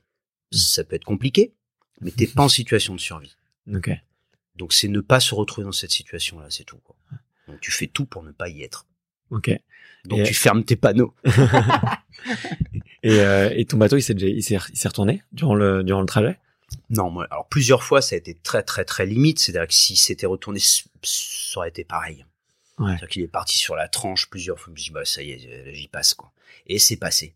Ça 0.54 0.86
peut 0.86 0.96
être 0.96 1.04
compliqué, 1.04 1.54
mais 2.00 2.12
t'es 2.12 2.26
pas 2.26 2.44
en 2.44 2.48
situation 2.60 2.96
de 2.96 3.02
survie. 3.02 3.36
Donc 4.56 4.72
c'est 4.72 4.88
ne 4.88 5.02
pas 5.02 5.20
se 5.20 5.36
retrouver 5.36 5.66
dans 5.66 5.74
cette 5.74 5.92
situation-là, 5.92 6.46
c'est 6.50 6.64
tout. 6.64 6.78
Quoi. 6.78 6.96
Donc 7.50 7.60
tu 7.60 7.70
fais 7.70 7.88
tout 7.88 8.06
pour 8.06 8.24
ne 8.24 8.32
pas 8.32 8.48
y 8.48 8.64
être. 8.64 8.86
Ok. 9.30 9.52
Donc 10.06 10.20
Et- 10.20 10.24
tu 10.24 10.34
fermes 10.34 10.64
tes 10.64 10.78
panneaux. 10.78 11.14
Et, 13.04 13.20
euh, 13.20 13.52
et 13.54 13.66
ton 13.66 13.78
bateau, 13.78 13.98
il 13.98 14.02
s'est 14.02 14.14
il 14.14 14.88
retourné 14.88 15.22
durant 15.32 15.54
le, 15.54 15.84
durant 15.84 16.00
le 16.00 16.08
trajet? 16.08 16.40
Non, 16.90 17.12
moi, 17.12 17.28
alors 17.30 17.48
plusieurs 17.50 17.84
fois, 17.84 18.02
ça 18.02 18.16
a 18.16 18.18
été 18.18 18.34
très 18.34 18.64
très 18.64 18.84
très 18.84 19.06
limite. 19.06 19.38
C'est-à-dire 19.38 19.68
que 19.68 19.74
si 19.76 19.96
c'était 19.96 20.26
retourné, 20.26 20.60
ça 20.60 20.82
aurait 21.58 21.70
été 21.70 21.84
pareil. 21.84 22.26
Ouais. 22.78 22.88
C'est-à-dire 22.92 23.08
qu'il 23.08 23.22
est 23.24 23.28
parti 23.28 23.58
sur 23.58 23.76
la 23.76 23.88
tranche 23.88 24.30
plusieurs 24.30 24.60
fois. 24.60 24.68
Je 24.76 24.80
me 24.82 24.84
dis, 24.86 24.92
bah 24.92 25.06
ça 25.06 25.22
y 25.22 25.32
est, 25.32 25.48
euh, 25.48 25.72
j'y 25.74 25.88
passe 25.88 26.14
quoi. 26.14 26.32
Et 26.68 26.78
c'est 26.80 26.98
passé. 26.98 27.34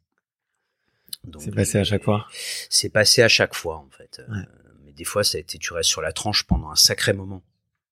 C'est 1.40 1.54
passé 1.56 1.78
à 1.80 1.84
chaque 1.84 2.04
fois? 2.04 2.28
C'est 2.70 2.90
passé 2.90 3.22
à 3.22 3.28
chaque 3.28 3.54
fois 3.56 3.78
en 3.78 3.90
fait. 3.90 4.20
Euh, 4.20 4.32
Ouais. 4.34 4.46
mais 4.86 4.92
des 4.94 5.04
fois, 5.04 5.24
ça 5.24 5.38
a 5.38 5.42
été, 5.42 5.58
tu 5.58 5.74
restes 5.74 5.90
sur 5.90 6.02
la 6.02 6.12
tranche 6.14 6.44
pendant 6.44 6.70
un 6.70 6.76
sacré 6.76 7.14
moment. 7.14 7.42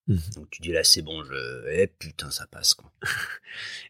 Mhm. 0.08 0.20
Donc 0.36 0.48
tu 0.52 0.62
dis 0.62 0.72
là, 0.72 0.84
c'est 0.84 1.02
bon, 1.02 1.24
je, 1.24 1.70
eh 1.74 1.88
putain, 1.88 2.30
ça 2.32 2.46
passe 2.50 2.74
quoi. 2.74 2.92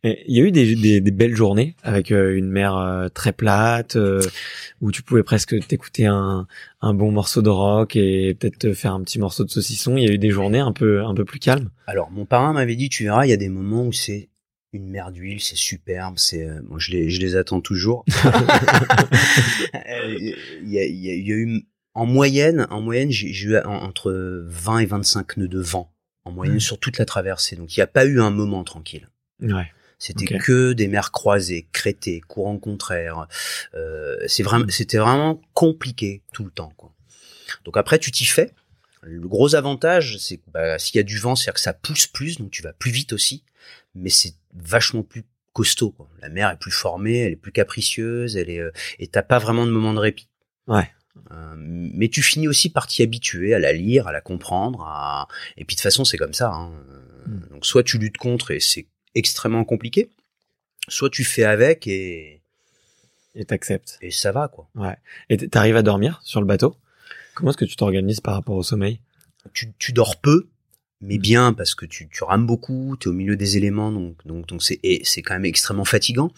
Il 0.04 0.36
y 0.36 0.40
a 0.40 0.44
eu 0.44 0.52
des, 0.52 0.76
des, 0.76 1.02
des 1.02 1.12
belles 1.12 1.36
journées 1.36 1.76
avec 1.84 2.12
euh, 2.12 2.36
une 2.38 2.50
mer 2.50 2.76
euh, 2.78 3.10
très 3.10 3.34
plate 3.34 3.96
euh, 3.98 4.22
où 4.82 4.92
tu 4.92 5.02
pouvais 5.04 5.24
presque 5.24 5.56
t'écouter 5.68 6.06
un, 6.06 6.48
un 6.82 6.94
bon 6.94 7.12
morceau 7.12 7.42
de 7.42 7.50
rock 7.50 7.96
et 7.96 8.34
peut-être 8.36 8.58
te 8.60 8.74
faire 8.74 8.94
un 8.94 9.04
petit 9.04 9.20
morceau 9.20 9.44
de 9.44 9.50
saucisson. 9.50 9.98
Il 9.98 10.04
y 10.06 10.08
a 10.10 10.14
eu 10.14 10.18
des 10.18 10.30
journées 10.32 10.60
un 10.60 10.72
peu 10.72 11.04
un 11.04 11.14
peu 11.14 11.26
plus 11.26 11.40
calmes. 11.40 11.70
Alors, 11.88 12.10
mon 12.12 12.26
parrain 12.26 12.54
m'avait 12.54 12.76
dit, 12.76 12.90
tu 12.90 13.04
verras, 13.04 13.26
il 13.26 13.30
y 13.30 13.34
a 13.34 13.38
des 13.38 13.50
moments 13.50 13.86
où 13.86 13.92
c'est 13.94 14.30
une 14.74 14.88
mer 14.90 15.12
d'huile, 15.12 15.40
c'est 15.42 15.56
superbe, 15.58 16.16
c'est, 16.18 16.46
euh, 16.48 16.60
bon, 16.64 16.78
je 16.78 16.92
les, 16.92 17.10
je 17.10 17.20
les 17.22 17.36
attends 17.36 17.62
toujours. 17.62 18.06
Il 19.74 20.36
y, 20.70 20.80
a, 20.80 20.86
il 20.86 20.96
y 20.98 21.10
a- 21.32 21.36
eu, 21.36 21.64
en 21.94 22.06
moyenne, 22.06 22.68
en 22.70 22.82
moyenne, 22.82 23.10
j'ai 23.12 23.30
eu 23.32 23.58
en- 23.58 23.64
entre 23.84 24.12
20 24.48 24.80
et 24.80 24.86
25 24.86 25.38
nœuds 25.38 25.48
de 25.48 25.60
vent, 25.60 25.92
en 26.28 26.32
moyenne 26.32 26.56
Mhm. 26.56 26.60
sur 26.62 26.80
toute 26.80 26.98
la 26.98 27.06
traversée. 27.06 27.56
Donc, 27.56 27.76
il 27.76 27.80
n'y 27.80 27.84
a 27.84 27.88
pas 27.88 28.06
eu 28.06 28.22
un 28.22 28.30
moment 28.32 28.64
tranquille. 28.64 29.08
Ouais. 29.42 29.72
C'était 30.00 30.38
que 30.38 30.74
des 30.74 30.88
mers 30.88 31.12
croisées, 31.12 31.68
crétées, 31.72 32.22
courants 32.22 32.60
contraires. 32.60 33.28
Euh, 33.74 34.16
c'est 34.28 34.44
vraiment, 34.44 34.66
c'était 34.70 35.00
vraiment 35.00 35.42
compliqué 35.56 36.22
tout 36.34 36.44
le 36.46 36.52
temps. 36.52 36.72
Quoi. 36.78 36.94
Donc 37.66 37.78
après, 37.78 37.98
tu 37.98 38.12
t'y 38.12 38.26
fais. 38.26 38.52
Le 39.02 39.28
gros 39.28 39.56
avantage, 39.56 40.18
c'est 40.20 40.38
que 40.38 40.44
bah, 40.54 40.78
s'il 40.78 40.98
y 40.98 41.00
a 41.00 41.04
du 41.04 41.18
vent, 41.18 41.36
c'est-à-dire 41.36 41.56
que 41.56 41.60
ça 41.62 41.74
pousse 41.74 42.06
plus, 42.06 42.38
donc 42.38 42.52
tu 42.52 42.62
vas 42.62 42.74
plus 42.74 42.92
vite 42.92 43.12
aussi. 43.14 43.44
Mais 43.96 44.10
c'est 44.12 44.34
vachement 44.54 45.02
plus 45.02 45.24
costaud. 45.54 45.90
Quoi. 45.92 46.08
La 46.22 46.30
mer 46.30 46.52
est 46.52 46.60
plus 46.60 46.72
formée, 46.72 47.18
elle 47.20 47.32
est 47.32 47.36
plus 47.36 47.52
capricieuse, 47.52 48.38
elle 48.38 48.52
est 48.52 48.60
euh, 48.60 48.72
et 49.00 49.08
t'as 49.08 49.24
pas 49.24 49.40
vraiment 49.40 49.66
de 49.66 49.72
moment 49.72 49.94
de 49.96 50.00
répit. 50.00 50.28
Ouais. 50.68 50.92
Euh, 51.32 51.56
mais 51.58 52.10
tu 52.10 52.22
finis 52.22 52.48
aussi 52.48 52.70
par 52.70 52.88
t'y 52.88 53.04
habituer, 53.04 53.54
à 53.54 53.60
la 53.60 53.74
lire, 53.74 54.08
à 54.08 54.12
la 54.12 54.22
comprendre, 54.22 54.82
à... 54.84 55.28
et 55.58 55.66
puis 55.66 55.76
de 55.76 55.80
toute 55.80 55.84
façon 55.84 56.06
c'est 56.06 56.18
comme 56.18 56.34
ça. 56.34 56.52
Hein. 56.52 56.72
Mm. 57.26 57.40
Donc 57.52 57.66
soit 57.66 57.84
tu 57.84 57.98
luttes 57.98 58.18
contre 58.18 58.52
et 58.52 58.60
c'est 58.60 58.86
extrêmement 59.16 59.64
compliqué, 59.64 60.10
soit 60.88 61.10
tu 61.10 61.24
fais 61.24 61.44
avec 61.44 61.88
et, 61.88 62.42
Et 63.36 63.46
t'acceptes. 63.46 63.98
et 64.02 64.12
ça 64.12 64.32
va 64.32 64.48
quoi. 64.48 64.68
Ouais. 64.76 64.96
Et 65.30 65.38
t'arrives 65.38 65.78
à 65.78 65.84
dormir 65.84 66.20
sur 66.24 66.42
le 66.42 66.48
bateau? 66.48 66.76
Comment 67.36 67.52
est-ce 67.52 67.58
que 67.58 67.66
tu 67.66 67.76
t'organises 67.76 68.20
par 68.20 68.34
rapport 68.34 68.56
au 68.56 68.64
sommeil? 68.64 69.00
Tu, 69.54 69.72
tu 69.78 69.94
dors 69.94 70.18
peu, 70.18 70.48
mais 71.02 71.18
bien 71.18 71.54
parce 71.54 71.76
que 71.76 71.86
tu, 71.86 72.10
tu 72.10 72.24
rames 72.24 72.46
beaucoup, 72.46 72.98
tu 73.00 73.08
es 73.08 73.12
au 73.12 73.14
milieu 73.14 73.36
des 73.36 73.58
éléments, 73.58 73.92
donc 73.92 74.16
donc 74.26 74.48
donc 74.48 74.64
c'est 74.64 74.80
et 74.84 75.02
c'est 75.04 75.22
quand 75.22 75.36
même 75.36 75.46
extrêmement 75.46 75.86
fatigant. 75.86 76.32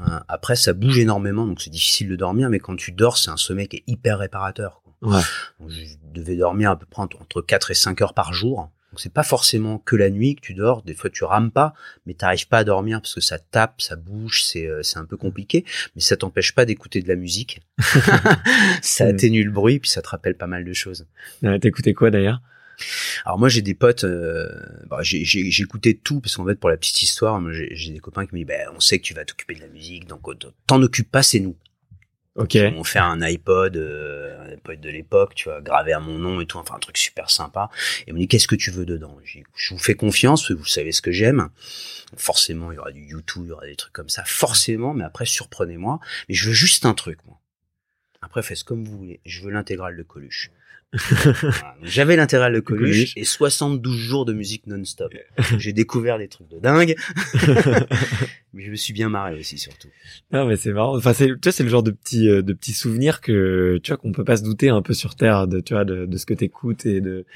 Euh, 0.00 0.18
après 0.28 0.56
ça 0.56 0.72
bouge 0.72 0.98
énormément, 0.98 1.46
donc 1.46 1.60
c'est 1.60 1.70
difficile 1.70 2.08
de 2.08 2.16
dormir, 2.16 2.48
mais 2.48 2.58
quand 2.58 2.76
tu 2.76 2.92
dors, 2.92 3.18
c'est 3.18 3.30
un 3.30 3.36
sommeil 3.36 3.68
qui 3.68 3.76
est 3.76 3.84
hyper 3.86 4.18
réparateur. 4.18 4.82
Quoi. 4.82 5.16
Ouais. 5.16 5.22
Donc, 5.60 5.70
je 5.70 5.94
devais 6.14 6.36
dormir 6.36 6.70
à 6.70 6.78
peu 6.78 6.86
près 6.86 7.02
entre 7.02 7.20
entre 7.20 7.42
4 7.42 7.70
et 7.70 7.74
5 7.74 8.00
heures 8.00 8.14
par 8.14 8.32
jour. 8.32 8.70
Donc 8.90 9.00
c'est 9.00 9.12
pas 9.12 9.22
forcément 9.22 9.78
que 9.78 9.96
la 9.96 10.08
nuit 10.08 10.34
que 10.36 10.40
tu 10.40 10.54
dors. 10.54 10.82
Des 10.82 10.94
fois 10.94 11.10
tu 11.10 11.24
rames 11.24 11.50
pas, 11.50 11.74
mais 12.06 12.14
t'arrives 12.14 12.48
pas 12.48 12.58
à 12.58 12.64
dormir 12.64 13.02
parce 13.02 13.14
que 13.14 13.20
ça 13.20 13.38
tape, 13.38 13.82
ça 13.82 13.96
bouge, 13.96 14.42
c'est 14.42 14.66
euh, 14.66 14.82
c'est 14.82 14.98
un 14.98 15.04
peu 15.04 15.18
compliqué. 15.18 15.66
Mais 15.94 16.00
ça 16.00 16.16
t'empêche 16.16 16.54
pas 16.54 16.64
d'écouter 16.64 17.02
de 17.02 17.08
la 17.08 17.16
musique. 17.16 17.60
ça 18.82 19.04
atténue 19.04 19.44
le 19.44 19.50
bruit 19.50 19.78
puis 19.80 19.90
ça 19.90 20.00
te 20.00 20.08
rappelle 20.08 20.36
pas 20.36 20.46
mal 20.46 20.64
de 20.64 20.72
choses. 20.72 21.06
T'écoutais 21.60 21.92
quoi 21.92 22.10
d'ailleurs? 22.10 22.40
Alors 23.24 23.38
moi 23.38 23.48
j'ai 23.48 23.62
des 23.62 23.74
potes, 23.74 24.04
euh, 24.04 24.48
bah, 24.86 24.98
j'ai 25.02 25.62
écouté 25.62 25.96
tout 25.96 26.20
parce 26.20 26.36
qu'en 26.36 26.46
fait 26.46 26.56
pour 26.56 26.70
la 26.70 26.76
petite 26.76 27.02
histoire, 27.02 27.40
j'ai 27.52 27.92
des 27.92 27.98
copains 27.98 28.26
qui 28.26 28.34
me 28.34 28.40
disent 28.40 28.46
ben 28.46 28.68
on 28.74 28.80
sait 28.80 28.98
que 28.98 29.04
tu 29.04 29.14
vas 29.14 29.24
t'occuper 29.24 29.54
de 29.54 29.60
la 29.60 29.68
musique, 29.68 30.06
donc 30.06 30.22
t'en 30.66 30.82
occupe 30.82 31.10
pas, 31.10 31.22
c'est 31.22 31.40
nous. 31.40 31.56
Ok. 32.38 32.56
On 32.76 32.84
fait 32.84 33.00
un 33.00 33.20
iPod, 33.20 33.76
euh, 33.76 34.40
un 34.40 34.52
iPod 34.52 34.80
de 34.80 34.90
l'époque, 34.90 35.34
tu 35.34 35.48
vois, 35.48 35.60
gravé 35.60 35.92
à 35.92 35.98
mon 35.98 36.18
nom 36.18 36.40
et 36.40 36.46
tout, 36.46 36.56
enfin 36.58 36.76
un 36.76 36.78
truc 36.78 36.96
super 36.96 37.30
sympa. 37.30 37.68
Et 38.06 38.12
on 38.12 38.14
me 38.14 38.20
dit 38.20 38.28
qu'est-ce 38.28 38.46
que 38.46 38.54
tu 38.54 38.70
veux 38.70 38.86
dedans? 38.86 39.18
Je 39.24 39.74
vous 39.74 39.78
fais 39.78 39.96
confiance, 39.96 40.52
vous 40.52 40.64
savez 40.64 40.92
ce 40.92 41.02
que 41.02 41.10
j'aime. 41.10 41.48
Forcément, 42.16 42.70
il 42.70 42.76
y 42.76 42.78
aura 42.78 42.92
du 42.92 43.04
YouTube, 43.04 43.42
il 43.46 43.48
y 43.48 43.52
aura 43.52 43.66
des 43.66 43.74
trucs 43.74 43.92
comme 43.92 44.08
ça, 44.08 44.22
forcément. 44.24 44.94
Mais 44.94 45.02
après, 45.02 45.26
surprenez-moi. 45.26 45.98
Mais 46.28 46.36
je 46.36 46.46
veux 46.46 46.54
juste 46.54 46.86
un 46.86 46.94
truc, 46.94 47.18
moi. 47.26 47.40
Après, 48.22 48.42
faites 48.44 48.62
comme 48.62 48.84
vous 48.84 48.96
voulez. 48.96 49.20
Je 49.26 49.42
veux 49.42 49.50
l'intégrale 49.50 49.96
de 49.96 50.02
Coluche. 50.04 50.52
J'avais 51.82 52.16
l'intérêt 52.16 52.50
de 52.50 52.60
Coluche 52.60 53.12
et 53.16 53.24
72 53.24 53.94
jours 53.94 54.24
de 54.24 54.32
musique 54.32 54.66
non-stop. 54.66 55.12
J'ai 55.58 55.74
découvert 55.74 56.16
des 56.16 56.28
trucs 56.28 56.48
de 56.48 56.58
dingue. 56.58 56.96
mais 58.54 58.64
je 58.64 58.70
me 58.70 58.76
suis 58.76 58.94
bien 58.94 59.10
marré 59.10 59.38
aussi 59.38 59.58
surtout. 59.58 59.88
Non 60.32 60.46
mais 60.46 60.56
c'est 60.56 60.72
marrant. 60.72 60.96
Enfin 60.96 61.12
c'est 61.12 61.26
tu 61.26 61.38
vois 61.44 61.52
c'est 61.52 61.62
le 61.62 61.68
genre 61.68 61.82
de 61.82 61.90
petits 61.90 62.30
euh, 62.30 62.40
de 62.40 62.54
petits 62.54 62.72
souvenirs 62.72 63.20
que 63.20 63.78
tu 63.82 63.90
vois 63.90 63.98
qu'on 63.98 64.12
peut 64.12 64.24
pas 64.24 64.38
se 64.38 64.42
douter 64.42 64.70
un 64.70 64.80
peu 64.80 64.94
sur 64.94 65.14
terre 65.14 65.46
de 65.46 65.60
tu 65.60 65.74
vois 65.74 65.84
de, 65.84 66.06
de 66.06 66.16
ce 66.16 66.24
que 66.24 66.32
t'écoutes 66.32 66.86
et 66.86 67.02
de, 67.02 67.26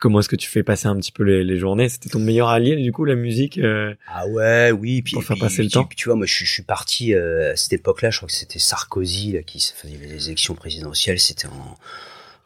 comment 0.00 0.20
est-ce 0.20 0.28
que 0.28 0.36
tu 0.36 0.50
fais 0.50 0.62
passer 0.62 0.86
un 0.86 0.96
petit 0.96 1.12
peu 1.12 1.22
les, 1.22 1.44
les 1.44 1.58
journées. 1.58 1.88
C'était 1.88 2.10
ton 2.10 2.20
meilleur 2.20 2.48
allié 2.48 2.76
du 2.76 2.92
coup 2.92 3.06
la 3.06 3.14
musique. 3.14 3.56
Euh, 3.56 3.94
ah 4.06 4.26
ouais 4.28 4.70
oui 4.70 5.00
puis 5.00 5.14
pour 5.14 5.24
faire 5.24 5.36
puis, 5.36 5.46
passer 5.46 5.62
le 5.62 5.70
temps. 5.70 5.88
tu 5.96 6.10
vois 6.10 6.16
moi 6.16 6.26
je, 6.26 6.44
je 6.44 6.52
suis 6.52 6.62
parti 6.62 7.14
euh, 7.14 7.52
à 7.52 7.56
cette 7.56 7.72
époque-là. 7.72 8.10
Je 8.10 8.18
crois 8.18 8.26
que 8.26 8.34
c'était 8.34 8.58
Sarkozy 8.58 9.32
là, 9.32 9.42
qui 9.42 9.60
faisait 9.60 9.96
les 9.96 10.26
élections 10.26 10.54
présidentielles. 10.54 11.18
C'était 11.18 11.48
en 11.48 11.78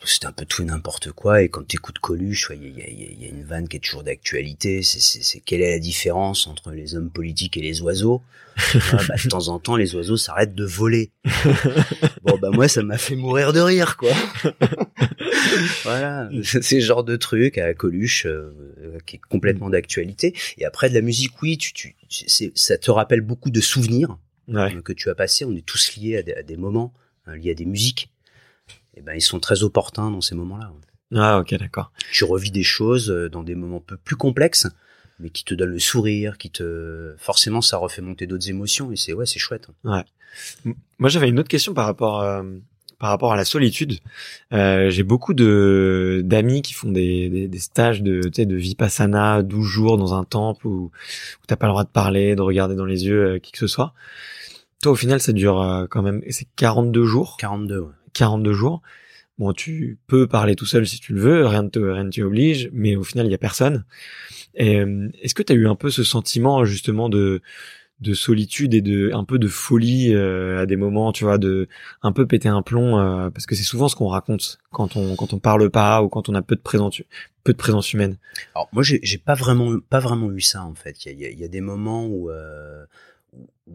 c'est 0.05 0.25
un 0.25 0.33
peu 0.33 0.45
tout 0.45 0.63
et 0.63 0.65
n'importe 0.65 1.13
quoi. 1.13 1.43
Et 1.43 1.49
quand 1.49 1.67
tu 1.67 1.77
écoutes 1.77 1.99
Coluche, 1.99 2.51
il 2.55 2.79
y, 2.79 2.83
a, 2.83 2.91
y, 2.91 3.27
a, 3.27 3.29
une 3.29 3.45
vanne 3.45 3.69
qui 3.69 3.77
est 3.77 3.81
toujours 3.81 4.03
d'actualité. 4.03 4.83
C'est 4.83 5.41
quelle 5.41 5.61
est 5.63 5.73
la 5.73 5.79
différence 5.79 6.47
entre 6.47 6.71
les 6.73 6.95
hommes 6.95 7.11
politiques 7.11 7.57
et 7.57 7.63
les 7.63 7.81
oiseaux? 7.81 8.23
Bah, 8.75 9.15
De 9.23 9.29
temps 9.29 9.49
en 9.49 9.59
temps, 9.59 9.77
les 9.77 9.95
oiseaux 9.95 10.17
s'arrêtent 10.17 10.55
de 10.55 10.65
voler. 10.65 11.11
bon, 12.23 12.39
bah 12.39 12.51
moi, 12.53 12.69
ça 12.69 12.83
m'a 12.83 12.99
fait 12.99 13.17
mourir 13.17 13.53
de 13.53 13.61
rire, 13.61 13.97
quoi. 13.97 14.13
voilà, 15.85 16.29
c'est 16.43 16.63
ce 16.63 16.81
genre 16.81 17.03
de 17.03 17.17
truc 17.17 17.57
à 17.57 17.73
Coluche 17.73 18.27
euh, 18.27 18.99
qui 19.07 19.17
est 19.17 19.21
complètement 19.31 19.71
d'actualité. 19.71 20.35
Et 20.59 20.67
après, 20.67 20.91
de 20.91 20.95
la 20.95 21.01
musique, 21.01 21.41
oui, 21.43 21.57
tu, 21.57 21.73
tu, 21.73 21.97
ça 22.55 22.77
te 22.77 22.91
rappelle 22.91 23.23
beaucoup 23.23 23.51
de 23.51 23.61
souvenirs 23.61 24.19
que 24.85 24.93
tu 24.93 25.09
as 25.09 25.15
passés. 25.15 25.47
On 25.47 25.57
est 25.57 25.65
tous 25.65 25.97
liés 25.97 26.19
à 26.19 26.23
des, 26.23 26.35
à 26.35 26.43
des 26.43 26.59
moments, 26.59 26.93
hein, 27.27 27.37
liés 27.37 27.53
à 27.53 27.55
des 27.55 27.65
musiques 27.65 28.12
eh 28.95 29.03
ben, 29.03 29.15
ils 29.15 29.23
sont 29.23 29.41
très 29.41 29.63
opportuns 29.63 30.11
dans 30.11 30.21
ces 30.21 30.35
moments-là. 30.35 30.73
Ah, 31.15 31.39
ok, 31.39 31.55
d'accord. 31.59 31.93
Tu 32.13 32.25
revis 32.25 32.51
des 32.51 32.63
choses 32.63 33.11
euh, 33.11 33.29
dans 33.29 33.43
des 33.43 33.55
moments 33.55 33.81
peu 33.81 33.97
plus 33.97 34.17
complexes, 34.17 34.67
mais 35.19 35.31
qui 35.31 35.45
te 35.45 35.55
donnent 35.55 35.73
le 35.73 35.79
sourire, 35.79 36.39
qui 36.39 36.51
te, 36.51 37.15
forcément, 37.19 37.61
ça 37.61 37.77
refait 37.77 38.03
monter 38.03 38.27
d'autres 38.27 38.49
émotions, 38.49 38.93
et 38.93 38.97
c'est, 38.97 39.13
ouais, 39.13 39.27
c'est 39.27 39.39
chouette. 39.39 39.69
Ouais. 39.85 40.05
Moi, 40.99 41.11
j'avais 41.11 41.29
une 41.29 41.39
autre 41.39 41.49
question 41.49 41.75
par 41.75 41.85
rapport, 41.85 42.23
euh, 42.23 42.43
par 42.99 43.11
rapport 43.11 43.33
à 43.33 43.37
la 43.37 43.45
solitude. 43.45 43.99
Euh, 44.53 44.89
j'ai 44.89 45.03
beaucoup 45.03 45.35
de, 45.35 46.23
d'amis 46.25 46.63
qui 46.63 46.73
font 46.73 46.91
des, 46.91 47.29
des, 47.29 47.49
des 47.49 47.59
stages 47.59 48.03
de, 48.03 48.23
de 48.23 48.57
vipassana, 48.57 49.43
12 49.43 49.67
jours 49.67 49.99
dans 49.99 50.15
un 50.15 50.25
temple 50.25 50.67
où, 50.67 50.85
où 50.85 51.47
t'as 51.47 51.57
pas 51.57 51.67
le 51.67 51.73
droit 51.73 51.85
de 51.85 51.91
parler, 51.91 52.37
de 52.37 52.43
regarder 52.43 52.75
dans 52.75 52.87
les 52.87 53.05
yeux, 53.05 53.39
qui 53.39 53.53
que 53.53 53.59
ce 53.59 53.67
soit. 53.67 53.93
Toi, 54.83 54.93
au 54.93 54.97
final, 54.97 55.21
ça 55.21 55.33
dure 55.33 55.87
quand 55.91 56.03
même, 56.03 56.23
c'est 56.31 56.49
42 56.57 57.05
jours? 57.05 57.37
42, 57.39 57.79
ouais. 57.79 57.89
42 58.15 58.53
jours. 58.53 58.83
Bon, 59.39 59.53
tu 59.53 59.99
peux 60.07 60.27
parler 60.27 60.55
tout 60.55 60.67
seul 60.67 60.87
si 60.87 61.01
tu 61.01 61.15
le 61.15 61.21
veux, 61.21 61.47
rien 61.47 61.63
ne 61.63 61.69
te, 61.69 61.79
rien 61.79 62.09
t'y 62.09 62.23
oblige, 62.23 62.71
mais 62.73 62.97
au 62.97 63.03
final, 63.03 63.27
il 63.27 63.33
y 63.33 63.35
a 63.35 63.39
personne. 63.39 63.85
Euh, 64.61 65.09
est-ce 65.23 65.35
que 65.35 65.43
tu 65.43 65.53
as 65.53 65.57
eu 65.57 65.67
un 65.67 65.75
peu 65.75 65.91
ce 65.91 66.05
sentiment 66.05 66.65
justement 66.65 67.09
de 67.09 67.41
de 68.01 68.15
solitude 68.15 68.75
et 68.75 68.81
de 68.81 69.13
un 69.15 69.23
peu 69.23 69.39
de 69.39 69.47
folie 69.47 70.13
euh, 70.13 70.61
à 70.61 70.67
des 70.67 70.75
moments, 70.75 71.13
tu 71.13 71.23
vois, 71.23 71.39
de 71.39 71.69
un 72.03 72.11
peu 72.11 72.27
péter 72.27 72.49
un 72.49 72.61
plomb 72.61 72.99
euh, 72.99 73.31
parce 73.31 73.47
que 73.47 73.55
c'est 73.55 73.63
souvent 73.63 73.87
ce 73.89 73.95
qu'on 73.95 74.09
raconte 74.09 74.59
quand 74.73 74.97
on 74.97 75.15
quand 75.15 75.33
on 75.33 75.39
parle 75.39 75.71
pas 75.71 76.03
ou 76.03 76.09
quand 76.09 76.29
on 76.29 76.35
a 76.35 76.43
peu 76.43 76.57
de 76.57 76.61
présence 76.61 77.01
peu 77.45 77.53
de 77.53 77.59
présence 77.59 77.93
humaine. 77.93 78.19
Alors 78.55 78.69
moi 78.73 78.83
j'ai, 78.83 79.19
pas 79.19 79.35
vraiment 79.35 79.79
pas 79.89 80.01
vraiment 80.01 80.33
eu 80.33 80.41
ça 80.41 80.65
en 80.65 80.75
fait. 80.75 81.05
Il 81.07 81.19
y 81.19 81.25
a, 81.25 81.31
y 81.31 81.45
a, 81.45 81.49
des 81.49 81.61
moments 81.61 82.07
où, 82.07 82.29
où 83.69 83.73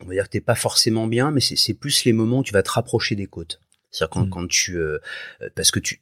on 0.00 0.06
va 0.06 0.14
dire 0.14 0.24
que 0.24 0.30
t'es 0.30 0.40
pas 0.40 0.54
forcément 0.54 1.06
bien, 1.06 1.30
mais 1.30 1.40
c'est 1.40 1.74
plus 1.74 2.04
les 2.04 2.12
moments 2.12 2.40
où 2.40 2.44
tu 2.44 2.52
vas 2.52 2.62
te 2.62 2.70
rapprocher 2.70 3.14
des 3.14 3.26
côtes. 3.26 3.60
C'est-à-dire 3.90 4.10
quand, 4.10 4.26
mmh. 4.26 4.30
quand 4.30 4.48
tu, 4.48 4.76
euh, 4.76 4.98
euh, 5.42 5.48
parce 5.54 5.70
que 5.70 5.80
tu, 5.80 6.00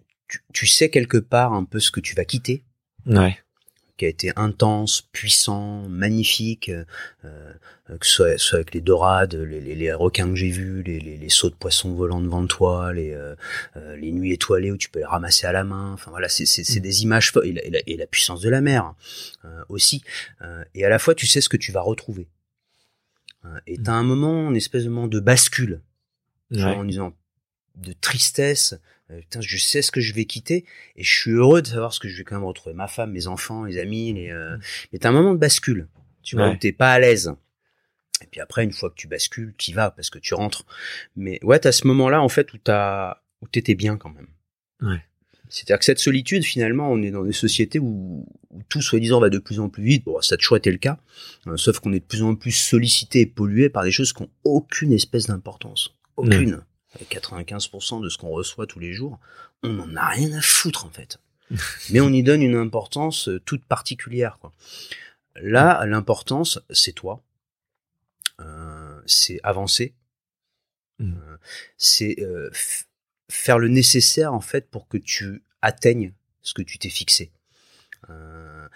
tu, 0.53 0.67
sais 0.67 0.91
quelque 0.91 1.19
part 1.19 1.53
un 1.53 1.65
peu 1.65 1.79
ce 1.81 1.91
que 1.91 2.01
tu 2.01 2.15
vas 2.15 2.25
quitter. 2.25 2.65
Ouais. 3.07 3.39
Qui 3.97 4.07
a 4.07 4.09
été 4.09 4.33
intense, 4.35 5.03
puissant, 5.13 5.89
magnifique, 5.89 6.69
euh, 7.25 7.53
que 7.87 8.05
ce 8.05 8.13
soit, 8.13 8.39
soit, 8.39 8.57
avec 8.57 8.75
les 8.75 8.81
dorades, 8.81 9.37
les, 9.37 9.61
les, 9.61 9.77
les 9.77 9.93
requins 9.93 10.29
que 10.29 10.35
j'ai 10.35 10.51
vus, 10.51 10.83
les, 10.83 10.99
les, 10.99 11.17
les, 11.17 11.29
sauts 11.29 11.51
de 11.51 11.55
poissons 11.55 11.95
volants 11.95 12.21
devant 12.21 12.45
toi, 12.49 12.93
les, 12.93 13.17
les 13.97 14.11
nuits 14.11 14.33
étoilées 14.33 14.73
où 14.73 14.77
tu 14.77 14.91
peux 14.91 14.99
les 14.99 15.05
ramasser 15.05 15.47
à 15.47 15.53
la 15.53 15.63
main. 15.63 15.93
Enfin 15.93 16.11
voilà, 16.11 16.29
c'est 16.29 16.45
mmh. 16.45 16.81
des 16.81 17.03
images 17.05 17.33
et 17.45 17.53
la, 17.53 17.65
et, 17.65 17.71
la, 17.71 17.79
et 17.87 17.97
la, 17.97 18.07
puissance 18.09 18.41
de 18.41 18.49
la 18.49 18.63
mer 18.63 18.95
aussi. 19.69 20.03
et 20.75 20.85
à 20.85 20.89
la 20.89 20.99
fois, 20.99 21.15
tu 21.15 21.29
sais 21.29 21.41
ce 21.41 21.49
que 21.49 21.57
tu 21.57 21.71
vas 21.71 21.83
retrouver. 21.83 22.27
Euh, 23.45 23.61
et 23.67 23.79
t'as 23.79 23.93
un 23.93 24.03
moment, 24.03 24.51
une 24.51 24.57
espèce 24.57 24.85
de 24.85 24.89
moment 24.89 25.09
de 25.09 25.21
bascule, 25.21 25.81
en 26.53 26.85
disant 26.85 27.15
de 27.77 27.93
tristesse. 27.93 28.75
Euh, 29.11 29.21
putain, 29.21 29.41
je 29.41 29.57
sais 29.59 29.83
ce 29.83 29.91
que 29.91 30.01
je 30.01 30.15
vais 30.15 30.25
quitter 30.25 30.65
et 30.97 31.03
je 31.03 31.13
suis 31.13 31.33
heureux 31.33 31.61
de 31.61 31.67
savoir 31.67 31.93
ce 31.93 32.01
que 32.01 32.09
je 32.09 32.17
vais 32.17 32.25
quand 32.25 32.37
même 32.37 32.45
retrouver 32.45 32.75
ma 32.75 32.87
femme, 32.87 33.13
mes 33.13 33.27
enfants, 33.27 33.65
les 33.65 33.79
amis. 33.79 34.13
Les, 34.13 34.31
euh... 34.31 34.57
Mais 34.93 34.99
t'as 34.99 35.11
un 35.11 35.13
moment 35.13 35.33
de 35.33 35.39
bascule, 35.39 35.89
tu 36.23 36.37
vois, 36.37 36.51
où 36.51 36.57
t'es 36.57 36.73
pas 36.73 36.93
à 36.93 36.99
l'aise. 36.99 37.35
Et 38.23 38.27
puis 38.27 38.41
après, 38.41 38.65
une 38.65 38.73
fois 38.73 38.91
que 38.91 38.95
tu 38.95 39.09
bascules, 39.09 39.55
tu 39.59 39.73
vas 39.73 39.91
parce 39.91 40.09
que 40.09 40.19
tu 40.19 40.35
rentres. 40.35 40.65
Mais 41.17 41.39
ouais, 41.43 41.59
t'as 41.59 41.73
ce 41.73 41.87
moment-là 41.87 42.23
en 42.23 42.29
fait 42.29 42.53
où 42.55 42.59
t'as 42.59 43.19
où 43.43 43.49
t'étais 43.49 43.75
bien 43.75 43.99
quand 43.99 44.11
même. 44.11 44.29
Ouais. 44.81 45.03
C'est-à-dire 45.49 45.79
que 45.79 45.85
cette 45.85 45.99
solitude, 45.99 46.45
finalement, 46.45 46.91
on 46.91 47.03
est 47.03 47.11
dans 47.11 47.23
des 47.23 47.33
sociétés 47.33 47.79
où, 47.79 48.27
tout 48.69 48.81
soi-disant 48.81 49.21
va 49.21 49.31
de 49.31 49.39
plus 49.39 49.61
en 49.61 49.69
plus 49.69 49.85
vite. 49.85 50.05
Bon, 50.05 50.21
ça 50.21 50.35
a 50.35 50.37
toujours 50.37 50.57
été 50.57 50.71
le 50.71 50.79
cas, 50.79 50.99
euh, 51.47 51.57
sauf 51.57 51.81
qu'on 51.81 51.93
est 51.93 52.01
de 52.01 52.05
plus 52.05 52.23
en 52.23 52.35
plus 52.35 52.53
sollicité 52.53 53.21
et 53.21 53.27
pollué 53.27 53.69
par 53.69 53.85
des 53.85 53.93
choses 53.93 54.13
qui 54.13 54.23
n'ont 54.23 54.31
aucune 54.45 54.93
espèce 54.93 55.27
d'importance. 55.27 55.95
Aucune. 56.17 56.63
95% 57.11 58.03
de 58.03 58.09
ce 58.09 58.19
qu'on 58.19 58.29
reçoit 58.29 58.67
tous 58.67 58.79
les 58.79 58.93
jours, 58.93 59.19
on 59.63 59.71
n'en 59.71 59.97
a 59.97 60.09
rien 60.09 60.33
à 60.33 60.41
foutre 60.41 60.87
en 60.87 60.91
fait. 60.91 61.19
Mais 61.91 62.01
on 62.01 62.11
y 62.11 62.23
donne 62.23 62.43
une 62.43 62.57
importance 62.57 63.29
euh, 63.29 63.41
toute 63.45 63.65
particulière. 63.65 64.39
Quoi. 64.41 64.53
Là, 65.37 65.85
l'importance, 65.87 66.61
c'est 66.71 66.93
toi. 66.93 67.23
Euh, 68.41 69.01
c'est 69.07 69.41
avancer. 69.43 69.95
Mmh. 70.99 71.13
Euh, 71.13 71.37
c'est 71.77 72.17
euh, 72.21 72.51
faire 73.31 73.59
le 73.59 73.69
nécessaire 73.69 74.33
en 74.35 74.41
fait 74.41 74.71
pour 74.71 74.89
que 74.89 74.99
tu 74.99 75.43
atteignes 75.63 76.13
ce 76.43 76.55
que 76.55 76.63
tu 76.63 76.79
t'es 76.79 76.91
fixé. 76.91 77.33
Euh, 78.11 78.69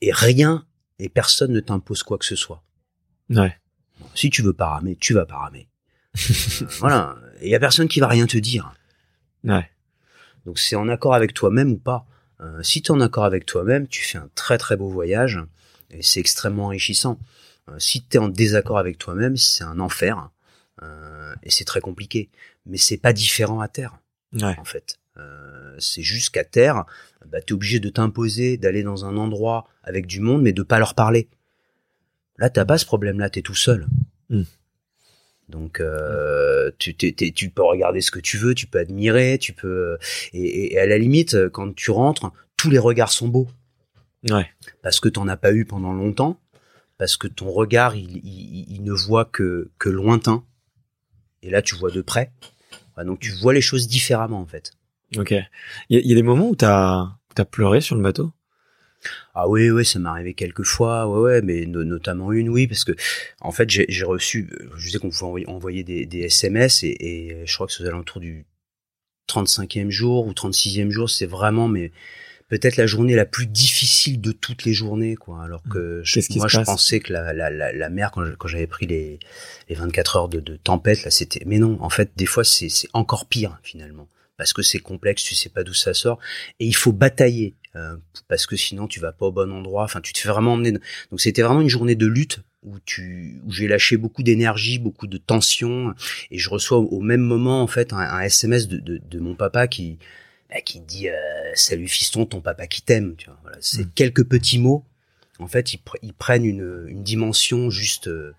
et 0.00 0.12
rien 0.12 0.66
et 0.98 1.08
personne 1.08 1.52
ne 1.52 1.60
t'impose 1.60 2.02
quoi 2.02 2.18
que 2.18 2.24
ce 2.24 2.36
soit. 2.36 2.62
Ouais. 3.30 3.58
Si 4.14 4.30
tu 4.30 4.42
veux 4.42 4.52
pas 4.52 4.68
ramer, 4.70 4.96
tu 4.96 5.14
vas 5.14 5.26
pas 5.26 5.36
ramer. 5.38 5.68
euh, 6.16 6.66
voilà. 6.80 7.16
Il 7.42 7.48
y 7.48 7.54
a 7.54 7.60
personne 7.60 7.88
qui 7.88 8.00
va 8.00 8.08
rien 8.08 8.26
te 8.26 8.38
dire. 8.38 8.74
Ouais. 9.44 9.70
Donc 10.46 10.58
c'est 10.58 10.76
en 10.76 10.88
accord 10.88 11.14
avec 11.14 11.34
toi-même 11.34 11.72
ou 11.72 11.78
pas. 11.78 12.06
Euh, 12.40 12.62
si 12.62 12.82
tu 12.82 12.88
es 12.88 12.94
en 12.94 13.00
accord 13.00 13.24
avec 13.24 13.46
toi-même, 13.46 13.86
tu 13.88 14.02
fais 14.02 14.18
un 14.18 14.28
très 14.34 14.58
très 14.58 14.76
beau 14.76 14.88
voyage 14.88 15.40
et 15.90 16.02
c'est 16.02 16.20
extrêmement 16.20 16.66
enrichissant. 16.66 17.18
Euh, 17.70 17.78
si 17.78 18.04
tu 18.04 18.16
es 18.16 18.20
en 18.20 18.28
désaccord 18.28 18.78
avec 18.78 18.98
toi-même, 18.98 19.36
c'est 19.36 19.64
un 19.64 19.80
enfer 19.80 20.30
et 20.82 21.50
c'est 21.50 21.64
très 21.64 21.80
compliqué 21.80 22.30
mais 22.66 22.76
c'est 22.76 22.96
pas 22.96 23.12
différent 23.12 23.60
à 23.60 23.68
terre. 23.68 23.98
Ouais. 24.32 24.56
En 24.58 24.64
fait, 24.64 24.98
euh, 25.16 25.74
c'est 25.78 26.02
juste 26.02 26.30
qu'à 26.30 26.44
terre, 26.44 26.84
bah, 27.26 27.40
t'es 27.40 27.52
obligé 27.52 27.80
de 27.80 27.88
t'imposer, 27.88 28.56
d'aller 28.56 28.82
dans 28.82 29.04
un 29.04 29.16
endroit 29.16 29.68
avec 29.82 30.06
du 30.06 30.20
monde, 30.20 30.42
mais 30.42 30.52
de 30.52 30.62
pas 30.62 30.78
leur 30.78 30.94
parler. 30.94 31.28
Là, 32.38 32.50
t'as 32.50 32.64
pas 32.64 32.78
ce 32.78 32.86
problème-là, 32.86 33.30
t'es 33.30 33.42
tout 33.42 33.54
seul. 33.54 33.86
Mm. 34.30 34.42
Donc, 35.50 35.78
euh, 35.80 36.70
tu, 36.78 36.96
tu 36.96 37.50
peux 37.50 37.62
regarder 37.62 38.00
ce 38.00 38.10
que 38.10 38.18
tu 38.18 38.38
veux, 38.38 38.54
tu 38.54 38.66
peux 38.66 38.78
admirer, 38.78 39.38
tu 39.38 39.52
peux, 39.52 39.98
et, 40.32 40.72
et, 40.72 40.78
à 40.78 40.86
la 40.86 40.96
limite, 40.96 41.48
quand 41.50 41.74
tu 41.74 41.90
rentres, 41.90 42.32
tous 42.56 42.70
les 42.70 42.78
regards 42.78 43.12
sont 43.12 43.28
beaux. 43.28 43.48
Ouais. 44.30 44.48
Parce 44.82 45.00
que 45.00 45.10
t'en 45.10 45.28
as 45.28 45.36
pas 45.36 45.52
eu 45.52 45.66
pendant 45.66 45.92
longtemps, 45.92 46.40
parce 46.96 47.18
que 47.18 47.28
ton 47.28 47.52
regard, 47.52 47.94
il, 47.94 48.16
il, 48.24 48.64
il 48.70 48.82
ne 48.82 48.92
voit 48.92 49.26
que, 49.26 49.70
que 49.78 49.90
lointain. 49.90 50.44
Et 51.44 51.50
là, 51.50 51.62
tu 51.62 51.76
vois 51.76 51.90
de 51.90 52.00
près 52.00 52.32
donc 53.02 53.18
tu 53.18 53.32
vois 53.32 53.52
les 53.52 53.60
choses 53.60 53.88
différemment 53.88 54.40
en 54.40 54.46
fait. 54.46 54.72
Ok. 55.16 55.34
Il 55.88 56.06
y, 56.06 56.12
a 56.12 56.14
des 56.14 56.22
moments 56.22 56.48
où 56.48 56.56
t'as 56.56 57.08
as 57.36 57.44
pleuré 57.44 57.80
sur 57.80 57.96
le 57.96 58.02
bateau? 58.02 58.32
Ah 59.34 59.48
oui, 59.48 59.70
oui, 59.70 59.84
ça 59.84 59.98
m'est 59.98 60.08
arrivé 60.08 60.34
quelques 60.34 60.62
fois, 60.62 61.08
ouais, 61.08 61.20
ouais, 61.20 61.42
mais 61.42 61.66
notamment 61.66 62.32
une, 62.32 62.48
oui, 62.48 62.66
parce 62.66 62.84
que 62.84 62.92
en 63.40 63.52
fait, 63.52 63.68
j'ai 63.68 64.04
reçu, 64.04 64.48
je 64.76 64.88
sais 64.88 64.98
qu'on 64.98 65.10
pouvait 65.10 65.46
envoyer, 65.46 65.84
des, 65.84 66.06
des, 66.06 66.20
SMS 66.20 66.84
et, 66.84 66.96
et, 67.00 67.42
je 67.44 67.54
crois 67.54 67.66
que 67.66 67.72
c'est 67.72 67.82
aux 67.82 67.86
alentours 67.86 68.20
du 68.20 68.46
35e 69.28 69.90
jour 69.90 70.26
ou 70.26 70.32
36e 70.32 70.88
jour, 70.90 71.10
c'est 71.10 71.26
vraiment, 71.26 71.68
mais 71.68 71.92
peut-être 72.48 72.76
la 72.76 72.86
journée 72.86 73.14
la 73.14 73.26
plus 73.26 73.46
difficile 73.46 74.20
de 74.20 74.32
toutes 74.32 74.64
les 74.64 74.72
journées, 74.72 75.16
quoi. 75.16 75.42
Alors 75.44 75.62
que 75.62 76.02
mmh. 76.02 76.36
moi, 76.36 76.48
je 76.48 76.60
pensais 76.60 77.00
que 77.00 77.12
la, 77.12 77.32
la, 77.32 77.50
la, 77.50 77.72
la 77.72 77.88
mer, 77.90 78.10
quand, 78.10 78.48
j'avais 78.48 78.66
pris 78.66 78.86
les, 78.86 79.18
les 79.68 79.74
24 79.74 80.16
heures 80.16 80.28
de, 80.28 80.40
de 80.40 80.56
tempête, 80.56 81.04
là, 81.04 81.10
c'était, 81.10 81.42
mais 81.46 81.58
non, 81.58 81.78
en 81.80 81.90
fait, 81.90 82.12
des 82.16 82.26
fois, 82.26 82.44
c'est 82.44 82.68
encore 82.92 83.26
pire, 83.26 83.58
finalement 83.62 84.08
parce 84.36 84.52
que 84.52 84.62
c'est 84.62 84.80
complexe, 84.80 85.22
tu 85.22 85.36
sais 85.36 85.48
pas 85.48 85.62
d'où 85.62 85.74
ça 85.74 85.94
sort, 85.94 86.18
et 86.58 86.66
il 86.66 86.74
faut 86.74 86.92
batailler 86.92 87.54
euh, 87.76 87.96
parce 88.28 88.46
que 88.46 88.56
sinon 88.56 88.86
tu 88.86 89.00
vas 89.00 89.12
pas 89.12 89.26
au 89.26 89.32
bon 89.32 89.52
endroit. 89.52 89.84
Enfin, 89.84 90.00
tu 90.00 90.12
te 90.12 90.18
fais 90.18 90.28
vraiment 90.28 90.52
emmener. 90.52 90.72
Donc 90.72 91.20
c'était 91.20 91.42
vraiment 91.42 91.60
une 91.60 91.68
journée 91.68 91.96
de 91.96 92.06
lutte 92.06 92.40
où 92.62 92.78
tu 92.84 93.40
où 93.44 93.52
j'ai 93.52 93.68
lâché 93.68 93.96
beaucoup 93.96 94.22
d'énergie, 94.22 94.78
beaucoup 94.78 95.06
de 95.06 95.18
tension, 95.18 95.92
et 96.30 96.38
je 96.38 96.50
reçois 96.50 96.78
au, 96.78 97.00
même 97.00 97.20
moment 97.20 97.62
en 97.62 97.66
fait 97.66 97.92
un, 97.92 98.20
SMS 98.20 98.68
de, 98.68 98.78
de, 98.78 98.98
de, 98.98 99.18
mon 99.18 99.34
papa 99.34 99.66
qui 99.68 99.98
bah, 100.54 100.60
qui 100.60 100.80
dit 100.80 101.08
euh, 101.08 101.14
salut 101.54 101.88
fiston, 101.88 102.24
ton 102.24 102.40
papa 102.40 102.66
qui 102.66 102.80
t'aime. 102.80 103.16
Tu 103.16 103.26
vois, 103.26 103.38
voilà, 103.42 103.58
c'est 103.60 103.86
mm. 103.86 103.90
quelques 103.94 104.24
petits 104.24 104.58
mots. 104.58 104.84
En 105.40 105.48
fait, 105.48 105.74
ils, 105.74 105.80
ils 106.02 106.14
prennent 106.14 106.44
une, 106.44 106.86
une 106.86 107.02
dimension 107.02 107.68
juste 107.68 108.06
euh, 108.06 108.34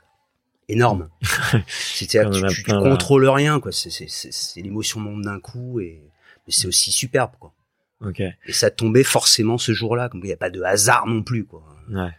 énorme. 0.70 1.10
C'est-à-dire 1.68 2.32
que 2.32 2.48
tu, 2.54 2.64
tu, 2.64 2.72
contrôles 2.72 3.28
rien, 3.28 3.60
quoi. 3.60 3.72
C'est 3.74 4.62
l'émotion 4.62 5.02
monte 5.02 5.24
d'un 5.24 5.42
coup 5.42 5.82
et 5.82 6.02
mais 6.48 6.54
c'est 6.54 6.68
aussi 6.68 6.92
superbe, 6.92 7.32
quoi. 7.40 7.54
Ok. 8.02 8.20
Et 8.20 8.54
ça 8.54 8.70
tombait 8.70 9.04
forcément 9.04 9.58
ce 9.58 9.74
jour-là, 9.74 10.10
comme 10.10 10.22
il 10.22 10.28
n'y 10.28 10.34
a 10.34 10.38
pas 10.38 10.50
de 10.50 10.62
hasard 10.62 11.08
non 11.08 11.24
plus, 11.24 11.46
quoi. 11.46 11.64
Ouais. 11.90 12.12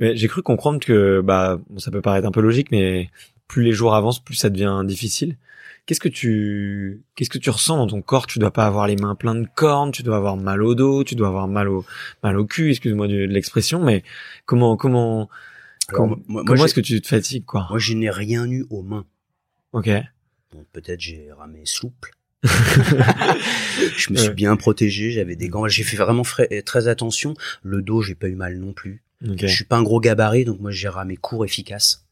Mais 0.00 0.16
j'ai 0.16 0.28
cru 0.28 0.42
comprendre 0.42 0.80
que, 0.80 1.20
bah, 1.20 1.58
bon, 1.70 1.78
ça 1.78 1.90
peut 1.90 2.02
paraître 2.02 2.26
un 2.26 2.32
peu 2.32 2.40
logique, 2.40 2.70
mais 2.70 3.08
plus 3.48 3.62
les 3.62 3.72
jours 3.72 3.94
avancent, 3.94 4.22
plus 4.22 4.34
ça 4.34 4.50
devient 4.50 4.82
difficile. 4.84 5.36
Qu'est-ce 5.86 6.00
que 6.00 6.08
tu, 6.08 7.02
qu'est-ce 7.16 7.30
que 7.30 7.38
tu 7.38 7.50
ressens 7.50 7.76
dans 7.76 7.88
ton 7.88 8.02
corps? 8.02 8.26
Tu 8.26 8.38
dois 8.38 8.52
pas 8.52 8.66
avoir 8.66 8.86
les 8.86 8.96
mains 8.96 9.16
pleines 9.16 9.42
de 9.42 9.48
cornes, 9.52 9.90
tu 9.90 10.02
dois 10.02 10.16
avoir 10.16 10.36
mal 10.36 10.62
au 10.62 10.74
dos, 10.76 11.02
tu 11.02 11.16
dois 11.16 11.28
avoir 11.28 11.48
mal 11.48 11.68
au, 11.68 11.84
mal 12.22 12.38
au 12.38 12.44
cul, 12.44 12.70
excuse-moi 12.70 13.08
de 13.08 13.24
l'expression, 13.24 13.82
mais 13.82 14.04
comment, 14.46 14.76
comment, 14.76 15.28
comment, 15.88 16.16
comment 16.46 16.64
est-ce 16.64 16.74
que 16.74 16.80
tu 16.80 17.00
te 17.00 17.08
fatigues, 17.08 17.44
quoi? 17.44 17.66
Moi, 17.68 17.80
je 17.80 17.94
n'ai 17.94 18.10
rien 18.10 18.46
eu 18.46 18.64
aux 18.70 18.82
mains. 18.82 19.06
Ok. 19.72 19.90
Bon, 20.52 20.64
peut-être 20.72 21.00
j'ai 21.00 21.30
ramé 21.36 21.62
souple. 21.64 22.12
je 22.44 24.12
me 24.12 24.16
suis 24.16 24.34
bien 24.34 24.56
protégé, 24.56 25.10
j'avais 25.10 25.36
des 25.36 25.48
gants, 25.48 25.66
j'ai 25.68 25.84
fait 25.84 25.96
vraiment 25.96 26.22
très 26.22 26.88
attention. 26.88 27.34
Le 27.62 27.82
dos, 27.82 28.02
j'ai 28.02 28.14
pas 28.14 28.28
eu 28.28 28.34
mal 28.34 28.56
non 28.58 28.72
plus. 28.72 29.02
Je 29.20 29.46
suis 29.46 29.64
pas 29.64 29.76
un 29.76 29.82
gros 29.82 30.00
gabarit, 30.00 30.44
donc 30.44 30.60
moi 30.60 30.70
j'ai 30.70 30.88
ramé 30.88 31.16
court, 31.16 31.44
efficace, 31.44 32.04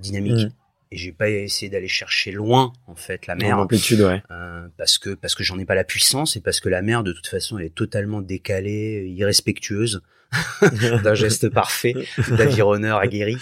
dynamique. 0.00 0.46
Mm. 0.46 0.52
Et 0.90 0.96
j'ai 0.96 1.12
pas 1.12 1.28
essayé 1.28 1.70
d'aller 1.70 1.88
chercher 1.88 2.32
loin 2.32 2.72
en 2.86 2.94
fait 2.94 3.26
la 3.26 3.34
mer, 3.34 3.58
amplitude, 3.58 4.00
ouais. 4.00 4.22
Euh, 4.30 4.66
parce 4.76 4.98
que 4.98 5.10
parce 5.10 5.34
que 5.34 5.44
j'en 5.44 5.58
ai 5.58 5.64
pas 5.64 5.74
la 5.74 5.84
puissance 5.84 6.36
et 6.36 6.40
parce 6.40 6.60
que 6.60 6.68
la 6.68 6.80
mer 6.80 7.04
de 7.04 7.12
toute 7.12 7.26
façon 7.26 7.58
elle 7.58 7.66
est 7.66 7.74
totalement 7.74 8.22
décalée, 8.22 9.12
irrespectueuse. 9.14 10.02
d'un 11.02 11.14
geste 11.14 11.48
parfait 11.48 11.94
d'avironneur 12.30 12.98
aguerri. 12.98 13.38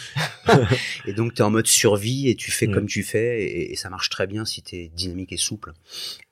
et 1.07 1.12
donc 1.12 1.34
tu 1.34 1.43
es 1.43 1.45
en 1.45 1.51
mode 1.51 1.66
survie 1.66 2.28
et 2.28 2.37
tu 2.37 2.51
fais 2.53 2.68
mm. 2.68 2.72
comme 2.72 2.87
tu 2.87 3.03
fais 3.03 3.43
et, 3.70 3.76
ça 3.76 3.91
marche 3.91 4.09
très 4.09 4.26
bien 4.26 4.45
si 4.45 4.62
tu 4.62 4.76
es 4.76 4.89
dynamique 4.95 5.32
et 5.32 5.37
souple. 5.37 5.72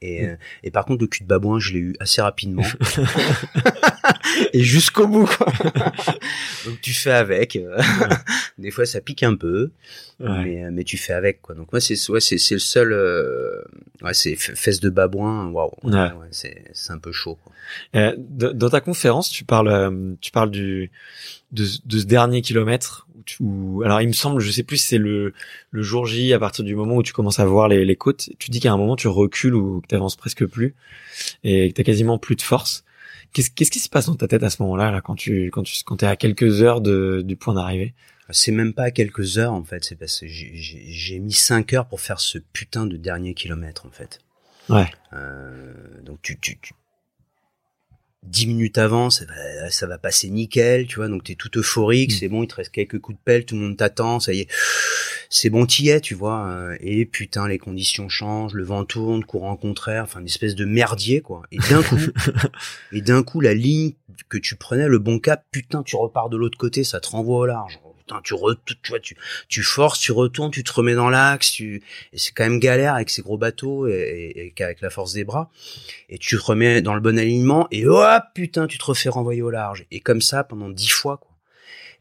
Et, 0.00 0.22
mm. 0.22 0.28
euh, 0.28 0.36
et 0.62 0.70
par 0.70 0.84
contre 0.84 1.02
le 1.02 1.08
cul 1.08 1.24
de 1.24 1.28
babouin, 1.28 1.58
je 1.58 1.72
l'ai 1.72 1.80
eu 1.80 1.94
assez 1.98 2.22
rapidement. 2.22 2.62
et 4.52 4.62
jusqu'au 4.62 5.08
bout. 5.08 5.28
donc 6.66 6.80
tu 6.80 6.92
fais 6.92 7.12
avec. 7.12 7.56
Euh, 7.56 7.80
des 8.58 8.70
fois 8.70 8.86
ça 8.86 9.00
pique 9.00 9.24
un 9.24 9.34
peu, 9.34 9.72
mais, 10.20 10.64
euh, 10.64 10.70
mais 10.72 10.84
tu 10.84 10.96
fais 10.96 11.14
avec 11.14 11.42
quoi. 11.42 11.56
Donc 11.56 11.72
moi 11.72 11.80
c'est 11.80 11.98
ouais, 12.10 12.20
c'est 12.20 12.36
le 12.52 12.58
seul 12.58 12.92
ouais, 14.02 14.14
c'est 14.14 14.36
fesses 14.36 14.80
de 14.80 14.90
babouin. 14.90 15.48
Waouh. 15.50 15.72
Ouais. 15.82 16.10
c'est 16.30 16.64
c'est 16.72 16.92
un 16.92 16.98
peu 16.98 17.10
chaud. 17.10 17.38
Quoi. 17.42 17.52
Euh, 17.94 18.14
dans 18.18 18.70
ta 18.70 18.80
conférence, 18.80 19.28
tu 19.30 19.44
parles, 19.44 19.68
euh, 19.68 20.14
tu 20.20 20.30
parles 20.30 20.43
du 20.50 20.90
de, 21.52 21.64
de 21.84 21.98
ce 21.98 22.04
dernier 22.04 22.42
kilomètre. 22.42 23.06
Où 23.40 23.82
alors 23.82 24.02
il 24.02 24.08
me 24.08 24.12
semble, 24.12 24.40
je 24.40 24.50
sais 24.50 24.64
plus, 24.64 24.76
c'est 24.76 24.98
le 24.98 25.32
le 25.70 25.82
jour 25.82 26.06
J 26.06 26.34
à 26.34 26.38
partir 26.38 26.64
du 26.64 26.74
moment 26.74 26.96
où 26.96 27.02
tu 27.02 27.14
commences 27.14 27.40
à 27.40 27.46
voir 27.46 27.68
les, 27.68 27.84
les 27.84 27.96
côtes. 27.96 28.28
Tu 28.38 28.50
dis 28.50 28.60
qu'à 28.60 28.72
un 28.72 28.76
moment 28.76 28.96
tu 28.96 29.08
recules 29.08 29.54
ou 29.54 29.80
que 29.80 29.86
t'avances 29.86 30.16
presque 30.16 30.44
plus 30.44 30.74
et 31.42 31.70
que 31.70 31.74
t'as 31.74 31.84
quasiment 31.84 32.18
plus 32.18 32.36
de 32.36 32.42
force. 32.42 32.84
Qu'est-ce 33.32 33.50
qu'est-ce 33.50 33.70
qui 33.70 33.80
se 33.80 33.88
passe 33.88 34.06
dans 34.06 34.14
ta 34.14 34.28
tête 34.28 34.42
à 34.42 34.50
ce 34.50 34.62
moment-là, 34.62 34.90
là, 34.90 35.00
quand 35.00 35.14
tu 35.14 35.46
quand 35.46 35.62
tu 35.62 35.74
quand 35.84 35.96
t'es 35.96 36.06
à 36.06 36.16
quelques 36.16 36.62
heures 36.62 36.80
de, 36.80 37.22
du 37.24 37.36
point 37.36 37.54
d'arrivée? 37.54 37.94
C'est 38.30 38.52
même 38.52 38.72
pas 38.72 38.84
à 38.84 38.90
quelques 38.90 39.38
heures 39.38 39.52
en 39.52 39.64
fait. 39.64 39.84
C'est 39.84 39.96
parce 39.96 40.20
que 40.20 40.26
j'ai 40.28 41.18
mis 41.18 41.32
cinq 41.32 41.72
heures 41.72 41.86
pour 41.86 42.00
faire 42.00 42.20
ce 42.20 42.38
putain 42.38 42.86
de 42.86 42.96
dernier 42.96 43.34
kilomètre 43.34 43.86
en 43.86 43.90
fait. 43.90 44.20
Ouais. 44.68 44.90
Euh, 45.14 45.74
donc 46.02 46.20
tu, 46.22 46.38
tu, 46.38 46.58
tu 46.58 46.72
dix 48.24 48.46
minutes 48.46 48.78
avant, 48.78 49.10
ça 49.10 49.24
va, 49.26 49.70
ça 49.70 49.86
va 49.86 49.98
passer 49.98 50.30
nickel, 50.30 50.86
tu 50.86 50.96
vois, 50.96 51.08
donc 51.08 51.24
t'es 51.24 51.34
tout 51.34 51.50
euphorique, 51.58 52.10
mm. 52.12 52.16
c'est 52.18 52.28
bon, 52.28 52.42
il 52.42 52.48
te 52.48 52.54
reste 52.54 52.72
quelques 52.72 52.98
coups 52.98 53.18
de 53.18 53.22
pelle, 53.22 53.44
tout 53.44 53.54
le 53.54 53.60
monde 53.60 53.76
t'attend, 53.76 54.18
ça 54.20 54.32
y 54.32 54.40
est, 54.40 54.48
c'est 55.28 55.50
bon, 55.50 55.66
t'y 55.66 55.90
es, 55.90 56.00
tu 56.00 56.14
vois, 56.14 56.46
euh, 56.48 56.76
et 56.80 57.04
putain, 57.04 57.46
les 57.48 57.58
conditions 57.58 58.08
changent, 58.08 58.54
le 58.54 58.64
vent 58.64 58.84
tourne, 58.84 59.24
courant 59.24 59.56
contraire, 59.56 60.04
enfin, 60.04 60.20
une 60.20 60.26
espèce 60.26 60.54
de 60.54 60.64
merdier, 60.64 61.20
quoi, 61.20 61.42
et 61.52 61.58
d'un 61.70 61.82
coup, 61.82 61.98
et 62.92 63.02
d'un 63.02 63.22
coup, 63.22 63.40
la 63.40 63.54
ligne 63.54 63.92
que 64.28 64.38
tu 64.38 64.56
prenais, 64.56 64.88
le 64.88 64.98
bon 64.98 65.18
cap, 65.18 65.44
putain, 65.50 65.82
tu 65.82 65.96
repars 65.96 66.30
de 66.30 66.36
l'autre 66.36 66.58
côté, 66.58 66.82
ça 66.84 67.00
te 67.00 67.08
renvoie 67.08 67.38
au 67.38 67.46
large, 67.46 67.78
putain, 68.06 68.20
tu, 68.22 68.34
tu 68.82 68.90
vois, 68.90 69.00
tu, 69.00 69.16
tu 69.48 69.62
forces, 69.62 70.00
tu 70.00 70.12
retournes, 70.12 70.50
tu 70.50 70.64
te 70.64 70.72
remets 70.72 70.94
dans 70.94 71.10
l'axe, 71.10 71.52
tu, 71.52 71.82
et 72.12 72.18
c'est 72.18 72.32
quand 72.32 72.44
même 72.44 72.60
galère 72.60 72.94
avec 72.94 73.10
ces 73.10 73.22
gros 73.22 73.38
bateaux 73.38 73.86
et, 73.86 74.52
et, 74.56 74.62
avec 74.62 74.80
la 74.80 74.90
force 74.90 75.12
des 75.12 75.24
bras. 75.24 75.50
Et 76.08 76.18
tu 76.18 76.36
te 76.36 76.42
remets 76.42 76.82
dans 76.82 76.94
le 76.94 77.00
bon 77.00 77.18
alignement 77.18 77.66
et 77.70 77.86
oh 77.86 78.04
putain, 78.34 78.66
tu 78.66 78.78
te 78.78 78.84
refais 78.84 79.08
renvoyer 79.08 79.42
au 79.42 79.50
large. 79.50 79.86
Et 79.90 80.00
comme 80.00 80.20
ça 80.20 80.44
pendant 80.44 80.68
dix 80.68 80.88
fois, 80.88 81.16
quoi. 81.16 81.30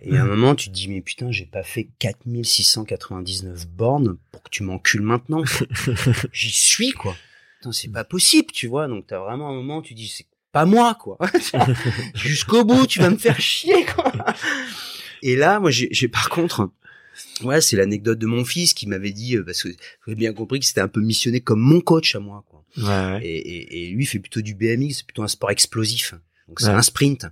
Et 0.05 0.17
à 0.17 0.21
un 0.21 0.25
mmh. 0.25 0.29
moment, 0.29 0.55
tu 0.55 0.67
te 0.67 0.73
dis, 0.73 0.89
mais 0.89 0.99
putain, 0.99 1.31
j'ai 1.31 1.45
pas 1.45 1.63
fait 1.63 1.87
4699 1.99 3.67
bornes 3.67 4.17
pour 4.31 4.43
que 4.43 4.49
tu 4.49 4.63
m'encules 4.63 5.01
maintenant. 5.01 5.43
J'y 6.33 6.51
suis, 6.51 6.91
quoi. 6.91 7.15
Putain, 7.59 7.71
c'est 7.71 7.87
pas 7.87 8.03
possible, 8.03 8.51
tu 8.51 8.67
vois. 8.67 8.89
Donc, 8.89 9.07
t'as 9.07 9.19
vraiment 9.19 9.49
un 9.49 9.53
moment, 9.53 9.81
tu 9.81 9.93
dis, 9.93 10.09
c'est 10.09 10.25
pas 10.51 10.65
moi, 10.65 10.95
quoi. 10.95 11.17
Jusqu'au 12.15 12.65
bout, 12.65 12.85
tu 12.85 12.99
vas 12.99 13.11
me 13.11 13.17
faire 13.17 13.39
chier, 13.39 13.85
quoi. 13.85 14.11
Et 15.23 15.37
là, 15.37 15.61
moi, 15.61 15.71
j'ai 15.71 16.07
par 16.09 16.27
contre, 16.27 16.69
ouais, 17.43 17.61
c'est 17.61 17.77
l'anecdote 17.77 18.19
de 18.19 18.25
mon 18.27 18.43
fils 18.43 18.73
qui 18.73 18.87
m'avait 18.87 19.13
dit, 19.13 19.37
euh, 19.37 19.43
parce 19.43 19.63
que 19.63 19.69
j'avais 20.05 20.17
bien 20.17 20.33
compris 20.33 20.59
que 20.59 20.65
c'était 20.65 20.81
un 20.81 20.89
peu 20.89 20.99
missionné 20.99 21.39
comme 21.39 21.61
mon 21.61 21.79
coach 21.79 22.13
à 22.15 22.19
moi. 22.19 22.43
Quoi. 22.49 22.65
Ouais, 22.77 23.25
Et, 23.25 23.37
et, 23.37 23.85
et, 23.85 23.89
lui, 23.91 24.03
il 24.03 24.07
fait 24.07 24.19
plutôt 24.19 24.41
du 24.41 24.53
BMX, 24.53 24.97
c'est 24.97 25.05
plutôt 25.05 25.23
un 25.23 25.29
sport 25.29 25.49
explosif. 25.51 26.13
Donc 26.49 26.59
c'est 26.59 26.67
un 26.67 26.81
sprint. 26.81 27.27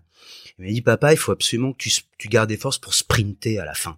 Il 0.57 0.65
m'a 0.65 0.71
dit, 0.71 0.81
papa, 0.81 1.11
il 1.11 1.17
faut 1.17 1.33
absolument 1.33 1.73
que 1.73 1.79
tu, 1.79 1.91
tu 2.17 2.29
gardes 2.29 2.47
des 2.47 2.55
forces 2.55 2.77
pour 2.77 2.93
sprinter 2.93 3.59
à 3.59 3.65
la 3.65 3.73
fin. 3.73 3.97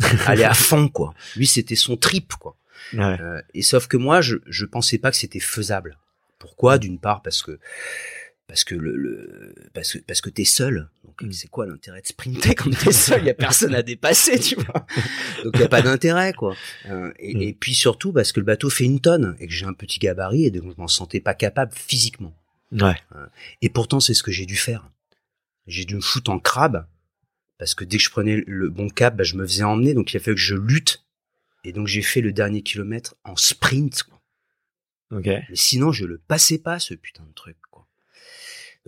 Aller 0.26 0.42
à 0.42 0.54
fond, 0.54 0.88
quoi. 0.88 1.14
Lui, 1.36 1.46
c'était 1.46 1.76
son 1.76 1.96
trip, 1.96 2.34
quoi. 2.34 2.56
Euh, 2.94 3.40
et 3.54 3.62
sauf 3.62 3.86
que 3.86 3.96
moi, 3.96 4.20
je, 4.20 4.36
je 4.46 4.64
pensais 4.64 4.98
pas 4.98 5.12
que 5.12 5.16
c'était 5.16 5.38
faisable. 5.38 5.96
Pourquoi? 6.40 6.78
D'une 6.78 6.98
part, 6.98 7.22
parce 7.22 7.42
que 7.42 7.60
parce 8.48 8.64
que 8.64 8.74
le, 8.74 8.96
le 8.96 9.54
parce 9.74 9.92
que 9.92 9.98
parce 9.98 10.22
que 10.22 10.30
t'es 10.30 10.44
seul. 10.44 10.88
Donc 11.04 11.22
mm. 11.22 11.32
c'est 11.32 11.48
quoi 11.48 11.66
l'intérêt 11.66 12.00
de 12.00 12.06
sprinter 12.06 12.54
quand 12.54 12.70
t'es 12.70 12.92
seul? 12.92 13.20
Il 13.20 13.26
y 13.26 13.30
a 13.30 13.34
personne 13.34 13.74
à 13.74 13.82
dépasser, 13.82 14.40
tu 14.40 14.56
vois. 14.56 14.86
Donc 15.44 15.52
il 15.54 15.60
y 15.60 15.64
a 15.64 15.68
pas 15.68 15.82
d'intérêt 15.82 16.32
quoi. 16.32 16.56
Euh, 16.86 17.12
et, 17.18 17.34
mm. 17.34 17.42
et, 17.42 17.52
puis 17.52 17.74
surtout 17.74 18.12
parce 18.12 18.32
que 18.32 18.40
le 18.40 18.46
bateau 18.46 18.70
fait 18.70 18.84
une 18.84 19.00
tonne 19.00 19.36
et 19.38 19.46
que 19.46 19.52
j'ai 19.52 19.66
un 19.66 19.74
petit 19.74 19.98
gabarit 19.98 20.46
et 20.46 20.50
donc 20.50 20.72
je 20.74 20.80
m'en 20.80 20.88
sentais 20.88 21.20
pas 21.20 21.34
capable 21.34 21.72
physiquement. 21.74 22.34
Ouais. 22.72 22.96
Euh, 23.14 23.26
et 23.60 23.68
pourtant 23.68 24.00
c'est 24.00 24.14
ce 24.14 24.22
que 24.22 24.32
j'ai 24.32 24.46
dû 24.46 24.56
faire. 24.56 24.90
J'ai 25.66 25.84
dû 25.84 25.94
me 25.94 26.00
foutre 26.00 26.30
en 26.30 26.38
crabe 26.38 26.86
parce 27.58 27.74
que 27.74 27.84
dès 27.84 27.98
que 27.98 28.02
je 28.02 28.10
prenais 28.10 28.42
le 28.46 28.70
bon 28.70 28.88
cap, 28.88 29.14
bah, 29.14 29.24
je 29.24 29.36
me 29.36 29.46
faisais 29.46 29.64
emmener. 29.64 29.92
Donc 29.92 30.12
il 30.12 30.16
a 30.16 30.20
fallu 30.20 30.36
que 30.36 30.40
je 30.40 30.54
lutte. 30.54 31.04
Et 31.64 31.72
donc 31.72 31.86
j'ai 31.86 32.02
fait 32.02 32.22
le 32.22 32.32
dernier 32.32 32.62
kilomètre 32.62 33.14
en 33.24 33.36
sprint. 33.36 34.04
Quoi. 34.04 34.22
Ok. 35.18 35.26
Mais 35.26 35.44
sinon 35.52 35.92
je 35.92 36.06
le 36.06 36.16
passais 36.16 36.58
pas 36.58 36.78
ce 36.78 36.94
putain 36.94 37.24
de 37.24 37.34
truc. 37.34 37.58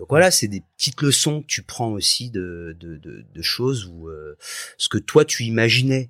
Donc 0.01 0.09
voilà, 0.09 0.31
c'est 0.31 0.47
des 0.47 0.63
petites 0.77 0.99
leçons 1.03 1.43
que 1.43 1.45
tu 1.45 1.61
prends 1.61 1.91
aussi 1.91 2.31
de, 2.31 2.75
de, 2.79 2.97
de, 2.97 3.41
choses 3.43 3.85
où 3.85 4.09
euh, 4.09 4.35
ce 4.79 4.89
que 4.89 4.97
toi 4.97 5.25
tu 5.25 5.43
imaginais 5.43 6.09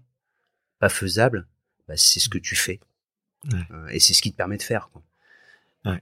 pas 0.79 0.87
faisable, 0.87 1.45
bah, 1.89 1.95
c'est 1.97 2.21
ce 2.21 2.29
que 2.29 2.37
tu 2.37 2.55
fais. 2.55 2.79
Euh, 3.53 3.87
et 3.89 3.99
c'est 3.99 4.13
ce 4.13 4.21
qui 4.21 4.31
te 4.31 4.37
permet 4.37 4.55
de 4.55 4.63
faire. 4.63 4.89
Quoi. 4.93 5.03
Ouais. 5.83 6.01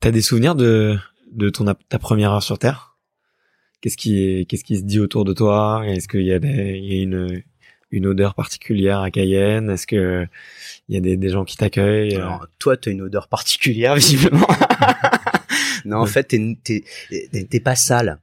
T'as 0.00 0.10
des 0.10 0.22
souvenirs 0.22 0.56
de, 0.56 0.98
de 1.30 1.50
ton 1.50 1.72
ta 1.72 2.00
première 2.00 2.32
heure 2.32 2.42
sur 2.42 2.58
Terre? 2.58 2.96
Qu'est-ce 3.80 3.96
qui 3.96 4.44
qu'est-ce 4.48 4.64
qui 4.64 4.76
se 4.76 4.82
dit 4.82 4.98
autour 4.98 5.24
de 5.24 5.32
toi? 5.32 5.84
Est-ce 5.86 6.08
qu'il 6.08 6.26
y 6.26 6.32
a, 6.32 6.40
des, 6.40 6.80
il 6.82 6.92
y 6.92 6.98
a 6.98 7.02
une, 7.04 7.44
une 7.92 8.06
odeur 8.06 8.34
particulière 8.34 8.98
à 9.02 9.12
Cayenne? 9.12 9.70
Est-ce 9.70 9.86
que 9.86 10.26
il 10.88 10.96
y 10.96 10.98
a 10.98 11.00
des, 11.00 11.16
des 11.16 11.28
gens 11.28 11.44
qui 11.44 11.56
t'accueillent? 11.56 12.16
Alors, 12.16 12.48
toi, 12.58 12.76
tu 12.76 12.88
as 12.88 12.92
une 12.92 13.02
odeur 13.02 13.28
particulière 13.28 13.94
visiblement. 13.94 14.48
non, 15.88 15.98
en 15.98 16.06
fait, 16.06 16.24
t'es, 16.24 16.84
t'es, 17.50 17.60
pas 17.60 17.76
sale. 17.76 18.20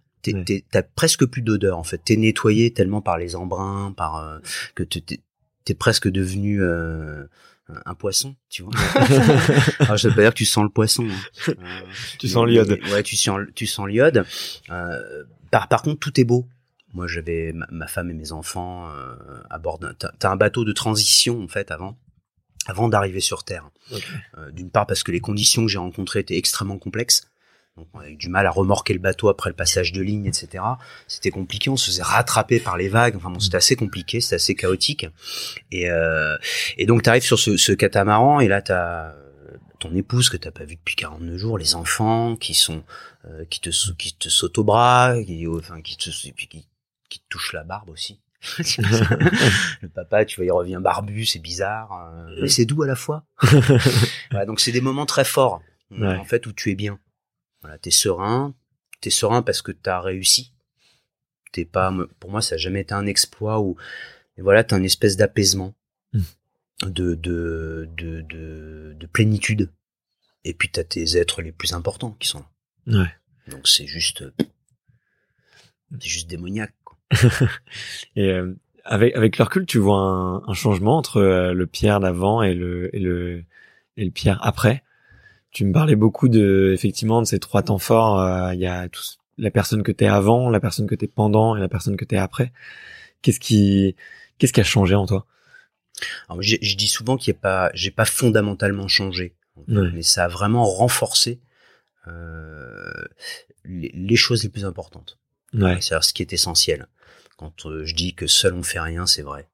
t'as 0.71 0.83
presque 0.83 1.25
plus 1.25 1.41
d'odeur 1.41 1.77
en 1.77 1.83
fait. 1.83 2.01
T'es 2.03 2.15
nettoyé 2.15 2.71
tellement 2.71 3.01
par 3.01 3.17
les 3.17 3.35
embruns, 3.35 3.93
par 3.95 4.17
euh, 4.17 4.39
que 4.75 4.83
t'es 4.83 5.19
es 5.67 5.73
presque 5.73 6.07
devenu 6.07 6.61
euh, 6.61 7.25
un 7.85 7.95
poisson, 7.95 8.35
tu 8.49 8.63
vois. 8.63 8.73
Alors, 9.79 9.97
je 9.97 10.07
veux 10.07 10.15
pas 10.15 10.21
dire 10.21 10.31
que 10.31 10.37
tu 10.37 10.45
sens 10.45 10.63
le 10.63 10.69
poisson. 10.69 11.07
Hein. 11.07 11.53
tu 12.19 12.27
sens 12.27 12.45
l'iode. 12.45 12.79
Ouais, 12.91 13.03
tu 13.03 13.15
sens, 13.15 13.41
tu 13.55 13.65
sens 13.65 13.87
l'iode. 13.87 14.25
Euh, 14.69 15.23
par, 15.51 15.67
par 15.67 15.81
contre, 15.81 15.99
tout 15.99 16.19
est 16.19 16.23
beau. 16.23 16.47
Moi, 16.93 17.07
j'avais 17.07 17.51
ma, 17.53 17.87
femme 17.87 18.09
et 18.09 18.13
mes 18.13 18.31
enfants 18.31 18.89
euh, 18.89 19.15
à 19.49 19.57
bord 19.57 19.79
d'un. 19.79 19.93
T'as 19.93 20.31
un 20.31 20.37
bateau 20.37 20.63
de 20.63 20.71
transition 20.71 21.43
en 21.43 21.47
fait 21.47 21.69
avant, 21.71 21.97
avant 22.67 22.87
d'arriver 22.87 23.19
sur 23.19 23.43
Terre. 23.43 23.69
Euh, 24.37 24.51
D'une 24.51 24.69
part 24.69 24.87
parce 24.87 25.03
que 25.03 25.11
les 25.11 25.19
conditions 25.19 25.63
que 25.63 25.67
j'ai 25.67 25.77
rencontrées 25.77 26.19
étaient 26.19 26.37
extrêmement 26.37 26.77
complexes. 26.77 27.27
Donc 27.77 27.87
on 27.93 27.99
a 27.99 28.07
eu 28.07 28.15
du 28.15 28.29
mal 28.29 28.47
à 28.47 28.51
remorquer 28.51 28.93
le 28.93 28.99
bateau 28.99 29.27
après 29.27 29.49
le 29.49 29.55
passage 29.55 29.91
de 29.91 30.01
ligne, 30.01 30.25
etc. 30.25 30.63
C'était 31.07 31.29
compliqué, 31.29 31.69
on 31.69 31.75
se 31.75 31.87
faisait 31.87 32.03
rattraper 32.03 32.61
par 32.61 32.77
les 32.77 32.87
vagues. 32.87 33.17
Enfin 33.17 33.29
bon, 33.29 33.39
c'était 33.39 33.57
assez 33.57 33.75
compliqué, 33.75 34.21
c'était 34.21 34.35
assez 34.35 34.55
chaotique. 34.55 35.07
Et, 35.71 35.89
euh, 35.89 36.37
et 36.77 36.85
donc 36.85 37.03
tu 37.03 37.09
arrives 37.09 37.23
sur 37.23 37.37
ce, 37.37 37.57
ce, 37.57 37.73
catamaran 37.73 38.39
et 38.39 38.47
là 38.47 38.61
tu 38.61 38.71
as 38.71 39.13
ton 39.79 39.93
épouse 39.93 40.29
que 40.29 40.37
t'as 40.37 40.51
pas 40.51 40.63
vu 40.63 40.75
depuis 40.75 40.95
49 40.95 41.37
jours, 41.37 41.57
les 41.57 41.75
enfants 41.75 42.37
qui 42.37 42.53
sont 42.53 42.83
euh, 43.25 43.43
qui 43.49 43.59
te 43.59 43.69
qui 43.97 44.15
te 44.15 44.29
sautent 44.29 44.57
au 44.57 44.63
bras, 44.63 45.15
qui 45.25 45.45
enfin 45.45 45.81
qui 45.81 45.97
te 45.97 46.09
puis 46.31 46.47
qui, 46.47 46.65
qui 47.09 47.19
te 47.19 47.25
touchent 47.27 47.51
la 47.51 47.65
barbe 47.65 47.89
aussi. 47.89 48.21
le 49.81 49.89
papa, 49.89 50.23
tu 50.23 50.37
vois, 50.37 50.45
il 50.45 50.51
revient 50.51 50.79
barbu, 50.79 51.25
c'est 51.25 51.39
bizarre, 51.39 51.91
euh, 52.09 52.41
mais 52.41 52.47
c'est 52.47 52.65
doux 52.65 52.83
à 52.83 52.87
la 52.87 52.95
fois. 52.95 53.25
voilà, 54.31 54.45
donc 54.45 54.59
c'est 54.59 54.71
des 54.71 54.81
moments 54.81 55.07
très 55.07 55.25
forts, 55.25 55.61
en 55.99 56.23
fait, 56.25 56.45
où 56.45 56.53
tu 56.53 56.69
es 56.69 56.75
bien. 56.75 56.99
Voilà, 57.65 57.79
t'es 57.79 57.89
serein, 57.89 58.53
t'es 59.01 59.09
serein 59.09 59.41
parce 59.41 59.63
que 59.63 59.71
t'as 59.71 59.99
réussi. 59.99 60.53
T'es 61.51 61.65
pas, 61.65 61.91
pour 62.19 62.29
moi, 62.29 62.39
ça 62.39 62.53
a 62.53 62.57
jamais 62.59 62.81
été 62.81 62.93
un 62.93 63.07
exploit 63.07 63.59
ou, 63.59 63.75
voilà, 64.37 64.63
t'as 64.63 64.77
une 64.77 64.85
espèce 64.85 65.17
d'apaisement, 65.17 65.73
hmm. 66.13 66.21
de, 66.83 67.15
de, 67.15 67.89
de, 67.97 68.21
de, 68.21 68.93
de, 68.95 69.07
plénitude. 69.07 69.71
Et 70.43 70.53
puis 70.53 70.69
t'as 70.69 70.83
tes 70.83 71.17
êtres 71.17 71.41
les 71.41 71.51
plus 71.51 71.73
importants 71.73 72.11
qui 72.19 72.27
sont 72.27 72.45
là. 72.85 73.01
Ouais. 73.01 73.15
Donc 73.51 73.67
c'est 73.67 73.87
juste, 73.87 74.23
c'est 75.89 76.07
juste 76.07 76.29
démoniaque. 76.29 76.75
Quoi. 76.83 76.99
et 78.15 78.29
euh, 78.29 78.53
avec 78.83 79.15
avec 79.15 79.39
le 79.39 79.43
recul, 79.43 79.65
tu 79.65 79.79
vois 79.79 79.97
un, 79.97 80.47
un 80.47 80.53
changement 80.53 80.97
entre 80.97 81.17
euh, 81.17 81.53
le 81.53 81.65
Pierre 81.65 81.99
d'avant 81.99 82.43
et 82.43 82.53
le 82.53 82.95
et 82.95 82.99
le 82.99 83.43
et 83.97 84.05
le 84.05 84.11
Pierre 84.11 84.37
après? 84.45 84.83
Tu 85.55 85.63
me 85.63 85.71
parlais 85.71 85.95
beaucoup 85.95 86.27
de 86.27 86.71
effectivement 86.73 87.21
de 87.21 87.25
ces 87.25 87.39
trois 87.39 87.63
temps 87.63 87.79
forts. 87.79 88.19
Euh, 88.19 88.53
il 88.53 88.59
y 88.59 88.67
a 88.67 88.89
tous, 88.89 89.19
la 89.37 89.51
personne 89.51 89.83
que 89.83 89.93
t'es 89.93 90.05
avant, 90.05 90.49
la 90.49 90.59
personne 90.59 90.85
que 90.85 90.95
t'es 90.95 91.07
pendant 91.07 91.55
et 91.55 91.61
la 91.61 91.69
personne 91.69 91.95
que 91.95 92.03
t'es 92.03 92.17
après. 92.17 92.51
Qu'est-ce 93.21 93.39
qui 93.39 93.95
qu'est-ce 94.37 94.51
qui 94.51 94.59
a 94.59 94.65
changé 94.65 94.95
en 94.95 95.05
toi? 95.05 95.25
Alors, 96.27 96.41
je, 96.41 96.75
dis 96.75 96.89
souvent 96.89 97.15
qu'il 97.15 97.31
n'y 97.33 97.37
a 97.37 97.41
pas, 97.41 97.71
j'ai 97.73 97.89
pas 97.89 98.03
fondamentalement 98.03 98.89
changé, 98.89 99.33
mais 99.69 100.01
ça 100.01 100.25
a 100.25 100.27
vraiment 100.27 100.65
renforcé 100.65 101.39
euh, 102.09 103.05
les, 103.63 104.17
choses 104.17 104.43
les 104.43 104.49
plus 104.49 104.65
importantes. 104.65 105.17
Ouais. 105.53 105.79
C'est-à-dire 105.79 106.03
ce 106.03 106.13
qui 106.13 106.21
est 106.21 106.33
essentiel. 106.33 106.87
Quand 107.37 107.65
euh, 107.65 107.85
je 107.85 107.95
dis 107.95 108.13
que 108.13 108.27
seul 108.27 108.55
on 108.55 108.63
fait 108.63 108.81
rien, 108.81 109.07
c'est 109.07 109.21
vrai. 109.21 109.47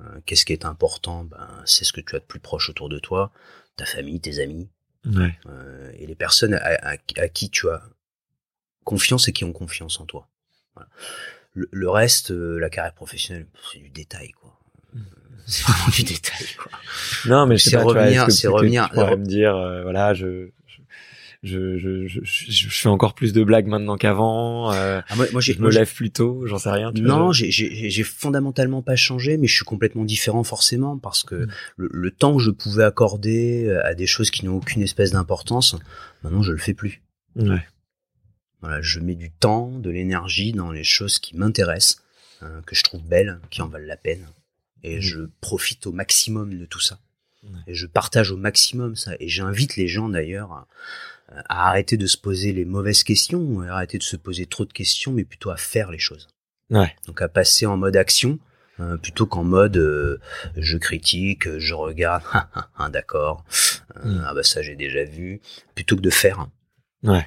Euh, 0.00 0.20
qu'est-ce 0.26 0.44
qui 0.44 0.52
est 0.52 0.64
important? 0.64 1.22
Ben, 1.22 1.62
c'est 1.66 1.84
ce 1.84 1.92
que 1.92 2.00
tu 2.00 2.16
as 2.16 2.18
de 2.18 2.24
plus 2.24 2.40
proche 2.40 2.68
autour 2.68 2.88
de 2.88 2.98
toi, 2.98 3.30
ta 3.76 3.86
famille, 3.86 4.20
tes 4.20 4.40
amis, 4.40 4.68
euh, 5.06 5.92
et 5.98 6.06
les 6.06 6.14
personnes 6.14 6.54
à, 6.54 6.96
qui 7.28 7.50
tu 7.50 7.68
as 7.68 7.82
confiance 8.84 9.28
et 9.28 9.32
qui 9.32 9.44
ont 9.44 9.52
confiance 9.52 10.00
en 10.00 10.06
toi. 10.06 10.28
Le, 11.54 11.88
reste, 11.88 12.32
euh, 12.32 12.58
la 12.58 12.68
carrière 12.68 12.92
professionnelle, 12.92 13.46
c'est 13.72 13.78
du 13.78 13.88
détail, 13.88 14.30
quoi. 14.32 14.58
Mm. 14.92 15.00
C'est 15.46 15.62
vraiment 15.62 15.88
du 15.88 16.02
détail, 16.02 16.46
quoi. 16.58 16.72
Non, 17.26 17.46
mais 17.46 17.56
c'est 17.56 17.76
revenir, 17.76 18.30
c'est 18.30 18.48
revenir. 18.48 18.90
Tu 18.90 18.98
me 18.98 19.24
dire, 19.24 19.56
euh, 19.56 19.82
voilà, 19.82 20.12
je, 20.12 20.50
je, 21.42 21.78
je, 21.78 22.06
je, 22.06 22.20
je, 22.24 22.68
fais 22.68 22.88
encore 22.88 23.14
plus 23.14 23.32
de 23.32 23.44
blagues 23.44 23.66
maintenant 23.66 23.96
qu'avant. 23.96 24.72
Euh, 24.72 25.00
ah, 25.08 25.16
moi, 25.16 25.26
moi 25.32 25.40
je 25.40 25.52
me 25.54 25.70
lève 25.70 25.92
plus 25.92 26.10
tôt, 26.10 26.46
j'en 26.46 26.58
sais 26.58 26.70
rien. 26.70 26.92
non, 26.94 27.32
j'ai 27.32 28.02
fondamentalement 28.02 28.82
pas 28.82 28.96
changé, 28.96 29.36
mais 29.36 29.46
je 29.46 29.54
suis 29.54 29.64
complètement 29.64 30.04
différent 30.04 30.44
forcément 30.44 30.98
parce 30.98 31.22
que 31.22 31.34
mm. 31.34 31.48
le, 31.76 31.88
le, 31.92 32.10
temps 32.10 32.36
que 32.36 32.42
je 32.42 32.50
pouvais 32.50 32.84
accorder 32.84 33.70
à 33.84 33.94
des 33.94 34.06
choses 34.06 34.30
qui 34.30 34.44
n'ont 34.44 34.56
aucune 34.56 34.82
espèce 34.82 35.12
d'importance, 35.12 35.76
maintenant 36.22 36.42
je 36.42 36.52
le 36.52 36.58
fais 36.58 36.74
plus. 36.74 37.02
Ouais. 37.36 37.64
Voilà, 38.60 38.80
je 38.80 39.00
mets 39.00 39.14
du 39.14 39.30
temps, 39.30 39.78
de 39.78 39.90
l'énergie 39.90 40.52
dans 40.52 40.72
les 40.72 40.84
choses 40.84 41.18
qui 41.18 41.36
m'intéressent, 41.36 42.02
hein, 42.40 42.62
que 42.66 42.74
je 42.74 42.82
trouve 42.82 43.02
belles, 43.02 43.38
qui 43.50 43.62
en 43.62 43.68
valent 43.68 43.86
la 43.86 43.96
peine, 43.96 44.26
et 44.82 44.98
mm. 44.98 45.00
je 45.00 45.20
profite 45.40 45.86
au 45.86 45.92
maximum 45.92 46.58
de 46.58 46.64
tout 46.64 46.80
ça. 46.80 46.98
Et 47.66 47.74
je 47.74 47.86
partage 47.86 48.30
au 48.30 48.36
maximum 48.36 48.96
ça. 48.96 49.12
Et 49.20 49.28
j'invite 49.28 49.76
les 49.76 49.88
gens 49.88 50.08
d'ailleurs 50.08 50.52
à, 50.52 50.68
à 51.28 51.68
arrêter 51.68 51.96
de 51.96 52.06
se 52.06 52.16
poser 52.16 52.52
les 52.52 52.64
mauvaises 52.64 53.02
questions, 53.02 53.60
à 53.62 53.74
arrêter 53.74 53.98
de 53.98 54.02
se 54.02 54.16
poser 54.16 54.46
trop 54.46 54.64
de 54.64 54.72
questions, 54.72 55.12
mais 55.12 55.24
plutôt 55.24 55.50
à 55.50 55.56
faire 55.56 55.90
les 55.90 55.98
choses. 55.98 56.28
Ouais. 56.70 56.94
Donc 57.06 57.22
à 57.22 57.28
passer 57.28 57.66
en 57.66 57.76
mode 57.76 57.96
action 57.96 58.38
euh, 58.78 58.98
plutôt 58.98 59.26
qu'en 59.26 59.44
mode 59.44 59.78
euh, 59.78 60.20
je 60.56 60.76
critique, 60.76 61.48
je 61.58 61.72
regarde, 61.72 62.22
ah, 62.76 62.90
d'accord, 62.90 63.44
euh, 63.96 64.04
mm. 64.04 64.24
ah 64.26 64.34
bah 64.34 64.42
ça 64.42 64.60
j'ai 64.60 64.76
déjà 64.76 65.04
vu, 65.04 65.40
plutôt 65.74 65.96
que 65.96 66.02
de 66.02 66.10
faire. 66.10 66.46
Ouais. 67.02 67.26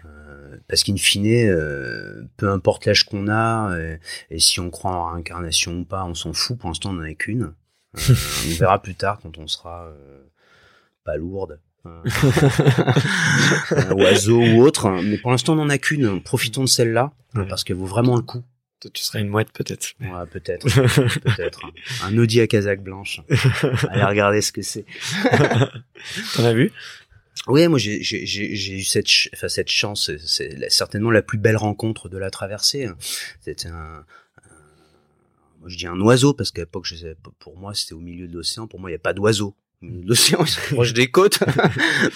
parce 0.68 0.84
qu'in 0.84 0.98
fine, 0.98 1.26
peu 2.38 2.50
importe 2.50 2.86
l'âge 2.86 3.06
qu'on 3.06 3.30
a, 3.30 3.78
et, 4.30 4.40
si 4.40 4.60
on 4.60 4.70
croit 4.70 4.92
en 4.92 5.14
réincarnation 5.14 5.80
ou 5.80 5.86
pas, 5.86 6.04
on 6.04 6.14
s'en 6.14 6.34
fout. 6.34 6.58
Pour 6.58 6.70
l'instant, 6.70 6.90
on 6.90 6.94
n'en 6.94 7.04
a 7.04 7.14
qu'une. 7.14 7.54
on 7.96 8.56
verra 8.58 8.82
plus 8.82 8.96
tard 8.96 9.20
quand 9.22 9.38
on 9.38 9.48
sera 9.48 9.92
pas 11.06 11.16
lourde. 11.16 11.60
Un 11.86 12.04
oiseau 13.92 14.42
ou 14.42 14.62
autre. 14.62 14.90
Mais 15.04 15.18
pour 15.18 15.32
l'instant, 15.32 15.54
on 15.54 15.58
n'en 15.58 15.70
a 15.70 15.78
qu'une. 15.78 16.22
Profitons 16.22 16.64
de 16.64 16.70
celle-là 16.70 17.12
parce 17.48 17.64
qu'elle 17.64 17.78
vaut 17.78 17.86
vraiment 17.86 18.16
le 18.16 18.22
coup. 18.22 18.44
tu 18.94 19.04
serais 19.04 19.22
une 19.22 19.30
mouette 19.30 19.52
peut-être. 19.52 19.94
Ouais, 20.00 20.26
peut-être, 20.32 20.66
peut-être. 21.24 21.62
Un 22.04 22.18
Audi 22.18 22.42
à 22.42 22.48
casaque 22.48 22.82
blanche. 22.84 23.22
Allez 23.90 24.04
regarder 24.04 24.42
ce 24.42 24.52
que 24.52 24.62
c'est. 24.62 24.86
T'en 26.36 26.44
as 26.44 26.54
vu? 26.54 26.72
Oui, 27.48 27.68
moi 27.68 27.80
j'ai 27.80 28.00
eu 28.00 28.84
cette 28.84 29.08
enfin, 29.34 29.48
cette 29.48 29.70
chance. 29.70 30.12
C'est 30.26 30.70
certainement 30.70 31.12
la 31.12 31.22
plus 31.22 31.38
belle 31.38 31.58
rencontre 31.58 32.10
de 32.10 32.18
la 32.18 32.30
traversée. 32.30 32.90
C'était 33.42 33.70
un, 33.70 34.04
moi 35.60 35.70
je 35.70 35.78
dis 35.78 35.88
un 35.88 36.00
oiseau 36.02 36.34
parce 36.34 36.52
qu'à 36.52 36.64
l'époque, 36.64 36.88
pour 37.40 37.58
moi, 37.58 37.74
c'était 37.74 37.94
au 37.94 38.00
milieu 38.00 38.28
de 38.28 38.34
l'océan. 38.34 38.68
Pour 38.68 38.80
moi, 38.80 38.90
il 38.90 38.94
n'y 38.94 38.98
a 38.98 39.00
pas 39.00 39.14
d'oiseau. 39.14 39.56
L'océan 39.82 40.44
est 40.44 40.74
proche 40.74 40.94
des 40.94 41.10
côtes. 41.10 41.40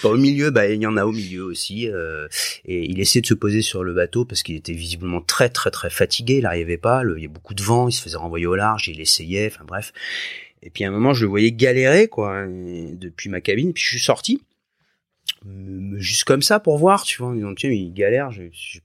au 0.04 0.16
milieu, 0.16 0.50
bah, 0.50 0.68
il 0.68 0.82
y 0.82 0.86
en 0.86 0.96
a 0.98 1.06
au 1.06 1.12
milieu 1.12 1.44
aussi. 1.44 1.88
Euh, 1.88 2.28
et 2.66 2.84
il 2.84 3.00
essayait 3.00 3.22
de 3.22 3.26
se 3.26 3.34
poser 3.34 3.62
sur 3.62 3.84
le 3.84 3.94
bateau 3.94 4.26
parce 4.26 4.42
qu'il 4.42 4.54
était 4.56 4.74
visiblement 4.74 5.22
très 5.22 5.48
très 5.48 5.70
très 5.70 5.88
fatigué. 5.88 6.36
Il 6.36 6.42
n'arrivait 6.42 6.76
pas. 6.76 7.02
il 7.16 7.22
y 7.22 7.26
a 7.26 7.28
beaucoup 7.28 7.54
de 7.54 7.62
vent. 7.62 7.88
Il 7.88 7.92
se 7.92 8.02
faisait 8.02 8.18
renvoyer 8.18 8.46
au 8.46 8.54
large. 8.54 8.88
Il 8.88 9.00
essayait. 9.00 9.50
Enfin 9.50 9.64
bref. 9.64 9.92
Et 10.62 10.68
puis 10.68 10.84
à 10.84 10.88
un 10.88 10.90
moment, 10.90 11.14
je 11.14 11.22
le 11.22 11.30
voyais 11.30 11.52
galérer 11.52 12.08
quoi 12.08 12.46
depuis 12.46 13.30
ma 13.30 13.40
cabine. 13.40 13.72
Puis 13.72 13.82
je 13.82 13.88
suis 13.88 14.00
sorti 14.00 14.42
juste 15.96 16.24
comme 16.24 16.42
ça 16.42 16.60
pour 16.60 16.76
voir. 16.76 17.04
Tu 17.04 17.22
vois, 17.22 17.34
tiens, 17.56 17.70
il 17.70 17.94
galère. 17.94 18.30
Je, 18.30 18.42
je 18.52 18.80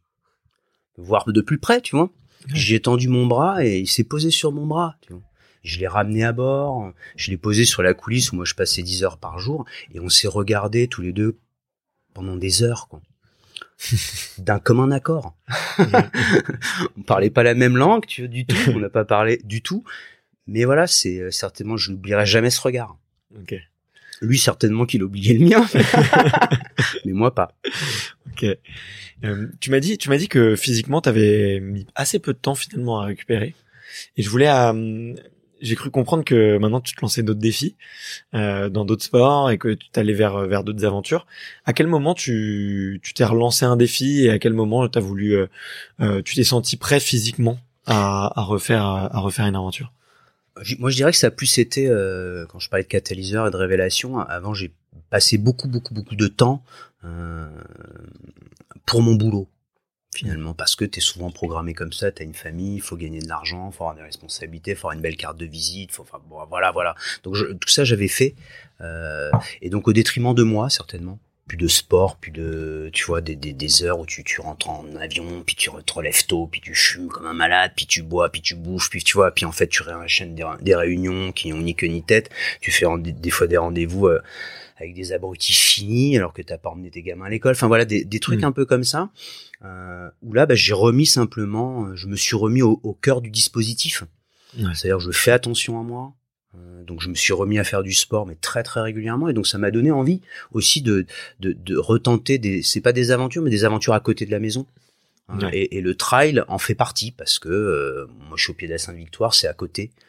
voir 0.98 1.26
de 1.30 1.42
plus 1.42 1.58
près. 1.58 1.82
Tu 1.82 1.98
vois. 1.98 2.12
J'ai 2.54 2.80
tendu 2.80 3.10
mon 3.10 3.28
bras 3.28 3.66
et 3.66 3.80
il 3.80 3.88
s'est 3.88 4.06
posé 4.06 4.32
sur 4.32 4.54
mon 4.54 4.66
bras. 4.66 4.96
Tu 5.02 5.12
vois 5.12 5.22
je 5.64 5.80
l'ai 5.80 5.88
ramené 5.88 6.24
à 6.24 6.32
bord, 6.32 6.92
je 7.16 7.32
l'ai 7.32 7.38
posé 7.38 7.66
sur 7.66 7.84
la 7.84 7.94
coulisse 7.94 8.32
où 8.32 8.36
moi 8.36 8.46
je 8.46 8.54
passais 8.54 8.82
10 8.82 9.04
heures 9.04 9.18
par 9.18 9.40
jour 9.40 9.66
et 9.94 10.00
on 10.00 10.10
s'est 10.10 10.28
regardé 10.28 10.88
tous 10.88 11.02
les 11.02 11.12
deux 11.12 11.38
pendant 12.14 12.36
des 12.36 12.64
heures 12.64 12.88
quoi. 12.88 13.02
D'un 14.38 14.60
commun 14.60 14.92
accord. 14.92 15.36
on 16.98 17.02
parlait 17.04 17.30
pas 17.30 17.44
la 17.44 17.54
même 17.54 17.78
langue, 17.78 18.06
tu 18.06 18.22
vois, 18.22 18.28
du 18.28 18.46
tout, 18.46 18.58
on 18.74 18.80
n'a 18.80 18.90
pas 18.90 19.06
parlé 19.06 19.40
du 19.44 19.62
tout. 19.62 19.84
Mais 20.48 20.66
voilà, 20.66 20.88
c'est 20.88 21.20
euh, 21.20 21.32
certainement 21.32 21.78
je 21.78 21.92
n'oublierai 21.92 22.26
jamais 22.26 22.50
ce 22.50 22.60
regard. 22.62 22.98
Ok. 23.38 23.56
Lui 24.22 24.38
certainement 24.38 24.86
qu'il 24.86 25.04
oubliait 25.04 25.38
le 25.38 25.46
mien, 25.46 25.66
mais 27.06 27.14
moi 27.14 27.34
pas. 27.34 27.56
Ok. 28.32 28.46
Euh, 29.24 29.48
tu 29.60 29.72
m'as 29.72 29.80
dit, 29.80 29.98
tu 29.98 30.10
m'as 30.10 30.18
dit 30.18 30.28
que 30.28 30.56
physiquement, 30.56 31.02
tu 31.02 31.10
avais 31.10 31.60
mis 31.62 31.88
assez 31.96 32.20
peu 32.20 32.34
de 32.34 32.38
temps 32.38 32.56
finalement 32.56 33.00
à 33.00 33.06
récupérer. 33.06 33.56
Et 34.18 34.24
je 34.24 34.30
voulais 34.30 34.50
euh, 34.50 35.14
j'ai 35.62 35.76
cru 35.76 35.90
comprendre 35.92 36.24
que 36.24 36.58
maintenant 36.58 36.82
tu 36.82 36.96
te 36.96 37.02
lançais 37.02 37.24
d'autres 37.24 37.40
défis 37.40 37.76
euh, 38.34 38.70
dans 38.70 38.86
d'autres 38.86 39.04
sports 39.04 39.52
et 39.52 39.58
que 39.58 39.74
tu 39.74 39.90
t'allais 39.90 40.14
vers 40.14 40.46
vers 40.48 40.64
d'autres 40.64 40.86
aventures. 40.86 41.26
À 41.66 41.74
quel 41.74 41.88
moment 41.88 42.14
tu 42.14 43.00
tu 43.04 43.14
t'es 43.14 43.26
relancé 43.26 43.66
un 43.66 43.78
défi 43.78 44.26
et 44.26 44.30
à 44.30 44.40
quel 44.40 44.54
moment 44.54 44.88
t'as 44.88 45.00
voulu 45.00 45.36
euh, 45.36 45.48
euh, 46.02 46.22
tu 46.24 46.36
t'es 46.36 46.44
senti 46.44 46.78
prêt 46.78 47.00
physiquement 47.00 47.60
à, 47.86 48.40
à 48.40 48.44
refaire 48.44 48.86
à 48.86 49.20
refaire 49.20 49.46
une 49.46 49.56
aventure? 49.56 49.92
Moi 50.80 50.90
je 50.90 50.96
dirais 50.96 51.12
que 51.12 51.18
ça 51.18 51.28
a 51.28 51.32
plus 51.32 51.58
été 51.58 51.88
euh, 51.88 52.46
quand 52.48 52.60
je 52.60 52.70
parlais 52.70 52.84
de 52.84 52.90
catalyseur 52.90 53.48
et 53.48 53.52
de 53.52 53.56
révélation. 53.56 54.20
Avant 54.20 54.54
j'ai 54.54 54.72
passé 55.10 55.38
beaucoup 55.38 55.68
beaucoup 55.68 55.94
beaucoup 55.94 56.16
de 56.16 56.28
temps 56.28 56.64
euh, 57.06 57.48
pour 58.86 59.02
mon 59.02 59.16
boulot 59.16 59.48
finalement, 60.20 60.54
parce 60.54 60.76
que 60.76 60.84
tu 60.84 61.00
es 61.00 61.02
souvent 61.02 61.32
programmé 61.32 61.74
comme 61.74 61.94
ça, 61.94 62.12
tu 62.12 62.22
as 62.22 62.26
une 62.26 62.34
famille, 62.34 62.76
il 62.76 62.82
faut 62.82 62.98
gagner 62.98 63.22
de 63.22 63.30
l'argent, 63.30 63.70
il 63.72 63.76
faut 63.76 63.86
avoir 63.86 63.96
des 63.96 64.02
responsabilités, 64.02 64.72
il 64.72 64.78
faut 64.78 64.88
avoir 64.88 64.96
une 64.96 65.02
belle 65.02 65.16
carte 65.16 65.38
de 65.38 65.46
visite, 65.46 65.92
faut, 65.92 66.04
enfin, 66.04 66.20
bon, 66.30 66.44
voilà, 66.50 66.72
voilà. 66.72 66.94
Donc 67.24 67.36
tout 67.38 67.70
ça, 67.70 67.86
j'avais 67.86 68.10
fait, 68.10 68.36
euh, 68.82 69.32
et 69.62 69.70
donc 69.70 69.88
au 69.88 69.94
détriment 69.94 70.34
de 70.34 70.44
moi, 70.44 70.70
certainement. 70.70 71.20
Plus 71.50 71.58
de 71.58 71.68
sport, 71.68 72.16
plus 72.18 72.32
de, 72.32 72.92
tu 72.94 73.04
vois, 73.06 73.22
des, 73.22 73.36
des, 73.36 73.54
des 73.54 73.84
heures 73.84 74.00
où 74.00 74.06
tu, 74.06 74.24
tu 74.24 74.40
rentres 74.40 74.70
en 74.70 74.86
avion, 74.96 75.44
puis 75.46 75.56
tu 75.56 75.70
te 75.86 75.94
relèves 75.94 76.26
tôt, 76.28 76.48
puis 76.48 76.62
tu 76.62 76.76
fumes 76.76 77.10
comme 77.10 77.26
un 77.26 77.34
malade, 77.34 77.72
puis 77.76 77.88
tu 77.88 78.04
bois, 78.04 78.30
puis 78.30 78.42
tu 78.42 78.54
bouffes, 78.56 78.90
puis 78.92 79.04
tu 79.04 79.16
vois, 79.16 79.32
puis 79.32 79.46
en 79.46 79.52
fait 79.52 79.68
tu 79.68 79.82
réenchaînes 79.82 80.36
des, 80.36 80.46
des 80.62 80.76
réunions 80.76 81.32
qui 81.32 81.50
n'ont 81.50 81.58
ni 81.62 81.76
queue 81.76 81.88
ni 81.88 82.04
tête, 82.04 82.30
tu 82.62 82.72
fais 82.72 82.86
des, 83.00 83.12
des 83.12 83.30
fois 83.32 83.48
des 83.48 83.58
rendez-vous 83.58 84.06
euh, 84.08 84.22
avec 84.78 84.94
des 84.94 85.12
abrutis 85.12 85.54
finis 85.54 86.18
alors 86.18 86.34
que 86.34 86.44
t'as 86.44 86.58
pas 86.60 86.70
emmené 86.70 86.92
tes 86.92 87.02
gamins 87.02 87.26
à 87.26 87.30
l'école, 87.30 87.54
enfin 87.54 87.68
voilà, 87.68 87.84
des, 87.84 88.06
des 88.06 88.20
trucs 88.20 88.42
Mm. 88.42 88.46
un 88.46 88.52
peu 88.52 88.66
comme 88.66 88.84
ça, 88.84 89.10
euh, 89.66 90.08
où 90.22 90.34
là, 90.34 90.46
bah, 90.46 90.56
j'ai 90.56 90.74
remis 90.74 91.08
simplement, 91.08 91.96
je 91.96 92.08
me 92.08 92.16
suis 92.16 92.36
remis 92.36 92.62
au, 92.62 92.80
au 92.84 92.94
cœur 92.94 93.22
du 93.22 93.32
dispositif. 93.32 94.04
Ouais. 94.58 94.66
C'est-à-dire, 94.76 95.00
je 95.00 95.12
fais 95.12 95.32
attention 95.32 95.80
à 95.80 95.84
moi. 95.84 96.14
Euh, 96.56 96.84
donc, 96.84 97.02
je 97.02 97.10
me 97.10 97.16
suis 97.16 97.34
remis 97.34 97.60
à 97.60 97.64
faire 97.64 97.84
du 97.84 97.94
sport, 97.94 98.26
mais 98.26 98.36
très 98.36 98.64
très 98.64 98.82
régulièrement, 98.82 99.30
et 99.30 99.34
donc 99.34 99.46
ça 99.48 99.58
m'a 99.58 99.72
donné 99.72 99.92
envie 99.92 100.22
aussi 100.52 100.82
de 100.82 101.06
de, 101.40 101.54
de 101.54 101.78
retenter 101.78 102.38
des, 102.40 102.62
c'est 102.64 102.82
pas 102.82 102.94
des 102.94 103.12
aventures, 103.12 103.42
mais 103.44 103.52
des 103.52 103.66
aventures 103.66 103.94
à 103.94 104.00
côté 104.00 104.26
de 104.26 104.32
la 104.32 104.40
maison. 104.40 104.66
Hein, 105.28 105.40
Ouais. 105.42 105.50
Et, 105.58 105.78
et 105.78 105.82
le 105.82 105.94
trail 105.96 106.44
en 106.48 106.58
fait 106.58 106.74
partie 106.76 107.12
parce 107.12 107.38
que 107.38 107.50
euh, 107.50 108.08
moi, 108.28 108.36
je 108.36 108.44
suis 108.44 108.52
au 108.52 108.56
pied 108.56 108.68
de 108.68 108.74
la 108.74 108.80
Sainte-Victoire, 108.80 109.34
c'est 109.36 109.48
à 109.48 109.54
côté. 109.54 109.92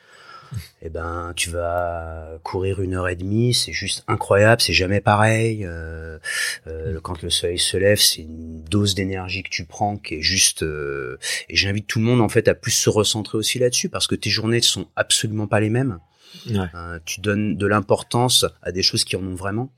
Eh 0.82 0.88
ben, 0.88 1.32
tu 1.36 1.51
vas 1.51 2.38
courir 2.43 2.80
une 2.80 2.95
heure 2.95 3.07
et 3.09 3.14
demie, 3.14 3.55
c'est 3.55 3.72
juste 3.72 4.03
incroyable, 4.09 4.61
c'est 4.61 4.72
jamais 4.72 5.01
pareil. 5.01 5.64
Euh, 5.64 6.18
euh, 6.66 6.99
quand 7.03 7.22
le 7.22 7.30
soleil 7.30 7.59
se 7.59 7.76
lève, 7.76 7.99
c'est 8.01 8.22
une 8.22 8.64
dose 8.64 8.97
d'énergie 8.97 9.45
que 9.45 9.49
tu 9.51 9.64
prends 9.64 9.97
qui 9.97 10.16
est 10.16 10.22
juste. 10.22 10.64
euh, 10.64 11.18
et 11.49 11.55
j'invite 11.55 11.86
tout 11.86 12.01
le 12.01 12.05
monde 12.07 12.20
en 12.20 12.28
fait 12.28 12.49
à 12.49 12.55
plus 12.55 12.72
se 12.72 12.91
recentrer 12.91 13.38
aussi 13.38 13.61
là-dessus 13.61 13.88
parce 13.91 14.09
que 14.09 14.16
tes 14.16 14.30
journées 14.30 14.61
sont 14.61 14.88
absolument 14.97 15.47
pas 15.47 15.61
les 15.61 15.70
mêmes. 15.70 16.01
Ouais. 16.49 16.66
Euh, 16.74 16.99
tu 17.05 17.20
donnes 17.20 17.57
de 17.57 17.66
l'importance 17.66 18.45
à 18.62 18.72
des 18.72 18.83
choses 18.83 19.05
qui 19.05 19.16
en 19.16 19.22
ont 19.22 19.35
vraiment, 19.35 19.72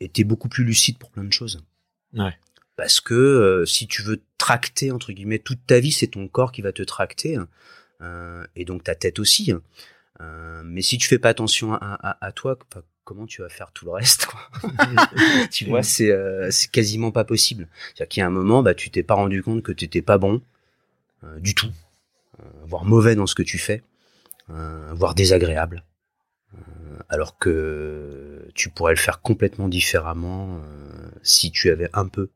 et 0.00 0.08
t'es 0.08 0.24
beaucoup 0.24 0.48
plus 0.48 0.64
lucide 0.64 0.98
pour 0.98 1.10
plein 1.10 1.24
de 1.24 1.32
choses. 1.32 1.62
Ouais. 2.14 2.36
Parce 2.76 3.00
que 3.00 3.14
euh, 3.14 3.66
si 3.66 3.86
tu 3.86 4.02
veux 4.02 4.22
tracter 4.38 4.90
entre 4.90 5.12
guillemets 5.12 5.38
toute 5.38 5.64
ta 5.66 5.80
vie, 5.80 5.92
c'est 5.92 6.08
ton 6.08 6.28
corps 6.28 6.52
qui 6.52 6.62
va 6.62 6.72
te 6.72 6.82
tracter, 6.82 7.38
euh, 8.00 8.46
et 8.56 8.64
donc 8.64 8.84
ta 8.84 8.94
tête 8.94 9.18
aussi. 9.18 9.52
Mais 10.64 10.82
si 10.82 10.98
tu 10.98 11.08
fais 11.08 11.18
pas 11.18 11.30
attention 11.30 11.72
à, 11.72 11.78
à, 11.80 12.26
à 12.26 12.32
toi, 12.32 12.58
comment 13.04 13.24
tu 13.24 13.40
vas 13.40 13.48
faire 13.48 13.72
tout 13.72 13.86
le 13.86 13.92
reste 13.92 14.26
quoi 14.26 14.50
Tu 15.50 15.64
vois, 15.64 15.82
c'est 15.82 16.12
c'est 16.50 16.70
quasiment 16.70 17.10
pas 17.10 17.24
possible. 17.24 17.68
C'est-à-dire 17.72 18.08
qu'il 18.08 18.20
y 18.20 18.24
a 18.24 18.26
un 18.26 18.30
moment, 18.30 18.62
bah 18.62 18.74
tu 18.74 18.90
t'es 18.90 19.02
pas 19.02 19.14
rendu 19.14 19.42
compte 19.42 19.62
que 19.62 19.72
t'étais 19.72 20.02
pas 20.02 20.18
bon 20.18 20.42
du 21.38 21.54
tout, 21.54 21.70
voire 22.66 22.84
mauvais 22.84 23.14
dans 23.14 23.26
ce 23.26 23.34
que 23.34 23.42
tu 23.42 23.56
fais, 23.56 23.82
voire 24.92 25.14
désagréable, 25.14 25.84
euh, 26.54 26.58
alors 27.08 27.38
que 27.38 28.48
tu 28.54 28.70
pourrais 28.70 28.92
le 28.92 28.98
faire 28.98 29.20
complètement 29.20 29.68
différemment 29.68 30.56
euh, 30.56 31.10
si 31.22 31.50
tu 31.50 31.70
avais 31.70 31.88
un 31.92 32.08
peu 32.08 32.30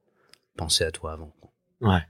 pensé 0.56 0.84
à 0.84 0.90
toi 0.90 1.12
avant. 1.12 1.32
Ouais. 1.80 2.02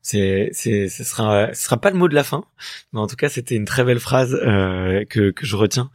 C'est, 0.00 0.50
c'est, 0.52 0.88
ce 0.88 1.04
sera, 1.04 1.52
ce 1.52 1.64
sera 1.64 1.76
pas 1.76 1.90
le 1.90 1.98
mot 1.98 2.08
de 2.08 2.14
la 2.14 2.24
fin, 2.24 2.44
mais 2.92 3.00
en 3.00 3.06
tout 3.06 3.16
cas, 3.16 3.28
c'était 3.28 3.56
une 3.56 3.66
très 3.66 3.84
belle 3.84 4.00
phrase 4.00 4.34
euh, 4.34 5.04
que 5.04 5.30
que 5.30 5.44
je 5.44 5.56
retiens. 5.56 5.90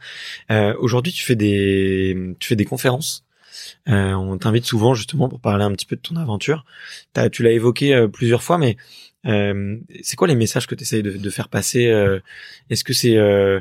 Euh, 0.50 0.74
aujourd'hui, 0.78 1.12
tu 1.12 1.24
fais 1.24 1.34
des, 1.34 2.36
tu 2.38 2.48
fais 2.48 2.56
des 2.56 2.66
conférences. 2.66 3.24
Euh, 3.88 4.12
on 4.12 4.36
t'invite 4.38 4.64
souvent 4.64 4.94
justement 4.94 5.28
pour 5.28 5.40
parler 5.40 5.64
un 5.64 5.72
petit 5.72 5.86
peu 5.86 5.96
de 5.96 6.00
ton 6.00 6.16
aventure. 6.16 6.64
Tu 7.32 7.42
l'as 7.42 7.50
évoqué 7.50 7.94
euh, 7.94 8.08
plusieurs 8.08 8.42
fois, 8.42 8.58
mais 8.58 8.76
euh, 9.26 9.78
c'est 10.02 10.16
quoi 10.16 10.28
les 10.28 10.34
messages 10.34 10.66
que 10.66 10.74
tu 10.74 10.82
essayes 10.82 11.02
de, 11.02 11.12
de 11.12 11.30
faire 11.30 11.48
passer 11.48 11.86
euh, 11.86 12.20
Est-ce 12.70 12.84
que 12.84 12.92
c'est, 12.92 13.16
euh, 13.16 13.60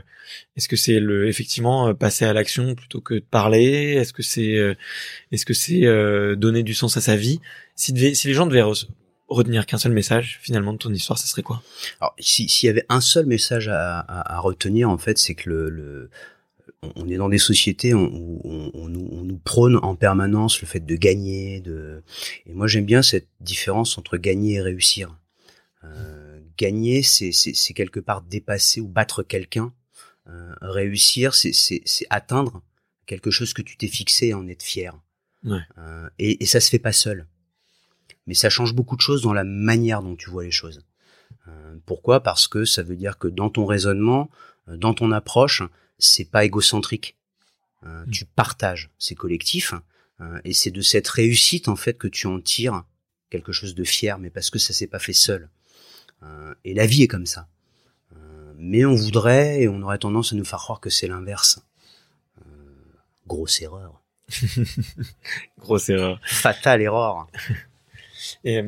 est-ce 0.57 0.67
que 0.67 0.75
c'est 0.75 0.99
le 0.99 1.27
effectivement 1.27 1.87
euh, 1.89 1.93
passer 1.93 2.25
à 2.25 2.33
l'action 2.33 2.75
plutôt 2.75 3.01
que 3.01 3.13
de 3.15 3.19
parler? 3.19 3.93
Est-ce 3.93 4.13
que 4.13 4.23
c'est, 4.23 4.55
euh, 4.57 4.75
est-ce 5.31 5.45
que 5.45 5.53
c'est 5.53 5.81
donner 6.35 6.63
du 6.63 6.73
sens 6.73 6.97
à 6.97 7.01
sa 7.01 7.15
vie? 7.15 7.39
Si, 7.75 7.93
si 8.15 8.27
les 8.27 8.33
gens 8.33 8.45
devaient 8.45 8.61
re- 8.61 8.87
retenir 9.29 9.65
qu'un 9.65 9.77
seul 9.77 9.93
message 9.93 10.39
finalement 10.41 10.73
de 10.73 10.77
ton 10.77 10.93
histoire, 10.93 11.17
ça 11.17 11.27
serait 11.27 11.41
quoi? 11.43 11.63
Alors, 12.01 12.13
si- 12.19 12.49
s'il 12.49 12.67
y 12.67 12.69
avait 12.69 12.85
un 12.89 13.01
seul 13.01 13.25
message 13.25 13.67
à, 13.69 13.99
à, 13.99 14.35
à 14.35 14.39
retenir, 14.39 14.89
en 14.89 14.97
fait, 14.97 15.17
c'est 15.17 15.33
que 15.35 15.49
le, 15.49 15.69
le- 15.69 16.09
on 16.95 17.07
est 17.09 17.15
dans 17.15 17.29
des 17.29 17.37
sociétés 17.37 17.93
où 17.93 17.99
on, 17.99 18.41
on- 18.43 18.71
on 18.73 18.93
on 18.93 19.23
nous 19.23 19.37
prône 19.37 19.77
en 19.81 19.95
permanence 19.95 20.61
le 20.61 20.67
fait 20.67 20.85
de 20.85 20.95
gagner. 20.95 21.61
De... 21.61 22.03
Et 22.45 22.53
moi, 22.53 22.67
j'aime 22.67 22.85
bien 22.85 23.01
cette 23.01 23.27
différence 23.39 23.97
entre 23.97 24.17
gagner 24.17 24.55
et 24.55 24.61
réussir. 24.61 25.17
Euh, 25.83 26.39
gagner, 26.57 27.03
c'est 27.03 27.73
quelque 27.73 27.99
part 27.99 28.21
dépasser 28.21 28.81
ou 28.81 28.87
battre 28.87 29.23
quelqu'un. 29.23 29.73
Euh, 30.27 30.53
réussir, 30.61 31.33
c'est 31.33 31.83
atteindre 32.09 32.61
quelque 33.05 33.31
chose 33.31 33.53
que 33.53 33.61
tu 33.61 33.75
t'es 33.77 33.87
fixé 33.87 34.27
et 34.27 34.33
en 34.33 34.47
être 34.47 34.63
fier. 34.63 34.97
Ouais. 35.43 35.59
Euh, 35.77 36.09
et, 36.19 36.41
et 36.41 36.45
ça 36.45 36.61
se 36.61 36.69
fait 36.69 36.79
pas 36.79 36.93
seul. 36.93 37.27
Mais 38.27 38.33
ça 38.33 38.49
change 38.49 38.73
beaucoup 38.73 38.95
de 38.95 39.01
choses 39.01 39.21
dans 39.21 39.33
la 39.33 39.43
manière 39.43 40.01
dont 40.01 40.15
tu 40.15 40.29
vois 40.29 40.45
les 40.45 40.51
choses. 40.51 40.85
Euh, 41.47 41.75
pourquoi? 41.85 42.21
Parce 42.21 42.47
que 42.47 42.63
ça 42.63 42.83
veut 42.83 42.95
dire 42.95 43.17
que 43.17 43.27
dans 43.27 43.49
ton 43.49 43.65
raisonnement, 43.65 44.29
euh, 44.69 44.77
dans 44.77 44.93
ton 44.93 45.11
approche, 45.11 45.61
c'est 45.97 46.29
pas 46.29 46.45
égocentrique. 46.45 47.17
Euh, 47.85 48.05
Mm. 48.05 48.11
Tu 48.11 48.25
partages, 48.25 48.89
c'est 48.97 49.15
collectif, 49.15 49.73
euh, 50.21 50.39
et 50.43 50.53
c'est 50.53 50.71
de 50.71 50.81
cette 50.81 51.07
réussite 51.07 51.67
en 51.67 51.75
fait 51.75 51.97
que 51.97 52.07
tu 52.07 52.27
en 52.27 52.39
tires 52.39 52.83
quelque 53.29 53.51
chose 53.51 53.75
de 53.75 53.83
fier, 53.83 54.19
mais 54.19 54.29
parce 54.29 54.49
que 54.49 54.59
ça 54.59 54.73
s'est 54.73 54.87
pas 54.87 54.99
fait 54.99 55.13
seul. 55.13 55.49
Euh, 56.23 56.53
et 56.65 56.73
la 56.73 56.85
vie 56.85 57.03
est 57.03 57.07
comme 57.07 57.25
ça. 57.25 57.47
Euh, 58.15 58.53
mais 58.57 58.85
on 58.85 58.95
voudrait 58.95 59.61
et 59.61 59.67
on 59.67 59.81
aurait 59.81 59.97
tendance 59.97 60.33
à 60.33 60.35
nous 60.35 60.45
faire 60.45 60.59
croire 60.59 60.79
que 60.79 60.89
c'est 60.89 61.07
l'inverse. 61.07 61.63
Euh, 62.41 62.43
grosse 63.27 63.61
erreur, 63.61 64.01
Grosse 65.59 65.89
erreur. 65.89 66.19
fatale 66.25 66.81
erreur. 66.81 67.27
Et 68.45 68.61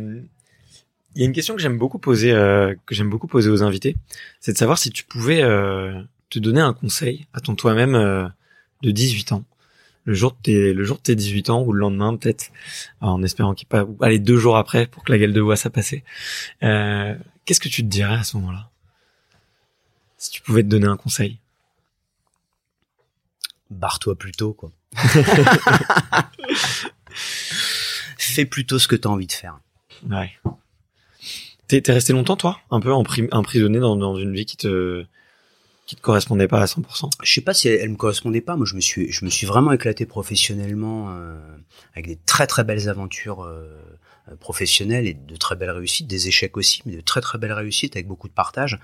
il 1.16 1.22
y 1.22 1.24
a 1.24 1.28
une 1.28 1.34
question 1.34 1.56
que 1.56 1.62
j'aime 1.62 1.78
beaucoup 1.78 1.98
poser, 1.98 2.32
euh, 2.34 2.76
que 2.86 2.94
j'aime 2.94 3.10
beaucoup 3.10 3.28
poser 3.28 3.50
aux 3.50 3.64
invités, 3.64 3.96
c'est 4.42 4.52
de 4.52 4.58
savoir 4.58 4.78
si 4.78 4.90
tu 4.90 5.06
pouvais 5.06 5.42
euh, 5.42 6.02
te 6.30 6.40
donner 6.40 6.60
un 6.60 6.74
conseil 6.74 7.26
à 7.34 7.40
ton 7.40 7.56
toi-même 7.56 7.96
euh, 7.96 8.28
de 8.82 8.92
18 8.92 9.32
ans, 9.32 9.46
le 10.06 10.14
jour 10.14 10.32
de 10.32 10.38
tes, 10.44 10.74
le 10.74 10.84
jour 10.84 10.98
de 10.98 11.02
tes 11.02 11.16
18 11.16 11.50
ans 11.50 11.62
ou 11.64 11.74
le 11.74 11.80
lendemain 11.80 12.16
peut-être, 12.16 12.52
en 13.02 13.22
espérant 13.24 13.54
qu'il 13.54 13.68
pas, 13.68 13.86
allez 14.02 14.20
deux 14.20 14.38
jours 14.38 14.56
après 14.58 14.86
pour 14.88 15.04
que 15.04 15.12
la 15.12 15.18
gueule 15.18 15.34
de 15.34 15.42
bois 15.42 15.56
ça 15.58 15.70
passé. 15.70 16.04
Euh, 16.64 17.16
Qu'est-ce 17.46 17.60
que 17.60 17.68
tu 17.70 17.82
te 17.84 17.88
dirais 17.88 18.16
à 18.16 18.24
ce 18.24 18.38
moment-là? 18.38 18.70
Si 20.18 20.32
tu 20.32 20.42
pouvais 20.42 20.64
te 20.64 20.68
donner 20.68 20.88
un 20.88 20.98
conseil 20.98 21.40
barre-toi 23.72 24.16
plutôt 24.16 24.54
quoi. 24.54 24.72
Fais 28.18 28.46
plutôt 28.46 28.80
ce 28.80 28.88
que 28.88 28.96
tu 28.96 29.08
as 29.08 29.12
envie 29.12 29.28
de 29.28 29.32
faire. 29.32 29.60
Ouais. 30.10 30.32
T'es 31.68 31.82
t'es 31.82 31.94
resté 31.94 32.14
longtemps 32.14 32.36
toi, 32.36 32.60
un 32.70 32.80
peu 32.80 32.90
empri- 32.90 33.28
emprisonné 33.32 33.80
dans, 33.80 33.96
dans 33.96 34.18
une 34.18 34.34
vie 34.34 34.46
qui 34.46 34.58
te 34.58 35.06
qui 35.86 35.96
te 35.96 36.02
correspondait 36.02 36.48
pas 36.48 36.62
à 36.62 36.66
100%. 36.66 37.10
Je 37.24 37.32
sais 37.34 37.42
pas 37.42 37.54
si 37.54 37.68
elle, 37.68 37.80
elle 37.80 37.90
me 37.90 37.96
correspondait 37.96 38.42
pas. 38.42 38.56
Moi, 38.56 38.66
je 38.66 38.76
me 38.76 38.82
suis, 38.82 39.12
je 39.12 39.24
me 39.24 39.30
suis 39.30 39.46
vraiment 39.46 39.72
éclaté 39.72 40.06
professionnellement 40.06 41.12
euh, 41.12 41.38
avec 41.94 42.08
des 42.08 42.16
très 42.16 42.48
très 42.48 42.64
belles 42.64 42.90
aventures 42.90 43.44
euh, 43.44 43.68
euh, 44.30 44.36
professionnelles 44.36 45.06
et 45.06 45.14
de 45.14 45.36
très 45.36 45.56
belles 45.56 45.70
réussites, 45.70 46.08
des 46.08 46.28
échecs 46.28 46.58
aussi, 46.58 46.82
mais 46.86 46.96
de 46.96 47.02
très 47.02 47.22
très 47.22 47.38
belles 47.38 47.54
réussites 47.54 47.96
avec 47.96 48.08
beaucoup 48.08 48.28
de 48.28 48.34
partage. 48.34 48.80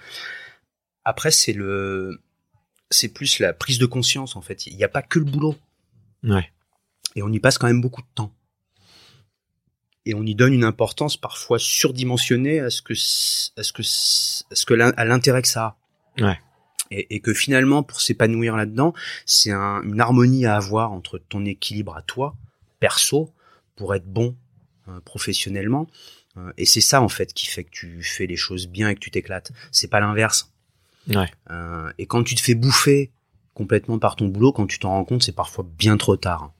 Après, 1.04 1.32
c'est 1.32 1.54
le, 1.54 2.22
c'est 2.92 3.08
plus 3.10 3.40
la 3.40 3.54
prise 3.54 3.80
de 3.80 3.88
conscience 3.88 4.36
en 4.36 4.42
fait. 4.42 4.68
Il 4.68 4.78
n'y 4.78 4.84
a 4.84 4.90
pas 4.90 5.02
que 5.02 5.18
le 5.18 5.26
boulot 5.26 5.56
Ouais. 6.24 6.52
et 7.16 7.24
on 7.24 7.32
y 7.32 7.40
passe 7.40 7.58
quand 7.58 7.66
même 7.66 7.82
beaucoup 7.82 8.04
de 8.04 8.08
temps. 8.14 8.32
Et 10.06 10.14
on 10.14 10.24
y 10.24 10.36
donne 10.36 10.54
une 10.54 10.64
importance 10.64 11.18
parfois 11.18 11.58
surdimensionnée 11.58 12.60
à 12.60 12.70
ce 12.70 12.84
que, 12.84 12.94
à 12.94 13.64
ce 13.64 13.74
que, 13.74 13.82
à 13.82 14.56
ce 14.56 14.66
que 14.68 14.74
l'intérêt 14.76 15.42
que 15.42 15.48
ça 15.48 15.78
a. 16.18 16.24
Ouais. 16.24 16.40
Et, 16.92 17.16
et 17.16 17.20
que 17.22 17.34
finalement, 17.34 17.84
pour 17.84 18.02
s'épanouir 18.02 18.56
là-dedans, 18.56 18.94
c'est 19.26 19.52
un- 19.52 19.82
une 19.84 20.00
harmonie 20.00 20.46
à 20.46 20.56
avoir 20.58 20.92
entre 20.92 21.18
ton 21.18 21.46
équilibre 21.46 21.96
à 21.96 22.02
toi, 22.02 22.36
perso, 22.80 23.32
pour 23.76 23.96
être 23.96 24.06
bon 24.06 24.36
euh, 24.90 25.00
professionnellement. 25.02 25.88
Euh, 26.38 26.52
et 26.58 26.66
c'est 26.66 26.82
ça 26.82 27.02
en 27.02 27.10
fait 27.10 27.34
qui 27.34 27.48
fait 27.48 27.64
que 27.64 27.72
tu 27.72 28.04
fais 28.04 28.28
les 28.28 28.36
choses 28.36 28.68
bien 28.68 28.90
et 28.90 28.96
que 28.96 29.00
tu 29.00 29.12
t'éclates. 29.12 29.52
C'est 29.72 29.90
pas 29.90 30.00
l'inverse. 30.00 30.52
Ouais. 31.08 31.30
Euh, 31.50 31.92
et 31.98 32.06
quand 32.06 32.24
tu 32.24 32.36
te 32.36 32.42
fais 32.42 32.56
bouffer 32.56 33.12
complètement 33.54 34.00
par 34.00 34.16
ton 34.16 34.28
boulot, 34.28 34.52
quand 34.54 34.68
tu 34.68 34.80
t'en 34.80 34.90
rends 34.90 35.06
compte, 35.06 35.24
c'est 35.24 35.36
parfois 35.36 35.66
bien 35.78 35.98
trop 35.98 36.16
tard. 36.18 36.54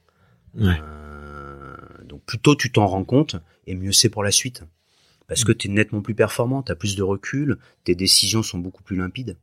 Ouais. 0.56 0.76
Euh, 0.82 1.76
donc 2.06 2.24
plus 2.26 2.40
tôt 2.40 2.56
tu 2.56 2.72
t'en 2.72 2.88
rends 2.88 3.04
compte, 3.06 3.36
et 3.68 3.76
mieux 3.76 3.92
c'est 3.92 4.10
pour 4.10 4.24
la 4.24 4.32
suite. 4.32 4.64
Parce 5.28 5.46
que 5.46 5.52
tu 5.54 5.70
es 5.70 5.72
nettement 5.72 6.02
plus 6.02 6.16
performant, 6.16 6.62
tu 6.62 6.72
as 6.72 6.76
plus 6.76 6.96
de 6.98 7.04
recul, 7.04 7.58
tes 7.86 7.96
décisions 7.96 8.44
sont 8.44 8.58
beaucoup 8.58 8.84
plus 8.84 8.98
limpides, 8.98 9.38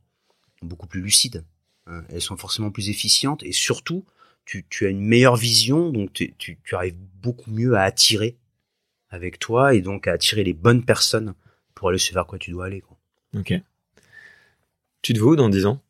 beaucoup 0.61 0.87
plus 0.87 1.01
lucides. 1.01 1.43
hein. 1.87 2.03
elles 2.09 2.21
sont 2.21 2.37
forcément 2.37 2.71
plus 2.71 2.89
efficientes, 2.89 3.43
et 3.43 3.51
surtout, 3.51 4.05
tu, 4.45 4.65
tu 4.69 4.85
as 4.85 4.89
une 4.89 5.01
meilleure 5.01 5.35
vision, 5.35 5.91
donc 5.91 6.11
tu, 6.13 6.33
tu, 6.37 6.57
tu 6.63 6.75
arrives 6.75 6.97
beaucoup 7.21 7.51
mieux 7.51 7.75
à 7.75 7.83
attirer 7.83 8.37
avec 9.09 9.39
toi 9.39 9.73
et 9.73 9.81
donc 9.81 10.07
à 10.07 10.13
attirer 10.13 10.43
les 10.43 10.53
bonnes 10.53 10.83
personnes 10.85 11.33
pour 11.75 11.89
aller 11.89 11.97
se 11.97 12.13
vers 12.13 12.25
quoi 12.25 12.37
tu 12.39 12.51
dois 12.51 12.65
aller. 12.65 12.81
Quoi. 12.81 12.97
Ok. 13.35 13.53
Tu 15.01 15.13
te 15.13 15.19
vois 15.19 15.33
où 15.33 15.35
dans 15.35 15.49
10 15.49 15.65
ans? 15.65 15.81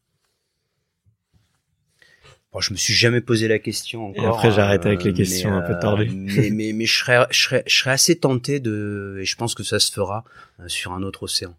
Bon, 2.52 2.62
je 2.62 2.74
me 2.74 2.78
suis 2.78 2.94
jamais 2.94 3.22
posé 3.22 3.48
la 3.48 3.60
question 3.60 4.08
encore. 4.10 4.24
Et 4.24 4.28
après, 4.28 4.52
j'arrête 4.52 4.86
avec 4.86 5.04
les 5.04 5.14
questions 5.14 5.54
un 5.54 5.62
peu 5.62 5.74
euh, 5.74 5.80
tordues. 5.80 6.10
Mais, 6.10 6.50
mais, 6.50 6.74
mais 6.74 6.86
je, 6.86 6.98
serais, 6.98 7.28
je, 7.30 7.42
serais, 7.44 7.64
je 7.68 7.76
serais 7.78 7.92
assez 7.92 8.18
tenté 8.18 8.60
de, 8.60 9.18
et 9.22 9.26
je 9.26 9.36
pense 9.36 9.54
que 9.54 9.64
ça 9.64 9.80
se 9.80 9.92
fera 9.92 10.24
euh, 10.60 10.68
sur 10.68 10.92
un 10.94 11.04
autre 11.04 11.24
océan. 11.24 11.56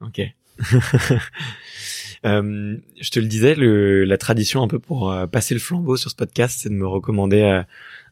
Ok. 0.00 0.20
euh, 2.24 2.76
je 3.00 3.10
te 3.10 3.20
le 3.20 3.26
disais, 3.26 3.54
le, 3.54 4.04
la 4.04 4.18
tradition 4.18 4.62
un 4.62 4.68
peu 4.68 4.78
pour 4.78 5.10
euh, 5.10 5.26
passer 5.26 5.54
le 5.54 5.60
flambeau 5.60 5.96
sur 5.96 6.10
ce 6.10 6.16
podcast, 6.16 6.60
c'est 6.62 6.68
de 6.68 6.74
me 6.74 6.86
recommander 6.86 7.42
euh, 7.42 7.62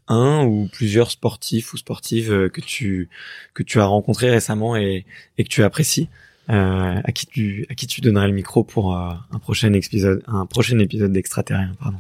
un 0.09 0.45
ou 0.45 0.69
plusieurs 0.73 1.11
sportifs 1.11 1.73
ou 1.73 1.77
sportives 1.77 2.49
que 2.51 2.61
tu 2.61 3.09
que 3.55 3.63
tu 3.65 3.81
as 3.81 3.87
rencontrés 3.87 4.31
récemment 4.31 4.77
et, 4.77 5.05
et 5.39 5.45
que 5.45 5.49
tu 5.49 5.63
apprécies. 5.63 6.09
Euh, 6.49 7.01
à 7.03 7.11
qui 7.11 7.27
tu 7.27 7.67
à 7.71 7.75
qui 7.75 7.89
tu 7.89 8.01
donnerais 8.01 8.29
le 8.29 8.33
micro 8.33 8.63
pour 8.63 8.97
un 8.97 9.39
prochain 9.41 9.73
épisode 9.73 10.23
un 10.29 10.47
prochain 10.47 10.79
épisode 10.79 11.11
d'extraterrien 11.11 11.73
pardon 11.81 11.99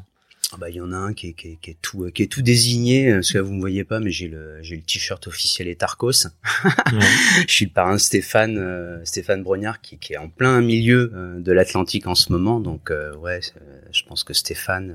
ah 0.52 0.58
bah 0.58 0.70
il 0.70 0.76
y 0.76 0.80
en 0.80 0.92
a 0.92 0.96
un 0.96 1.12
qui 1.12 1.28
est, 1.28 1.32
qui 1.32 1.48
est, 1.48 1.58
qui 1.60 1.70
est 1.70 1.76
tout 1.82 2.08
qui 2.12 2.22
est 2.22 2.30
tout 2.30 2.40
désigné 2.40 3.12
parce 3.12 3.32
que 3.32 3.38
vous 3.38 3.52
me 3.52 3.58
voyez 3.58 3.82
pas 3.82 3.98
mais 3.98 4.12
j'ai 4.12 4.28
le 4.28 4.62
j'ai 4.62 4.76
le 4.76 4.82
t-shirt 4.82 5.26
officiel 5.26 5.66
Etarcos 5.66 6.26
ouais. 6.64 7.00
je 7.48 7.52
suis 7.52 7.64
le 7.64 7.72
parrain 7.72 7.98
Stéphane 7.98 8.56
euh, 8.56 9.04
Stéphane 9.04 9.42
Brognard 9.42 9.80
qui, 9.80 9.98
qui 9.98 10.12
est 10.12 10.18
en 10.18 10.28
plein 10.28 10.60
milieu 10.60 11.10
euh, 11.14 11.40
de 11.40 11.50
l'Atlantique 11.50 12.06
en 12.06 12.14
ce 12.14 12.30
moment 12.30 12.60
donc 12.60 12.92
euh, 12.92 13.16
ouais 13.16 13.40
je 13.90 14.02
pense 14.04 14.22
que 14.22 14.34
Stéphane 14.34 14.94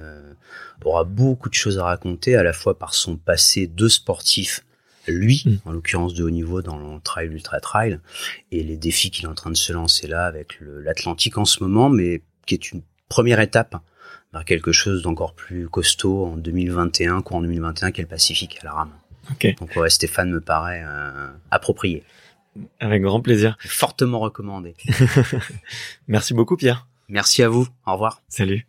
aura 0.86 1.04
beaucoup 1.04 1.50
de 1.50 1.54
choses 1.54 1.80
à 1.80 1.84
raconter 1.84 2.36
à 2.36 2.44
la 2.44 2.54
fois 2.54 2.80
par 2.80 2.94
son 2.94 3.18
passé 3.18 3.68
de 3.68 3.88
sportif 3.90 4.64
lui, 5.08 5.44
mm. 5.46 5.56
en 5.66 5.72
l'occurrence 5.72 6.14
de 6.14 6.24
haut 6.24 6.30
niveau 6.30 6.62
dans 6.62 6.78
le 6.78 7.02
trail 7.02 7.28
ultra 7.28 7.60
trail, 7.60 8.00
et 8.52 8.64
les 8.64 8.78
défis 8.78 9.10
qu'il 9.10 9.26
est 9.26 9.28
en 9.28 9.34
train 9.34 9.50
de 9.50 9.58
se 9.58 9.74
lancer 9.74 10.08
là 10.08 10.26
avec 10.26 10.60
l'Atlantique 10.62 11.40
en 11.40 11.46
ce 11.46 11.64
moment, 11.64 11.90
mais 11.90 12.22
qui 12.46 12.54
est 12.54 12.72
une 12.72 12.84
première 13.10 13.40
étape 13.40 13.76
vers 14.34 14.46
quelque 14.46 14.72
chose 14.72 15.02
d'encore 15.02 15.34
plus 15.34 15.68
costaud 15.68 16.26
en 16.26 16.38
2021 16.38 17.22
qu'en 17.22 17.42
2021 17.42 17.92
qu'est 17.92 18.02
le 18.02 18.08
Pacifique 18.08 18.60
à 18.62 18.66
la 18.66 18.74
rame. 18.74 18.92
Okay. 19.32 19.54
Donc 19.60 19.76
ouais, 19.76 19.90
Stéphane 19.90 20.32
me 20.32 20.42
paraît 20.42 20.84
euh, 20.86 21.30
approprié. 21.52 22.04
Avec 22.80 23.02
grand 23.02 23.22
plaisir. 23.22 23.58
Fortement 23.60 24.20
recommandé. 24.20 24.76
Merci 26.08 26.34
beaucoup 26.34 26.58
Pierre. 26.58 26.88
Merci 27.08 27.44
à 27.44 27.50
vous. 27.50 27.68
Au 27.86 27.94
revoir. 27.94 28.22
Salut. 28.28 28.68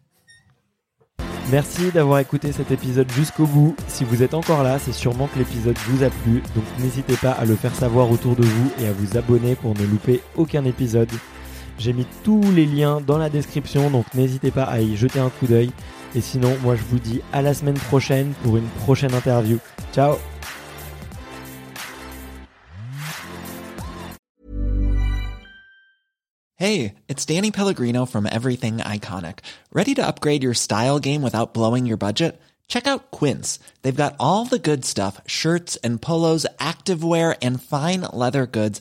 Merci 1.50 1.90
d'avoir 1.90 2.20
écouté 2.20 2.52
cet 2.52 2.70
épisode 2.70 3.10
jusqu'au 3.10 3.46
bout. 3.46 3.74
Si 3.88 4.04
vous 4.04 4.22
êtes 4.22 4.34
encore 4.34 4.62
là, 4.62 4.78
c'est 4.78 4.92
sûrement 4.92 5.26
que 5.26 5.38
l'épisode 5.38 5.76
vous 5.88 6.04
a 6.04 6.10
plu, 6.10 6.40
donc 6.54 6.64
n'hésitez 6.78 7.16
pas 7.16 7.32
à 7.32 7.44
le 7.44 7.56
faire 7.56 7.74
savoir 7.74 8.10
autour 8.10 8.36
de 8.36 8.44
vous 8.44 8.72
et 8.80 8.86
à 8.86 8.92
vous 8.92 9.16
abonner 9.16 9.56
pour 9.56 9.74
ne 9.74 9.84
louper 9.84 10.20
aucun 10.36 10.64
épisode. 10.64 11.10
J'ai 11.78 11.92
mis 11.92 12.06
tous 12.24 12.42
les 12.52 12.66
liens 12.66 13.00
dans 13.00 13.18
la 13.18 13.28
description, 13.28 13.90
donc 13.90 14.06
n'hésitez 14.14 14.50
pas 14.50 14.64
à 14.64 14.80
y 14.80 14.96
jeter 14.96 15.20
un 15.20 15.30
coup 15.30 15.46
d'œil. 15.46 15.70
Et 16.14 16.20
sinon, 16.20 16.56
moi 16.62 16.76
je 16.76 16.82
vous 16.82 16.98
dis 16.98 17.20
à 17.32 17.42
la 17.42 17.54
semaine 17.54 17.78
prochaine 17.78 18.32
pour 18.42 18.56
une 18.56 18.68
prochaine 18.84 19.14
interview. 19.14 19.58
Ciao 19.92 20.16
Hey, 26.56 26.94
it's 27.08 27.24
Danny 27.26 27.50
Pellegrino 27.50 28.06
from 28.06 28.24
Everything 28.24 28.76
Iconic. 28.76 29.40
Ready 29.72 29.94
to 29.94 30.06
upgrade 30.06 30.44
your 30.44 30.54
style 30.54 31.00
game 31.00 31.20
without 31.20 31.54
blowing 31.54 31.86
your 31.86 31.96
budget? 31.96 32.40
Check 32.68 32.86
out 32.86 33.10
Quince. 33.10 33.58
They've 33.82 34.02
got 34.04 34.14
all 34.20 34.44
the 34.44 34.60
good 34.60 34.84
stuff 34.84 35.20
shirts 35.26 35.76
and 35.82 36.00
polos, 36.00 36.46
activewear, 36.60 37.36
and 37.42 37.60
fine 37.60 38.02
leather 38.12 38.46
goods, 38.46 38.80